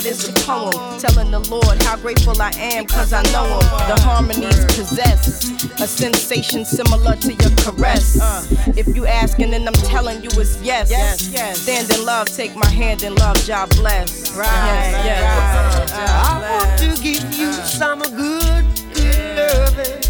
Every 0.07 0.11
is 0.11 0.29
a 0.29 0.33
poem 0.45 0.99
telling 0.99 1.31
the 1.31 1.41
Lord 1.51 1.83
how 1.83 1.97
grateful 1.97 2.41
I 2.41 2.51
am 2.57 2.87
cause 2.87 3.13
I 3.13 3.23
know 3.33 3.45
him. 3.45 3.61
The 3.89 4.01
harmonies 4.03 4.65
possess 4.67 5.51
a 5.81 5.87
sensation 5.87 6.65
similar 6.65 7.17
to 7.17 7.29
your 7.33 7.51
caress. 7.57 8.21
Uh. 8.21 8.45
If 8.77 8.95
you 8.95 9.07
asking 9.07 9.55
and 9.55 9.67
I'm 9.67 9.75
telling 9.75 10.23
you 10.23 10.31
it's 10.35 10.61
yes. 10.63 10.91
Yes, 10.91 11.29
yes. 11.29 11.61
Stand 11.61 11.91
in 11.91 12.05
love, 12.05 12.29
take 12.29 12.55
my 12.57 12.69
hand 12.69 13.03
in 13.03 13.15
love, 13.17 13.37
job 13.45 13.71
bless. 13.77 14.35
Right, 14.37 14.47
yes, 14.47 15.05
yes. 15.05 15.93
I 15.93 16.41
want 16.51 16.79
to 16.81 17.03
give 17.03 17.35
you 17.35 17.53
some 17.53 18.01
good, 18.01 18.65
good 18.95 19.37
loving. 19.37 20.03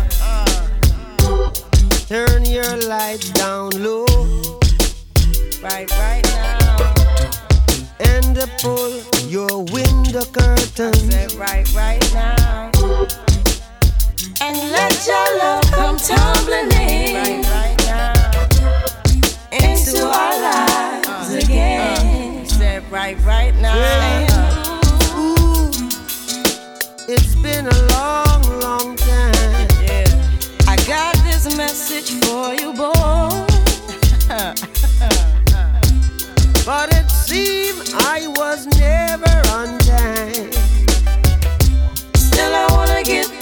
Turn 2.08 2.44
your 2.44 2.76
lights 2.88 3.30
down 3.30 3.70
low 3.82 4.04
Right, 5.62 5.90
right 5.92 6.22
now. 6.24 6.63
And 8.00 8.36
pull 8.58 8.90
your 9.28 9.64
window 9.72 10.24
curtain. 10.24 10.92
Right, 11.38 11.66
right 11.74 12.14
now. 12.14 12.70
And 14.40 14.56
let 14.72 15.06
your 15.06 15.38
love 15.38 15.64
come 15.72 15.96
tumbling 15.96 16.72
in 16.72 17.14
Right, 17.14 17.44
right 17.50 17.78
now. 17.86 18.12
into 19.52 20.04
our 20.06 20.40
lives 20.40 21.34
again. 21.44 22.46
Said 22.46 22.82
right, 22.90 23.18
right 23.24 23.54
now. 23.56 23.74
Ooh, 25.16 25.70
it's 27.08 27.34
been 27.36 27.66
a 27.66 27.78
long, 27.92 28.42
long 28.60 28.96
time. 28.96 29.68
Yeah. 29.82 30.66
I 30.66 30.76
got 30.86 31.14
this 31.24 31.56
message 31.56 32.10
for 32.24 32.54
you, 32.54 32.72
boy. 32.72 33.53
But 36.64 36.94
it 36.94 37.10
seemed 37.10 37.92
I 38.06 38.26
was 38.26 38.66
never 38.78 39.36
on 39.52 39.78
time. 39.80 40.50
Still, 42.16 42.54
I 42.54 42.66
wanna 42.70 43.02
get 43.02 43.33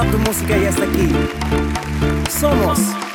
toda 0.00 0.10
tu 0.12 0.18
música 0.18 0.56
ya 0.56 0.70
está 0.70 0.84
aquí. 0.84 1.08
Somos. 2.30 2.78
Somos 2.78 3.09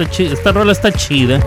Esta 0.00 0.52
rola 0.52 0.72
está 0.72 0.92
chida. 0.92 1.40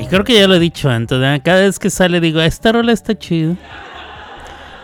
Y 0.00 0.06
creo 0.06 0.22
que 0.22 0.34
ya 0.34 0.46
lo 0.46 0.54
he 0.54 0.60
dicho 0.60 0.88
antes. 0.88 1.18
¿verdad? 1.18 1.40
Cada 1.44 1.62
vez 1.62 1.80
que 1.80 1.90
sale 1.90 2.20
digo, 2.20 2.40
esta 2.40 2.70
rola 2.70 2.92
está 2.92 3.18
chida. 3.18 3.56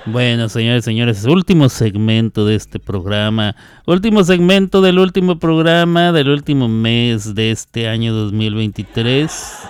Bueno, 0.07 0.49
señores, 0.49 0.85
señores, 0.85 1.25
último 1.25 1.69
segmento 1.69 2.45
de 2.45 2.55
este 2.55 2.79
programa, 2.79 3.57
último 3.87 4.23
segmento 4.23 4.81
del 4.81 5.01
último 5.01 5.39
programa 5.41 6.13
del 6.13 6.29
último 6.29 6.69
mes 6.69 7.35
de 7.35 7.51
este 7.51 7.89
año 7.89 8.15
2023. 8.15 9.69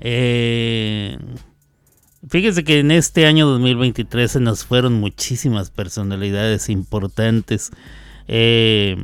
Eh, 0.00 1.18
fíjense 2.28 2.64
que 2.64 2.78
en 2.80 2.90
este 2.90 3.26
año 3.26 3.46
2023 3.48 4.30
se 4.30 4.40
nos 4.40 4.64
fueron 4.64 4.94
muchísimas 4.94 5.70
personalidades 5.70 6.68
importantes. 6.68 7.70
Eh, 8.28 8.96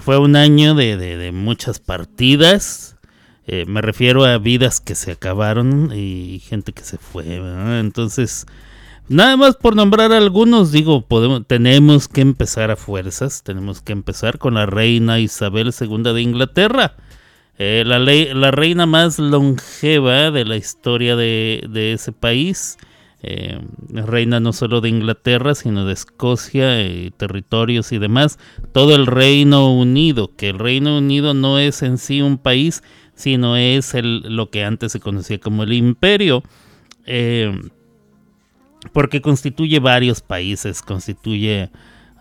fue 0.00 0.18
un 0.18 0.36
año 0.36 0.74
de, 0.74 0.96
de- 0.96 1.32
muchas 1.32 1.78
partidas. 1.78 2.96
Eh, 3.46 3.64
me 3.66 3.82
refiero 3.82 4.24
a 4.24 4.38
vidas 4.38 4.80
que 4.80 4.94
se 4.94 5.12
acabaron 5.12 5.90
y 5.94 6.40
gente 6.46 6.72
que 6.72 6.82
se 6.82 6.96
fue. 6.96 7.36
Entonces, 7.78 8.46
nada 9.08 9.36
más 9.36 9.56
por 9.56 9.76
nombrar 9.76 10.12
algunos, 10.12 10.72
digo, 10.72 11.02
podemos, 11.02 11.46
tenemos 11.46 12.08
que 12.08 12.22
empezar 12.22 12.70
a 12.70 12.76
fuerzas. 12.76 13.42
Tenemos 13.42 13.82
que 13.82 13.92
empezar 13.92 14.38
con 14.38 14.54
la 14.54 14.64
reina 14.64 15.20
Isabel 15.20 15.72
II 15.78 16.02
de 16.14 16.22
Inglaterra. 16.22 16.94
Eh, 17.58 17.84
la, 17.86 18.50
reina 18.50 18.86
más 18.86 19.18
longeva 19.18 20.30
de 20.30 20.44
la 20.44 20.56
historia 20.56 21.16
de, 21.16 21.92
ese 21.92 22.12
país. 22.12 22.78
Eh, 23.22 23.58
reina 23.88 24.38
no 24.40 24.52
solo 24.52 24.80
de 24.80 24.88
Inglaterra, 24.90 25.54
sino 25.54 25.86
de 25.86 25.94
Escocia, 25.94 26.82
y 26.82 27.10
territorios 27.10 27.92
y 27.92 27.98
demás. 27.98 28.38
Todo 28.72 28.94
el 28.94 29.06
Reino 29.06 29.72
Unido, 29.72 30.30
que 30.36 30.50
el 30.50 30.58
Reino 30.58 30.98
Unido 30.98 31.32
no 31.32 31.58
es 31.58 31.82
en 31.82 31.98
sí 31.98 32.22
un 32.22 32.38
país, 32.38 32.82
sino 33.14 33.56
es 33.56 33.94
el, 33.94 34.22
lo 34.34 34.50
que 34.50 34.64
antes 34.64 34.92
se 34.92 35.00
conocía 35.00 35.38
como 35.38 35.62
el 35.62 35.72
imperio. 35.72 36.42
Eh, 37.06 37.52
porque 38.92 39.20
constituye 39.20 39.78
varios 39.80 40.20
países, 40.20 40.82
constituye 40.82 41.70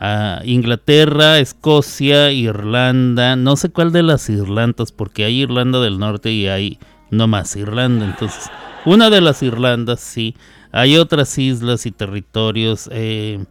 a 0.05 0.41
Inglaterra, 0.43 1.39
Escocia, 1.39 2.29
Irlanda, 2.33 3.37
no 3.37 3.55
sé 3.55 3.69
cuál 3.69 3.93
de 3.93 4.03
las 4.03 4.29
Irlandas, 4.29 4.91
porque 4.91 5.23
hay 5.23 5.43
Irlanda 5.43 5.79
del 5.79 5.97
Norte 5.97 6.29
y 6.29 6.47
hay 6.49 6.77
no 7.09 7.29
más 7.29 7.55
Irlanda, 7.55 8.03
entonces 8.03 8.51
una 8.83 9.09
de 9.09 9.21
las 9.21 9.41
Irlandas 9.41 10.01
sí, 10.01 10.35
hay 10.73 10.97
otras 10.97 11.37
islas 11.37 11.85
y 11.85 11.91
territorios, 11.91 12.89
eh, 12.91 13.45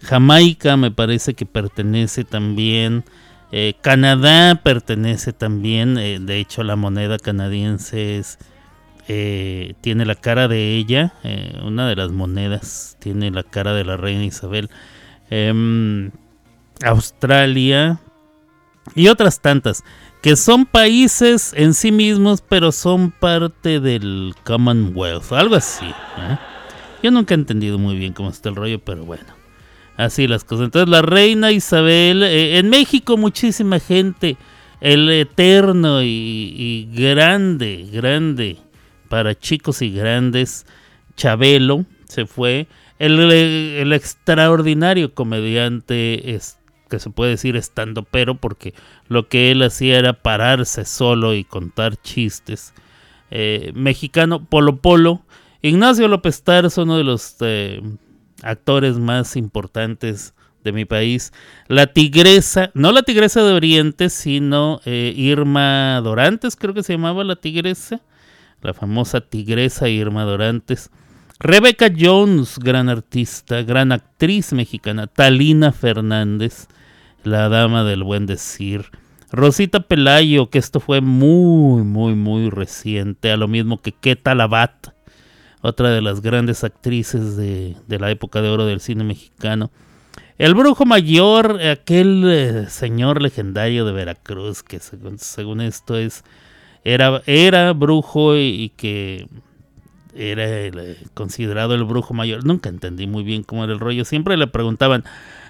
Jamaica 0.00 0.78
me 0.78 0.90
parece 0.90 1.34
que 1.34 1.44
pertenece 1.44 2.24
también, 2.24 3.04
eh, 3.52 3.74
Canadá 3.82 4.54
pertenece 4.54 5.34
también, 5.34 5.98
eh, 5.98 6.18
de 6.18 6.38
hecho 6.38 6.62
la 6.62 6.76
moneda 6.76 7.18
canadiense 7.18 8.16
es 8.16 8.38
tiene 9.80 10.06
la 10.06 10.14
cara 10.14 10.46
de 10.46 10.76
ella, 10.76 11.14
una 11.64 11.88
de 11.88 11.96
las 11.96 12.12
monedas 12.12 12.96
tiene 13.00 13.32
la 13.32 13.42
cara 13.42 13.74
de 13.74 13.84
la 13.84 13.96
reina 13.96 14.24
Isabel. 14.24 14.70
Em, 15.30 16.10
Australia 16.82 18.00
y 18.94 19.08
otras 19.08 19.40
tantas, 19.40 19.84
que 20.22 20.36
son 20.36 20.66
países 20.66 21.52
en 21.56 21.74
sí 21.74 21.92
mismos, 21.92 22.42
pero 22.46 22.72
son 22.72 23.10
parte 23.10 23.80
del 23.80 24.34
Commonwealth, 24.44 25.32
algo 25.32 25.54
así. 25.54 25.86
¿eh? 25.86 26.38
Yo 27.02 27.10
nunca 27.10 27.34
he 27.34 27.36
entendido 27.36 27.78
muy 27.78 27.96
bien 27.96 28.12
cómo 28.12 28.30
está 28.30 28.48
el 28.48 28.56
rollo, 28.56 28.80
pero 28.80 29.04
bueno. 29.04 29.40
Así 29.96 30.26
las 30.26 30.44
cosas. 30.44 30.66
Entonces 30.66 30.88
la 30.88 31.02
reina 31.02 31.52
Isabel, 31.52 32.22
eh, 32.22 32.58
en 32.58 32.70
México 32.70 33.16
muchísima 33.16 33.78
gente, 33.78 34.36
el 34.80 35.10
eterno 35.10 36.02
y, 36.02 36.06
y 36.06 36.88
grande, 36.92 37.86
grande, 37.92 38.58
para 39.08 39.38
chicos 39.38 39.82
y 39.82 39.90
grandes, 39.90 40.66
Chabelo 41.16 41.84
se 42.08 42.26
fue. 42.26 42.66
El, 43.00 43.92
extraordinario 43.94 45.14
comediante, 45.14 46.34
es, 46.34 46.58
que 46.90 46.98
se 46.98 47.08
puede 47.08 47.30
decir 47.30 47.56
estando 47.56 48.02
pero, 48.02 48.34
porque 48.34 48.74
lo 49.08 49.26
que 49.26 49.50
él 49.50 49.62
hacía 49.62 49.98
era 49.98 50.12
pararse 50.12 50.84
solo 50.84 51.32
y 51.34 51.44
contar 51.44 51.96
chistes. 51.96 52.74
Eh, 53.30 53.72
mexicano 53.74 54.44
Polo 54.44 54.76
Polo. 54.76 55.22
Ignacio 55.62 56.08
López 56.08 56.42
Tarso, 56.42 56.82
uno 56.82 56.98
de 56.98 57.04
los 57.04 57.36
eh, 57.40 57.80
actores 58.42 58.98
más 58.98 59.34
importantes 59.34 60.34
de 60.62 60.72
mi 60.72 60.84
país. 60.84 61.32
La 61.68 61.86
tigresa, 61.86 62.70
no 62.74 62.92
la 62.92 63.02
tigresa 63.02 63.42
de 63.42 63.54
Oriente, 63.54 64.10
sino 64.10 64.82
eh, 64.84 65.14
Irma 65.16 66.02
Dorantes, 66.02 66.54
creo 66.54 66.74
que 66.74 66.82
se 66.82 66.92
llamaba 66.92 67.24
la 67.24 67.36
tigresa. 67.36 68.02
La 68.60 68.74
famosa 68.74 69.22
tigresa 69.22 69.88
Irma 69.88 70.24
Dorantes. 70.24 70.90
Rebecca 71.42 71.90
Jones, 71.98 72.58
gran 72.58 72.90
artista, 72.90 73.62
gran 73.62 73.92
actriz 73.92 74.52
mexicana. 74.52 75.06
Talina 75.06 75.72
Fernández, 75.72 76.68
la 77.24 77.48
dama 77.48 77.82
del 77.82 78.04
buen 78.04 78.26
decir. 78.26 78.90
Rosita 79.32 79.80
Pelayo, 79.80 80.50
que 80.50 80.58
esto 80.58 80.80
fue 80.80 81.00
muy, 81.00 81.82
muy, 81.82 82.14
muy 82.14 82.50
reciente. 82.50 83.32
A 83.32 83.38
lo 83.38 83.48
mismo 83.48 83.80
que 83.80 83.92
Keta 83.92 84.34
Labat, 84.34 84.88
otra 85.62 85.88
de 85.88 86.02
las 86.02 86.20
grandes 86.20 86.62
actrices 86.62 87.38
de, 87.38 87.74
la 87.88 88.10
época 88.10 88.42
de 88.42 88.50
oro 88.50 88.66
del 88.66 88.80
cine 88.80 89.04
mexicano. 89.04 89.70
El 90.36 90.54
brujo 90.54 90.84
mayor, 90.84 91.58
aquel 91.62 92.22
eh, 92.26 92.66
señor 92.68 93.22
legendario 93.22 93.86
de 93.86 93.92
Veracruz, 93.92 94.62
que 94.62 94.78
según, 94.78 95.18
según 95.18 95.62
esto 95.62 95.96
es 95.96 96.22
era, 96.84 97.22
era 97.24 97.72
brujo 97.72 98.36
y 98.36 98.72
que 98.76 99.26
era 100.14 100.44
el, 100.48 100.78
eh, 100.78 100.96
considerado 101.14 101.74
el 101.74 101.84
brujo 101.84 102.14
mayor. 102.14 102.44
Nunca 102.44 102.68
entendí 102.68 103.06
muy 103.06 103.22
bien 103.22 103.42
cómo 103.42 103.64
era 103.64 103.72
el 103.72 103.80
rollo. 103.80 104.04
Siempre 104.04 104.36
le 104.36 104.46
preguntaban, 104.46 105.04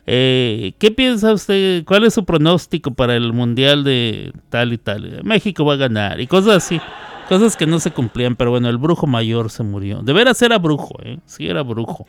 eh, 0.07 0.73
¿qué 0.79 0.91
piensa 0.91 1.33
usted? 1.33 1.85
¿Cuál 1.85 2.05
es 2.05 2.15
su 2.15 2.25
pronóstico 2.25 2.93
para 2.93 3.17
el 3.17 3.33
mundial 3.33 3.85
de 3.85 4.33
tal 4.49 4.73
y 4.73 4.79
tal? 4.79 5.23
México 5.25 5.65
va 5.65 5.75
a 5.75 5.77
ganar 5.77 6.21
y 6.21 6.27
cosas 6.27 6.57
así. 6.57 6.81
Cosas 7.29 7.57
que 7.57 7.67
no 7.67 7.79
se 7.79 7.93
cumplían, 7.93 8.35
pero 8.35 8.51
bueno, 8.51 8.69
el 8.69 8.77
brujo 8.77 9.07
mayor 9.07 9.51
se 9.51 9.63
murió. 9.63 10.03
De 10.03 10.13
veras 10.13 10.43
era 10.43 10.59
brujo, 10.59 10.97
¿eh? 11.05 11.21
Sí 11.27 11.47
era 11.47 11.63
brujo. 11.63 12.07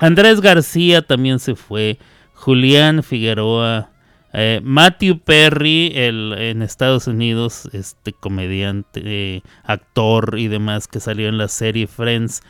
Andrés 0.00 0.40
García 0.40 1.02
también 1.02 1.38
se 1.38 1.54
fue. 1.54 1.98
Julián 2.32 3.02
Figueroa. 3.02 3.90
Eh, 4.32 4.60
Matthew 4.62 5.20
Perry, 5.20 5.92
el, 5.94 6.34
en 6.36 6.62
Estados 6.62 7.06
Unidos, 7.06 7.68
este 7.72 8.12
comediante, 8.12 9.00
eh, 9.04 9.42
actor 9.64 10.38
y 10.38 10.48
demás 10.48 10.86
que 10.86 11.00
salió 11.00 11.28
en 11.28 11.38
la 11.38 11.48
serie 11.48 11.86
Friends. 11.86 12.42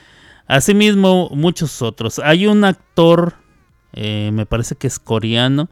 Asimismo, 0.46 1.28
muchos 1.32 1.82
otros. 1.82 2.18
Hay 2.18 2.46
un 2.46 2.64
actor, 2.64 3.34
eh, 3.92 4.30
me 4.32 4.46
parece 4.46 4.74
que 4.74 4.88
es 4.88 4.98
coreano, 4.98 5.68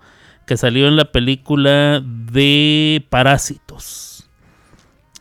que 0.46 0.56
salió 0.56 0.86
en 0.86 0.96
la 0.96 1.10
película 1.10 2.00
de 2.04 3.04
Parásitos. 3.10 4.28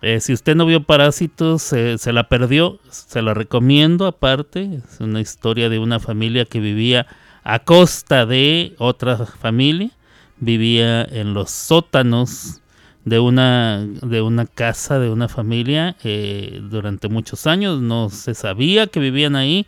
Eh, 0.04 0.20
si 0.20 0.34
usted 0.34 0.56
no 0.56 0.68
vio 0.68 0.84
Parásitos, 0.84 1.64
se 1.64 2.14
la 2.14 2.30
perdió, 2.30 2.80
se 2.92 3.24
la 3.24 3.34
recomiendo 3.34 4.06
aparte. 4.06 4.82
Es 4.86 5.00
una 5.00 5.20
historia 5.20 5.68
de 5.70 5.80
una 5.80 6.00
familia 6.00 6.46
que 6.46 6.60
vivía 6.60 7.08
a 7.44 7.60
costa 7.60 8.28
de 8.28 8.76
otra 8.78 9.18
familia 9.26 9.92
vivía 10.40 11.04
en 11.04 11.34
los 11.34 11.52
sótanos 11.52 12.62
de 13.06 13.20
una, 13.20 13.86
de 14.02 14.22
una 14.22 14.46
casa, 14.46 15.00
de 15.00 15.10
una 15.10 15.30
familia, 15.30 15.96
eh, 16.04 16.60
durante 16.70 17.08
muchos 17.08 17.48
años. 17.48 17.80
No 17.80 18.10
se 18.10 18.34
sabía 18.34 18.88
que 18.88 19.00
vivían 19.00 19.36
ahí, 19.36 19.68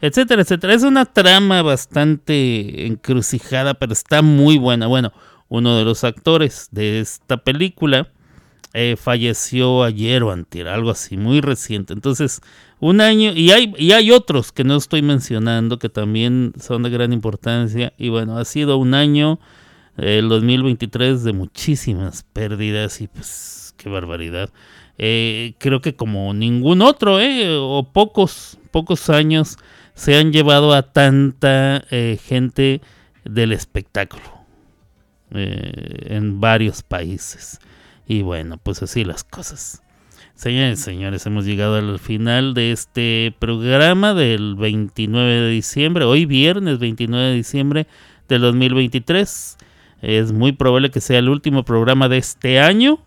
etcétera, 0.00 0.42
etcétera. 0.42 0.74
Es 0.74 0.82
una 0.82 1.04
trama 1.04 1.62
bastante 1.62 2.86
encrucijada, 2.86 3.74
pero 3.74 3.92
está 3.92 4.22
muy 4.22 4.58
buena. 4.58 4.86
Bueno, 4.86 5.12
uno 5.48 5.76
de 5.76 5.84
los 5.84 6.04
actores 6.04 6.68
de 6.72 7.00
esta 7.00 7.36
película 7.38 8.08
eh, 8.74 8.96
falleció 8.96 9.82
ayer 9.82 10.22
o 10.22 10.30
antier, 10.30 10.68
algo 10.68 10.90
así, 10.90 11.16
muy 11.16 11.40
reciente. 11.40 11.92
Entonces, 11.92 12.40
un 12.80 13.00
año, 13.00 13.32
y 13.32 13.50
hay, 13.50 13.74
y 13.78 13.92
hay 13.92 14.10
otros 14.12 14.52
que 14.52 14.64
no 14.64 14.76
estoy 14.76 15.02
mencionando 15.02 15.78
que 15.78 15.88
también 15.88 16.52
son 16.60 16.82
de 16.82 16.90
gran 16.90 17.12
importancia. 17.12 17.92
Y 17.98 18.08
bueno, 18.08 18.38
ha 18.38 18.44
sido 18.44 18.78
un 18.78 18.94
año 18.94 19.38
el 19.98 20.28
2023 20.28 21.24
de 21.24 21.32
muchísimas 21.32 22.22
pérdidas 22.22 23.00
y 23.00 23.08
pues 23.08 23.74
qué 23.76 23.88
barbaridad. 23.88 24.50
Eh, 24.96 25.54
creo 25.58 25.80
que 25.80 25.94
como 25.94 26.32
ningún 26.34 26.82
otro, 26.82 27.20
eh, 27.20 27.56
o 27.56 27.84
pocos, 27.92 28.58
pocos 28.70 29.10
años 29.10 29.58
se 29.94 30.16
han 30.16 30.32
llevado 30.32 30.72
a 30.72 30.82
tanta 30.82 31.84
eh, 31.90 32.18
gente 32.24 32.80
del 33.24 33.52
espectáculo 33.52 34.22
eh, 35.32 36.06
en 36.10 36.40
varios 36.40 36.82
países. 36.82 37.58
Y 38.06 38.22
bueno, 38.22 38.58
pues 38.58 38.82
así 38.82 39.04
las 39.04 39.24
cosas. 39.24 39.82
Señores, 40.34 40.78
señores, 40.78 41.26
hemos 41.26 41.44
llegado 41.44 41.76
al 41.76 41.98
final 41.98 42.54
de 42.54 42.70
este 42.70 43.34
programa 43.40 44.14
del 44.14 44.54
29 44.54 45.28
de 45.28 45.50
diciembre, 45.50 46.04
hoy 46.04 46.26
viernes 46.26 46.78
29 46.78 47.30
de 47.30 47.34
diciembre 47.34 47.86
del 48.28 48.42
2023. 48.42 49.58
Es 50.00 50.32
muy 50.32 50.52
probable 50.52 50.90
que 50.90 51.00
sea 51.00 51.18
el 51.18 51.28
último 51.28 51.64
programa 51.64 52.08
de 52.08 52.18
este 52.18 52.60
año. 52.60 52.98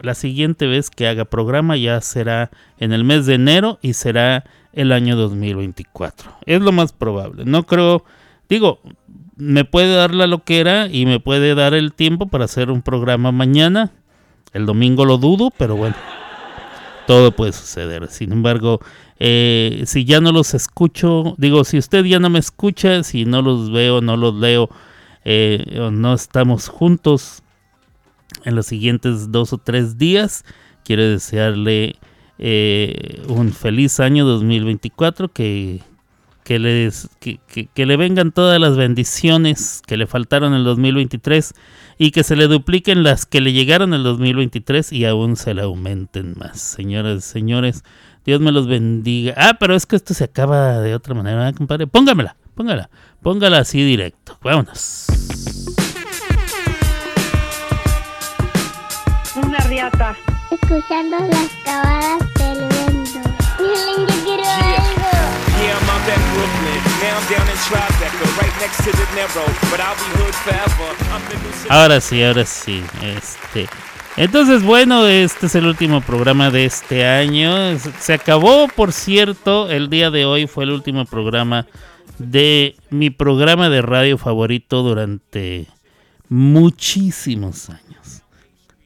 La 0.00 0.14
siguiente 0.14 0.66
vez 0.66 0.90
que 0.90 1.06
haga 1.06 1.24
programa 1.24 1.76
ya 1.76 2.00
será 2.00 2.50
en 2.78 2.92
el 2.92 3.04
mes 3.04 3.26
de 3.26 3.34
enero 3.34 3.78
y 3.82 3.92
será 3.92 4.44
el 4.72 4.92
año 4.92 5.16
2024. 5.16 6.30
Es 6.46 6.60
lo 6.60 6.72
más 6.72 6.92
probable. 6.92 7.44
No 7.44 7.64
creo, 7.64 8.04
digo, 8.48 8.80
me 9.36 9.64
puede 9.64 9.94
dar 9.94 10.14
la 10.14 10.26
loquera 10.26 10.88
y 10.90 11.06
me 11.06 11.20
puede 11.20 11.54
dar 11.54 11.74
el 11.74 11.92
tiempo 11.92 12.26
para 12.26 12.44
hacer 12.44 12.70
un 12.70 12.82
programa 12.82 13.32
mañana. 13.32 13.92
El 14.52 14.66
domingo 14.66 15.04
lo 15.04 15.18
dudo, 15.18 15.50
pero 15.56 15.76
bueno, 15.76 15.94
todo 17.06 17.32
puede 17.32 17.52
suceder. 17.52 18.08
Sin 18.08 18.32
embargo, 18.32 18.80
eh, 19.18 19.82
si 19.86 20.04
ya 20.04 20.20
no 20.20 20.32
los 20.32 20.54
escucho, 20.54 21.34
digo, 21.38 21.64
si 21.64 21.78
usted 21.78 22.04
ya 22.04 22.18
no 22.18 22.30
me 22.30 22.38
escucha, 22.38 23.02
si 23.02 23.24
no 23.24 23.42
los 23.42 23.70
veo, 23.70 24.00
no 24.00 24.16
los 24.16 24.34
leo, 24.34 24.70
eh, 25.24 25.88
no 25.92 26.14
estamos 26.14 26.68
juntos 26.68 27.42
en 28.44 28.54
los 28.54 28.66
siguientes 28.66 29.30
dos 29.32 29.52
o 29.52 29.58
tres 29.58 29.98
días, 29.98 30.44
quiero 30.84 31.02
desearle 31.02 31.96
eh, 32.38 33.22
un 33.28 33.52
feliz 33.52 34.00
año 34.00 34.24
2024, 34.24 35.28
que, 35.30 35.80
que, 36.44 36.58
les, 36.58 37.08
que, 37.20 37.38
que- 37.74 37.86
le 37.86 37.96
vengan 37.96 38.32
todas 38.32 38.58
las 38.58 38.76
bendiciones 38.76 39.82
que 39.86 39.96
le 39.98 40.06
faltaron 40.06 40.52
en 40.52 40.60
el 40.60 40.64
2023 40.64 41.52
y 41.98 42.12
que 42.12 42.24
se 42.24 42.36
le 42.36 42.46
dupliquen 42.46 43.02
las 43.02 43.26
que 43.26 43.42
le 43.42 43.52
llegaron 43.52 43.90
en 43.90 43.98
el 43.98 44.04
2023 44.04 44.92
y 44.92 45.04
aún 45.04 45.36
se 45.36 45.52
le 45.52 45.62
aumenten 45.62 46.34
más. 46.38 46.60
Señoras 46.60 47.18
y 47.18 47.28
señores, 47.28 47.84
Dios 48.24 48.40
me 48.40 48.52
los 48.52 48.66
bendiga. 48.66 49.34
Ah, 49.36 49.56
pero 49.60 49.74
es 49.74 49.84
que 49.84 49.96
esto 49.96 50.14
se 50.14 50.24
acaba 50.24 50.78
de 50.80 50.94
otra 50.94 51.14
manera, 51.14 51.36
¿verdad, 51.38 51.54
compadre. 51.56 51.86
Póngamela, 51.86 52.36
póngala, 52.60 52.90
póngala 53.22 53.58
así 53.60 53.82
directo. 53.82 54.36
Vámonos. 54.42 55.06
Una 59.34 59.58
riata. 59.60 60.14
Escuchando 60.50 61.16
las 61.20 61.48
cabalas 61.64 62.20
del 62.34 62.68
viento. 62.68 63.20
Miren, 63.60 64.06
yo 64.06 64.24
quiero 64.24 64.44
algo. 64.44 65.08
Yeah, 65.56 65.72
I'm 65.72 65.88
out 65.88 66.04
in 66.04 66.20
Brooklyn. 66.34 66.80
Now 67.00 67.16
I'm 67.16 67.24
down 67.32 67.48
in 67.48 67.56
Tribeca, 67.64 68.26
right 68.36 68.54
next 68.60 68.84
to 68.84 68.90
the 68.92 69.06
Narrow. 69.14 69.48
But 69.70 69.80
I'll 69.80 69.96
be 69.96 70.04
hood 70.20 70.34
forever. 70.34 70.90
I'm 71.14 71.22
the 71.30 71.36
new 71.42 71.52
city. 71.54 71.68
Ahora 71.70 72.00
sí, 72.02 72.22
ahora 72.22 72.44
sí. 72.44 72.82
Este. 73.02 73.70
Entonces, 74.18 74.62
bueno, 74.62 75.06
este 75.06 75.46
es 75.46 75.54
el 75.54 75.64
último 75.64 76.02
programa 76.02 76.50
de 76.50 76.66
este 76.66 77.06
año. 77.06 77.78
Se 78.00 78.12
acabó, 78.12 78.68
por 78.68 78.92
cierto, 78.92 79.70
el 79.70 79.88
día 79.88 80.10
de 80.10 80.26
hoy 80.26 80.46
fue 80.46 80.64
el 80.64 80.72
último 80.72 81.06
programa 81.06 81.64
de 82.20 82.76
mi 82.90 83.08
programa 83.08 83.70
de 83.70 83.80
radio 83.80 84.18
favorito 84.18 84.82
durante 84.82 85.66
muchísimos 86.28 87.70
años. 87.70 88.22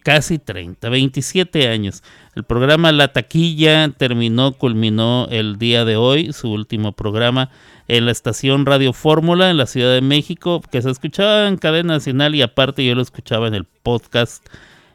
Casi 0.04 0.38
30, 0.38 0.88
27 0.88 1.68
años. 1.68 2.02
El 2.36 2.44
programa 2.44 2.92
La 2.92 3.12
Taquilla 3.12 3.88
terminó, 3.88 4.52
culminó 4.52 5.26
el 5.30 5.58
día 5.58 5.84
de 5.84 5.96
hoy, 5.96 6.32
su 6.32 6.52
último 6.52 6.92
programa 6.92 7.50
en 7.88 8.06
la 8.06 8.12
estación 8.12 8.66
Radio 8.66 8.92
Fórmula 8.92 9.50
en 9.50 9.56
la 9.56 9.66
Ciudad 9.66 9.92
de 9.92 10.00
México, 10.00 10.62
que 10.70 10.82
se 10.82 10.90
escuchaba 10.90 11.48
en 11.48 11.56
cadena 11.56 11.94
nacional 11.94 12.34
y 12.34 12.42
aparte 12.42 12.84
yo 12.84 12.94
lo 12.94 13.02
escuchaba 13.02 13.48
en 13.48 13.54
el 13.54 13.64
podcast. 13.64 14.46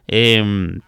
Em, 0.08 0.80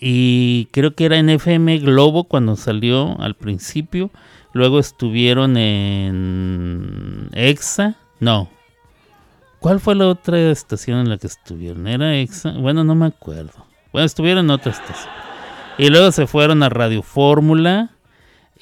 y 0.00 0.68
creo 0.70 0.94
que 0.94 1.06
era 1.06 1.18
en 1.18 1.30
FM 1.30 1.78
Globo 1.78 2.24
cuando 2.24 2.56
salió 2.56 3.20
al 3.20 3.34
principio. 3.34 4.10
Luego 4.56 4.78
estuvieron 4.78 5.58
en 5.58 7.28
EXA. 7.34 7.94
No. 8.20 8.48
¿Cuál 9.60 9.80
fue 9.80 9.94
la 9.94 10.08
otra 10.08 10.50
estación 10.50 11.00
en 11.00 11.10
la 11.10 11.18
que 11.18 11.26
estuvieron? 11.26 11.86
¿Era 11.86 12.16
EXA? 12.16 12.52
Bueno, 12.52 12.82
no 12.82 12.94
me 12.94 13.04
acuerdo. 13.04 13.66
Bueno, 13.92 14.06
estuvieron 14.06 14.46
en 14.46 14.50
otra 14.52 14.72
estación. 14.72 15.12
Y 15.76 15.90
luego 15.90 16.10
se 16.10 16.26
fueron 16.26 16.62
a 16.62 16.70
Radio 16.70 17.02
Fórmula. 17.02 17.90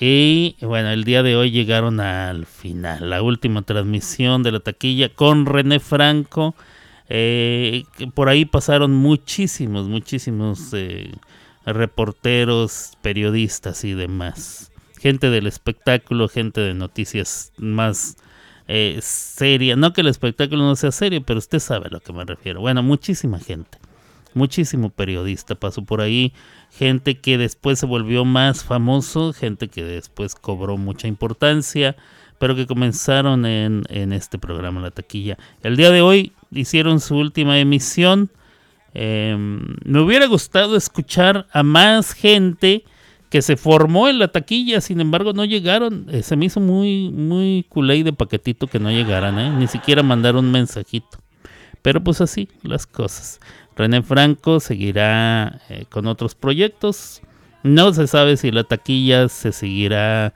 Y 0.01 0.57
bueno, 0.62 0.91
el 0.91 1.05
día 1.05 1.23
de 1.23 1.37
hoy 1.37 1.53
llegaron 1.53 2.01
al 2.01 2.47
final, 2.47 3.09
la 3.09 3.23
última 3.23 3.62
transmisión 3.62 4.43
de 4.43 4.51
la 4.51 4.59
taquilla 4.59 5.11
con 5.11 5.47
René 5.47 5.79
Franco. 5.79 6.57
Eh, 7.09 7.85
por 8.15 8.29
ahí 8.29 8.47
pasaron 8.47 8.93
muchísimos, 8.93 9.87
muchísimos 9.87 10.73
eh, 10.73 11.12
reporteros, 11.65 12.95
periodistas 13.01 13.85
y 13.85 13.95
demás. 13.95 14.73
Gente 15.05 15.28
del 15.28 15.47
espectáculo, 15.47 16.31
gente 16.31 16.62
de 16.62 16.72
noticias 16.72 17.52
más 17.59 18.16
eh, 18.68 18.98
seria. 19.02 19.76
No 19.76 19.93
que 19.93 20.01
el 20.01 20.06
espectáculo 20.06 20.62
no 20.62 20.76
sea 20.76 20.93
serio, 20.93 21.22
pero 21.22 21.40
usted 21.40 21.59
sabe 21.59 21.89
a 21.89 21.90
lo 21.90 22.01
que 22.01 22.14
me 22.14 22.24
refiero. 22.24 22.62
Bueno, 22.62 22.82
muchísima 22.82 23.39
gente. 23.39 23.76
Muchísimo 24.32 24.89
periodista 24.89 25.56
pasó 25.56 25.85
por 25.85 26.01
ahí. 26.01 26.32
Gente 26.70 27.20
que 27.20 27.36
después 27.36 27.81
se 27.81 27.85
volvió 27.85 28.24
más 28.24 28.64
famoso. 28.64 29.35
Gente 29.35 29.68
que 29.68 29.85
después 29.85 30.35
cobró 30.35 30.78
mucha 30.78 31.06
importancia. 31.06 31.97
Pero 32.39 32.56
que 32.56 32.66
comenzaron 32.66 33.44
en, 33.44 33.85
este 34.14 34.39
programa, 34.39 34.81
La 34.81 34.90
Taquilla. 34.90 35.36
El 35.62 35.76
día 35.76 35.90
de 35.90 36.01
hoy 36.01 36.32
hicieron 36.51 37.01
su 37.01 37.18
última 37.18 37.59
emisión. 37.59 38.31
Eh, 38.94 39.36
me 39.36 40.01
hubiera 40.01 40.24
gustado 40.24 40.76
escuchar 40.76 41.47
a 41.52 41.62
más 41.62 42.14
gente 42.14 42.85
que 43.35 43.43
se 43.43 43.56
formó 43.56 44.06
en 44.06 44.20
la 44.20 44.28
taquilla, 44.28 44.81
sin 44.81 45.01
embargo 45.01 45.32
no 45.32 45.44
llegaron. 45.44 46.06
Eh, 46.09 46.23
se 46.23 46.36
me 46.36 46.44
hizo 46.44 46.61
muy, 46.61 47.11
muy 47.11 47.66
culé 47.69 48.05
de 48.05 48.12
paquetito 48.12 48.69
que 48.69 48.78
no 48.78 48.93
llegaran, 48.93 49.40
¿eh? 49.40 49.51
ni 49.51 49.66
siquiera 49.66 50.05
mandar 50.05 50.36
un 50.36 50.52
mensajito. 50.52 51.19
Pero 51.82 52.01
pues 52.05 52.20
así 52.20 52.48
las 52.62 52.86
cosas. 52.86 53.40
René 53.74 54.02
Franco 54.02 54.61
seguirá 54.61 55.61
eh, 55.69 55.85
con 55.90 56.06
otros 56.06 56.36
proyectos. 56.36 57.23
No 57.65 57.93
se 57.93 58.06
sabe 58.06 58.36
si 58.36 58.52
la 58.52 58.62
taquilla 58.62 59.28
se 59.28 59.51
seguirá 59.51 60.32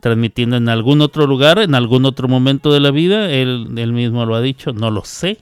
transmitiendo 0.00 0.56
en 0.56 0.68
algún 0.68 1.02
otro 1.02 1.28
lugar, 1.28 1.60
en 1.60 1.76
algún 1.76 2.04
otro 2.04 2.26
momento 2.26 2.72
de 2.72 2.80
la 2.80 2.90
vida. 2.90 3.30
Él, 3.30 3.68
mismo 3.92 4.26
lo 4.26 4.34
ha 4.34 4.40
dicho, 4.40 4.72
no 4.72 4.90
lo 4.90 5.04
sé. 5.04 5.38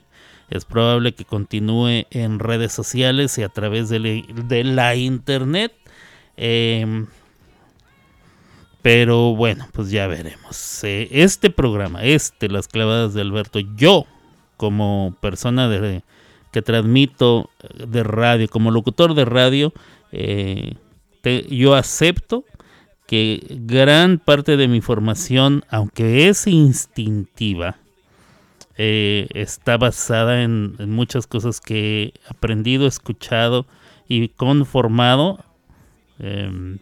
Es 0.51 0.63
probable 0.63 1.13
que 1.13 1.25
continúe 1.25 2.05
en 2.11 2.37
redes 2.37 2.71
sociales 2.71 3.35
y 3.39 3.41
a 3.41 3.49
través 3.49 3.89
de 3.89 4.63
la 4.63 4.95
internet. 4.95 5.73
Em, 6.41 7.07
pero 8.81 9.35
bueno, 9.35 9.67
pues 9.73 9.91
ya 9.91 10.07
veremos. 10.07 10.83
Eh, 10.85 11.09
este 11.11 11.49
programa, 11.49 12.01
este, 12.03 12.47
Las 12.47 12.69
Clavadas 12.69 13.13
de 13.13 13.21
Alberto, 13.21 13.59
yo 13.59 14.05
como 14.55 15.17
persona 15.19 15.69
que 16.51 16.61
transmito 16.61 17.49
eh, 17.61 17.85
de 17.87 18.03
radio, 18.03 18.47
como 18.47 18.71
locutor 18.71 19.15
de 19.15 19.25
radio, 19.25 19.73
eh, 20.13 20.75
yo 21.49 21.75
acepto 21.75 22.45
que 23.05 23.45
gran 23.49 24.17
parte 24.17 24.55
de 24.55 24.69
mi 24.69 24.79
formación, 24.79 25.65
aunque 25.69 26.29
es 26.29 26.47
instintiva, 26.47 27.75
está 28.77 29.75
basada 29.75 30.41
en, 30.41 30.75
en 30.79 30.89
muchas 30.89 31.27
cosas 31.27 31.59
que 31.59 32.13
he 32.15 32.29
aprendido, 32.29 32.87
escuchado 32.87 33.65
y 34.07 34.29
conformado 34.29 35.43
em, 36.19 36.79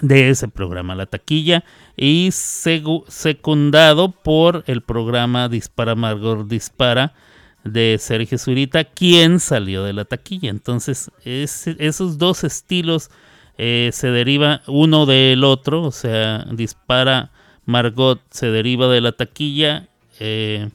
de 0.00 0.30
ese 0.30 0.48
programa, 0.48 0.94
La 0.94 1.06
Taquilla, 1.06 1.64
y 1.96 2.30
secundado 2.32 4.10
por 4.10 4.64
el 4.66 4.82
programa 4.82 5.48
Dispara 5.48 5.94
Margot 5.94 6.46
Dispara 6.48 7.14
de 7.62 7.96
Sergio 7.98 8.38
Zurita, 8.38 8.84
quien 8.84 9.40
salió 9.40 9.84
de 9.84 9.92
La 9.92 10.04
Taquilla. 10.04 10.50
Entonces, 10.50 11.10
esos 11.24 12.18
dos 12.18 12.44
estilos 12.44 13.10
eh, 13.56 13.90
se 13.92 14.08
deriva 14.08 14.62
uno 14.66 15.06
del 15.06 15.44
otro, 15.44 15.82
o 15.82 15.92
sea, 15.92 16.44
Dispara 16.50 17.30
Margot 17.64 18.20
se 18.30 18.50
deriva 18.50 18.88
de 18.88 19.00
La 19.00 19.12
Taquilla, 19.12 19.88
eh, 20.18 20.70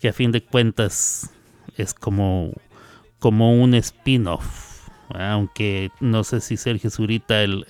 que 0.00 0.08
a 0.08 0.12
fin 0.12 0.32
de 0.32 0.42
cuentas 0.42 1.30
es 1.76 1.94
como, 1.94 2.52
como 3.18 3.54
un 3.54 3.74
spin-off. 3.74 4.69
Aunque 5.14 5.90
no 6.00 6.24
sé 6.24 6.40
si 6.40 6.56
Sergio 6.56 6.90
Zurita, 6.90 7.42
el, 7.42 7.66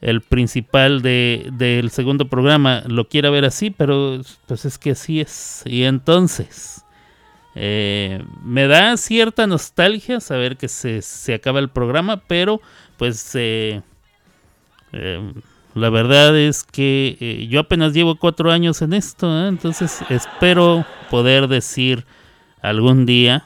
el, 0.00 0.20
principal 0.22 1.02
de, 1.02 1.48
del 1.52 1.90
segundo 1.90 2.28
programa, 2.28 2.82
lo 2.86 3.08
quiera 3.08 3.30
ver 3.30 3.44
así, 3.44 3.70
pero 3.70 4.20
pues 4.46 4.64
es 4.64 4.78
que 4.78 4.92
así 4.92 5.20
es. 5.20 5.62
Y 5.66 5.84
entonces, 5.84 6.84
eh, 7.54 8.22
me 8.44 8.66
da 8.66 8.96
cierta 8.96 9.46
nostalgia 9.46 10.20
saber 10.20 10.56
que 10.56 10.68
se, 10.68 11.02
se 11.02 11.34
acaba 11.34 11.58
el 11.58 11.68
programa, 11.68 12.22
pero 12.26 12.60
pues 12.96 13.34
eh, 13.34 13.82
eh, 14.92 15.32
la 15.76 15.90
verdad 15.90 16.34
es 16.38 16.64
que 16.64 17.18
eh, 17.20 17.46
yo 17.50 17.60
apenas 17.60 17.92
llevo 17.92 18.16
cuatro 18.16 18.50
años 18.50 18.80
en 18.80 18.94
esto, 18.94 19.46
entonces 19.46 20.00
espero 20.08 20.86
poder 21.10 21.48
decir 21.48 22.06
algún 22.62 23.04
día, 23.04 23.44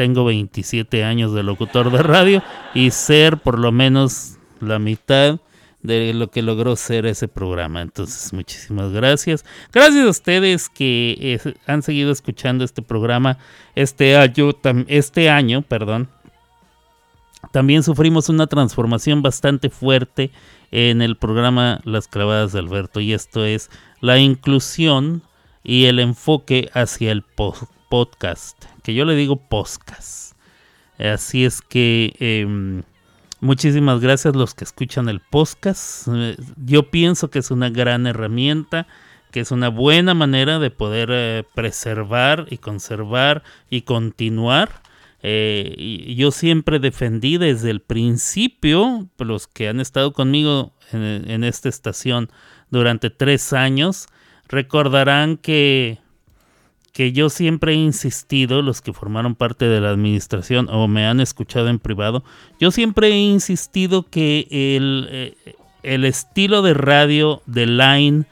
tengo 0.00 0.24
27 0.24 1.04
años 1.04 1.34
de 1.34 1.42
locutor 1.42 1.92
de 1.92 2.02
radio 2.02 2.42
y 2.72 2.90
ser 2.90 3.36
por 3.36 3.58
lo 3.58 3.70
menos 3.70 4.38
la 4.58 4.78
mitad 4.78 5.40
de 5.82 6.14
lo 6.14 6.30
que 6.30 6.40
logró 6.40 6.74
ser 6.74 7.04
ese 7.04 7.28
programa. 7.28 7.82
Entonces, 7.82 8.32
muchísimas 8.32 8.92
gracias. 8.92 9.44
Gracias 9.74 10.06
a 10.06 10.08
ustedes 10.08 10.70
que 10.70 11.16
eh, 11.44 11.54
han 11.66 11.82
seguido 11.82 12.12
escuchando 12.12 12.64
este 12.64 12.80
programa 12.80 13.36
este 13.74 14.16
año, 14.16 14.52
este 14.88 15.28
año, 15.28 15.60
perdón. 15.60 16.08
También 17.52 17.82
sufrimos 17.82 18.30
una 18.30 18.46
transformación 18.46 19.20
bastante 19.20 19.68
fuerte 19.68 20.30
en 20.70 21.02
el 21.02 21.18
programa 21.18 21.82
Las 21.84 22.08
clavadas 22.08 22.52
de 22.54 22.60
Alberto 22.60 23.00
y 23.00 23.12
esto 23.12 23.44
es 23.44 23.68
la 24.00 24.16
inclusión 24.18 25.20
y 25.62 25.84
el 25.84 25.98
enfoque 25.98 26.70
hacia 26.72 27.12
el 27.12 27.20
po- 27.20 27.68
podcast, 27.90 28.64
que 28.82 28.94
yo 28.94 29.04
le 29.04 29.14
digo 29.14 29.36
podcast. 29.36 30.34
Así 30.98 31.44
es 31.44 31.62
que 31.62 32.14
em, 32.18 32.82
muchísimas 33.40 34.00
gracias 34.00 34.36
los 34.36 34.54
que 34.54 34.64
escuchan 34.64 35.08
el 35.08 35.20
podcast. 35.20 36.08
Eh, 36.12 36.36
Yo 36.56 36.90
pienso 36.90 37.30
que 37.30 37.38
es 37.38 37.50
una 37.50 37.70
gran 37.70 38.06
herramienta, 38.06 38.86
que 39.30 39.40
es 39.40 39.50
una 39.50 39.68
buena 39.68 40.12
manera 40.14 40.58
de 40.58 40.70
poder 40.70 41.08
eh, 41.12 41.44
preservar 41.54 42.46
y 42.50 42.58
conservar 42.58 43.42
y 43.70 43.82
continuar. 43.82 44.82
Eh, 45.22 45.74
y 45.76 46.14
yo 46.16 46.30
siempre 46.30 46.78
defendí 46.78 47.38
desde 47.38 47.70
el 47.70 47.80
principio, 47.80 49.08
los 49.18 49.46
que 49.46 49.68
han 49.68 49.80
estado 49.80 50.12
conmigo 50.12 50.72
en, 50.92 51.30
en 51.30 51.44
esta 51.44 51.68
estación 51.68 52.30
durante 52.70 53.10
tres 53.10 53.52
años, 53.52 54.06
recordarán 54.48 55.36
que 55.36 55.98
que 57.00 57.12
yo 57.12 57.30
siempre 57.30 57.72
he 57.72 57.76
insistido, 57.76 58.60
los 58.60 58.82
que 58.82 58.92
formaron 58.92 59.34
parte 59.34 59.64
de 59.64 59.80
la 59.80 59.88
administración 59.88 60.68
o 60.68 60.86
me 60.86 61.06
han 61.06 61.18
escuchado 61.18 61.68
en 61.68 61.78
privado, 61.78 62.22
yo 62.60 62.70
siempre 62.70 63.08
he 63.08 63.16
insistido 63.16 64.02
que 64.02 64.46
el, 64.50 65.08
eh, 65.10 65.54
el 65.82 66.04
estilo 66.04 66.60
de 66.60 66.74
radio 66.74 67.40
de 67.46 67.64
Line 67.64 68.24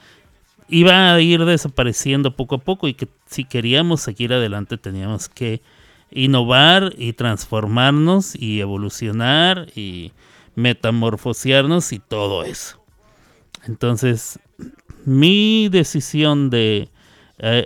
iba 0.68 1.14
a 1.14 1.18
ir 1.18 1.46
desapareciendo 1.46 2.36
poco 2.36 2.56
a 2.56 2.58
poco 2.58 2.88
y 2.88 2.92
que 2.92 3.08
si 3.24 3.44
queríamos 3.44 4.02
seguir 4.02 4.34
adelante 4.34 4.76
teníamos 4.76 5.30
que 5.30 5.62
innovar 6.10 6.92
y 6.98 7.14
transformarnos 7.14 8.34
y 8.34 8.60
evolucionar 8.60 9.68
y 9.74 10.12
metamorfosearnos 10.56 11.90
y 11.94 12.00
todo 12.00 12.44
eso. 12.44 12.78
Entonces, 13.66 14.38
mi 15.06 15.70
decisión 15.70 16.50
de 16.50 16.90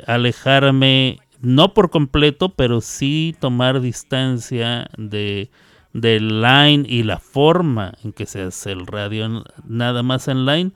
alejarme, 0.06 1.18
no 1.40 1.74
por 1.74 1.90
completo, 1.90 2.50
pero 2.50 2.80
sí 2.80 3.34
tomar 3.40 3.80
distancia 3.80 4.88
de 4.96 5.50
del 5.92 6.40
line 6.40 6.86
y 6.88 7.02
la 7.02 7.18
forma 7.18 7.92
en 8.02 8.12
que 8.12 8.24
se 8.24 8.40
hace 8.42 8.72
el 8.72 8.86
radio 8.86 9.44
nada 9.66 10.02
más 10.02 10.26
en 10.26 10.46
line 10.46 10.72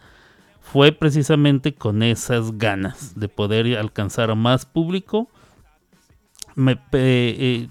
fue 0.61 0.93
precisamente 0.93 1.75
con 1.75 2.03
esas 2.03 2.59
ganas 2.59 3.19
de 3.19 3.29
poder 3.29 3.79
alcanzar 3.79 4.35
más 4.35 4.67
público 4.67 5.31
eh, 6.93 7.69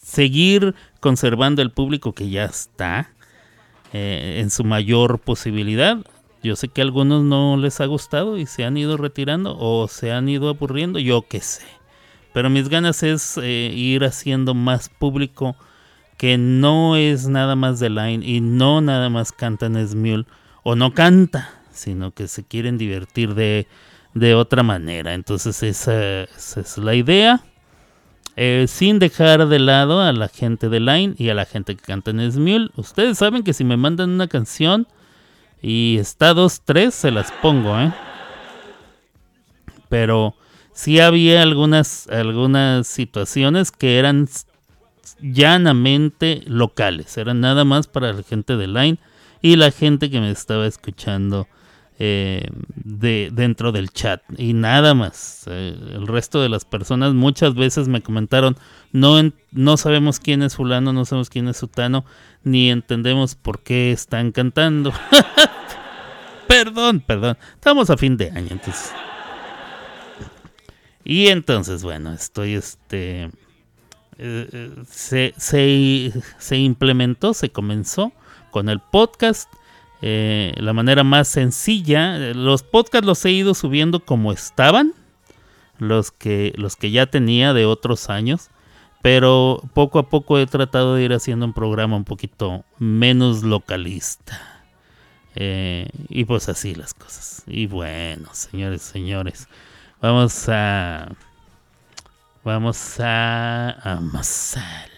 seguir 0.00 0.74
conservando 1.00 1.62
el 1.62 1.70
público 1.70 2.12
que 2.12 2.28
ya 2.30 2.44
está 2.44 3.10
eh, 3.92 4.40
en 4.40 4.50
su 4.50 4.64
mayor 4.64 5.20
posibilidad. 5.20 5.98
Yo 6.44 6.56
sé 6.56 6.68
que 6.68 6.82
a 6.82 6.84
algunos 6.84 7.24
no 7.24 7.56
les 7.56 7.80
ha 7.80 7.86
gustado 7.86 8.36
y 8.36 8.44
se 8.44 8.66
han 8.66 8.76
ido 8.76 8.98
retirando 8.98 9.56
o 9.58 9.88
se 9.88 10.12
han 10.12 10.28
ido 10.28 10.50
aburriendo, 10.50 10.98
yo 10.98 11.22
qué 11.26 11.40
sé. 11.40 11.64
Pero 12.34 12.50
mis 12.50 12.68
ganas 12.68 13.02
es 13.02 13.38
eh, 13.38 13.72
ir 13.74 14.04
haciendo 14.04 14.52
más 14.52 14.90
público 14.90 15.56
que 16.18 16.36
no 16.36 16.96
es 16.96 17.28
nada 17.28 17.56
más 17.56 17.80
de 17.80 17.88
line 17.88 18.26
y 18.26 18.42
no 18.42 18.82
nada 18.82 19.08
más 19.08 19.32
cantan 19.32 19.88
Smule 19.88 20.26
o 20.62 20.76
no 20.76 20.92
canta, 20.92 21.48
sino 21.70 22.10
que 22.10 22.28
se 22.28 22.44
quieren 22.44 22.76
divertir 22.76 23.34
de, 23.34 23.66
de 24.12 24.34
otra 24.34 24.62
manera. 24.62 25.14
Entonces 25.14 25.62
esa, 25.62 26.24
es 26.24 26.76
la 26.76 26.94
idea. 26.94 27.40
Eh, 28.36 28.66
sin 28.68 28.98
dejar 28.98 29.48
de 29.48 29.60
lado 29.60 30.02
a 30.02 30.12
la 30.12 30.28
gente 30.28 30.68
de 30.68 30.80
Line 30.80 31.14
y 31.16 31.30
a 31.30 31.34
la 31.34 31.46
gente 31.46 31.74
que 31.74 31.84
canta 31.84 32.10
en 32.10 32.30
Smule. 32.30 32.68
Ustedes 32.76 33.16
saben 33.16 33.44
que 33.44 33.54
si 33.54 33.64
me 33.64 33.78
mandan 33.78 34.10
una 34.10 34.26
canción 34.26 34.86
y 35.66 35.96
está 35.98 36.34
dos, 36.34 36.60
tres, 36.62 36.92
se 36.92 37.10
las 37.10 37.32
pongo, 37.32 37.80
¿eh? 37.80 37.90
Pero 39.88 40.34
sí 40.74 41.00
había 41.00 41.40
algunas, 41.40 42.06
algunas 42.08 42.86
situaciones 42.86 43.72
que 43.72 43.98
eran 43.98 44.28
llanamente 45.22 46.42
locales. 46.44 47.16
Eran 47.16 47.40
nada 47.40 47.64
más 47.64 47.86
para 47.86 48.12
la 48.12 48.22
gente 48.22 48.58
de 48.58 48.66
Line 48.66 48.98
y 49.40 49.56
la 49.56 49.70
gente 49.70 50.10
que 50.10 50.20
me 50.20 50.30
estaba 50.30 50.66
escuchando 50.66 51.48
eh, 52.00 52.48
de, 52.74 53.30
dentro 53.32 53.70
del 53.70 53.90
chat 53.90 54.20
y 54.36 54.52
nada 54.52 54.94
más. 54.94 55.44
Eh, 55.46 55.76
el 55.94 56.06
resto 56.06 56.42
de 56.42 56.48
las 56.48 56.64
personas 56.64 57.14
muchas 57.14 57.54
veces 57.54 57.86
me 57.86 58.02
comentaron, 58.02 58.56
no, 58.92 59.20
no 59.52 59.76
sabemos 59.76 60.18
quién 60.18 60.42
es 60.42 60.56
fulano, 60.56 60.92
no 60.92 61.04
sabemos 61.04 61.30
quién 61.30 61.46
es 61.46 61.56
sutano, 61.56 62.04
ni 62.42 62.70
entendemos 62.70 63.36
por 63.36 63.60
qué 63.60 63.92
están 63.92 64.32
cantando. 64.32 64.92
perdón, 66.48 67.00
perdón, 67.00 67.38
estamos 67.54 67.90
a 67.90 67.96
fin 67.96 68.16
de 68.16 68.30
año, 68.30 68.48
entonces. 68.50 68.92
Y 71.04 71.28
entonces, 71.28 71.84
bueno, 71.84 72.12
estoy 72.12 72.54
este... 72.54 73.30
eh, 74.18 74.74
se, 74.88 75.34
se 75.36 76.56
implementó, 76.56 77.34
se 77.34 77.50
comenzó 77.50 78.12
con 78.50 78.68
el 78.68 78.80
podcast. 78.80 79.48
Eh, 80.06 80.52
la 80.58 80.74
manera 80.74 81.02
más 81.02 81.28
sencilla. 81.28 82.18
Los 82.34 82.62
podcasts 82.62 83.06
los 83.06 83.24
he 83.24 83.30
ido 83.30 83.54
subiendo 83.54 84.04
como 84.04 84.32
estaban. 84.32 84.92
Los 85.78 86.10
que, 86.10 86.52
los 86.56 86.76
que 86.76 86.90
ya 86.90 87.06
tenía 87.06 87.54
de 87.54 87.64
otros 87.64 88.10
años. 88.10 88.50
Pero 89.00 89.62
poco 89.72 89.98
a 89.98 90.10
poco 90.10 90.38
he 90.38 90.46
tratado 90.46 90.94
de 90.94 91.04
ir 91.04 91.14
haciendo 91.14 91.46
un 91.46 91.54
programa 91.54 91.96
un 91.96 92.04
poquito 92.04 92.66
menos 92.78 93.44
localista. 93.44 94.66
Eh, 95.36 95.88
y 96.10 96.26
pues 96.26 96.50
así 96.50 96.74
las 96.74 96.92
cosas. 96.92 97.42
Y 97.46 97.66
bueno, 97.66 98.28
señores, 98.34 98.82
señores. 98.82 99.48
Vamos 100.02 100.50
a. 100.50 101.12
Vamos 102.44 103.00
a 103.00 103.70
amasar. 103.90 104.93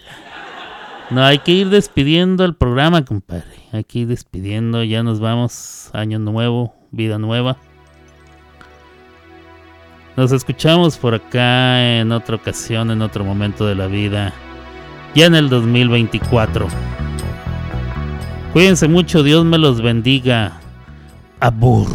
No, 1.11 1.25
hay 1.25 1.39
que 1.39 1.53
ir 1.53 1.71
despidiendo 1.71 2.45
el 2.45 2.55
programa, 2.55 3.05
compadre. 3.05 3.45
Hay 3.73 3.85
que 3.85 4.01
ir 4.01 4.09
despidiendo. 4.09 4.83
Ya 4.83 5.03
nos 5.03 5.21
vamos. 5.21 5.91
Año 5.93 6.19
nuevo, 6.19 6.75
vida 6.91 7.19
nueva. 7.19 7.57
Nos 10.17 10.33
escuchamos 10.33 10.97
por 10.97 11.15
acá 11.15 12.01
en 12.01 12.11
otra 12.11 12.37
ocasión, 12.37 12.91
en 12.91 13.03
otro 13.03 13.25
momento 13.25 13.67
de 13.67 13.75
la 13.75 13.87
vida. 13.87 14.33
Ya 15.15 15.27
en 15.27 15.35
el 15.35 15.49
2024. 15.49 16.67
Cuídense 18.53 18.89
mucho, 18.89 19.23
Dios 19.23 19.45
me 19.45 19.59
los 19.59 19.83
bendiga. 19.83 20.61
Abur. 21.39 21.87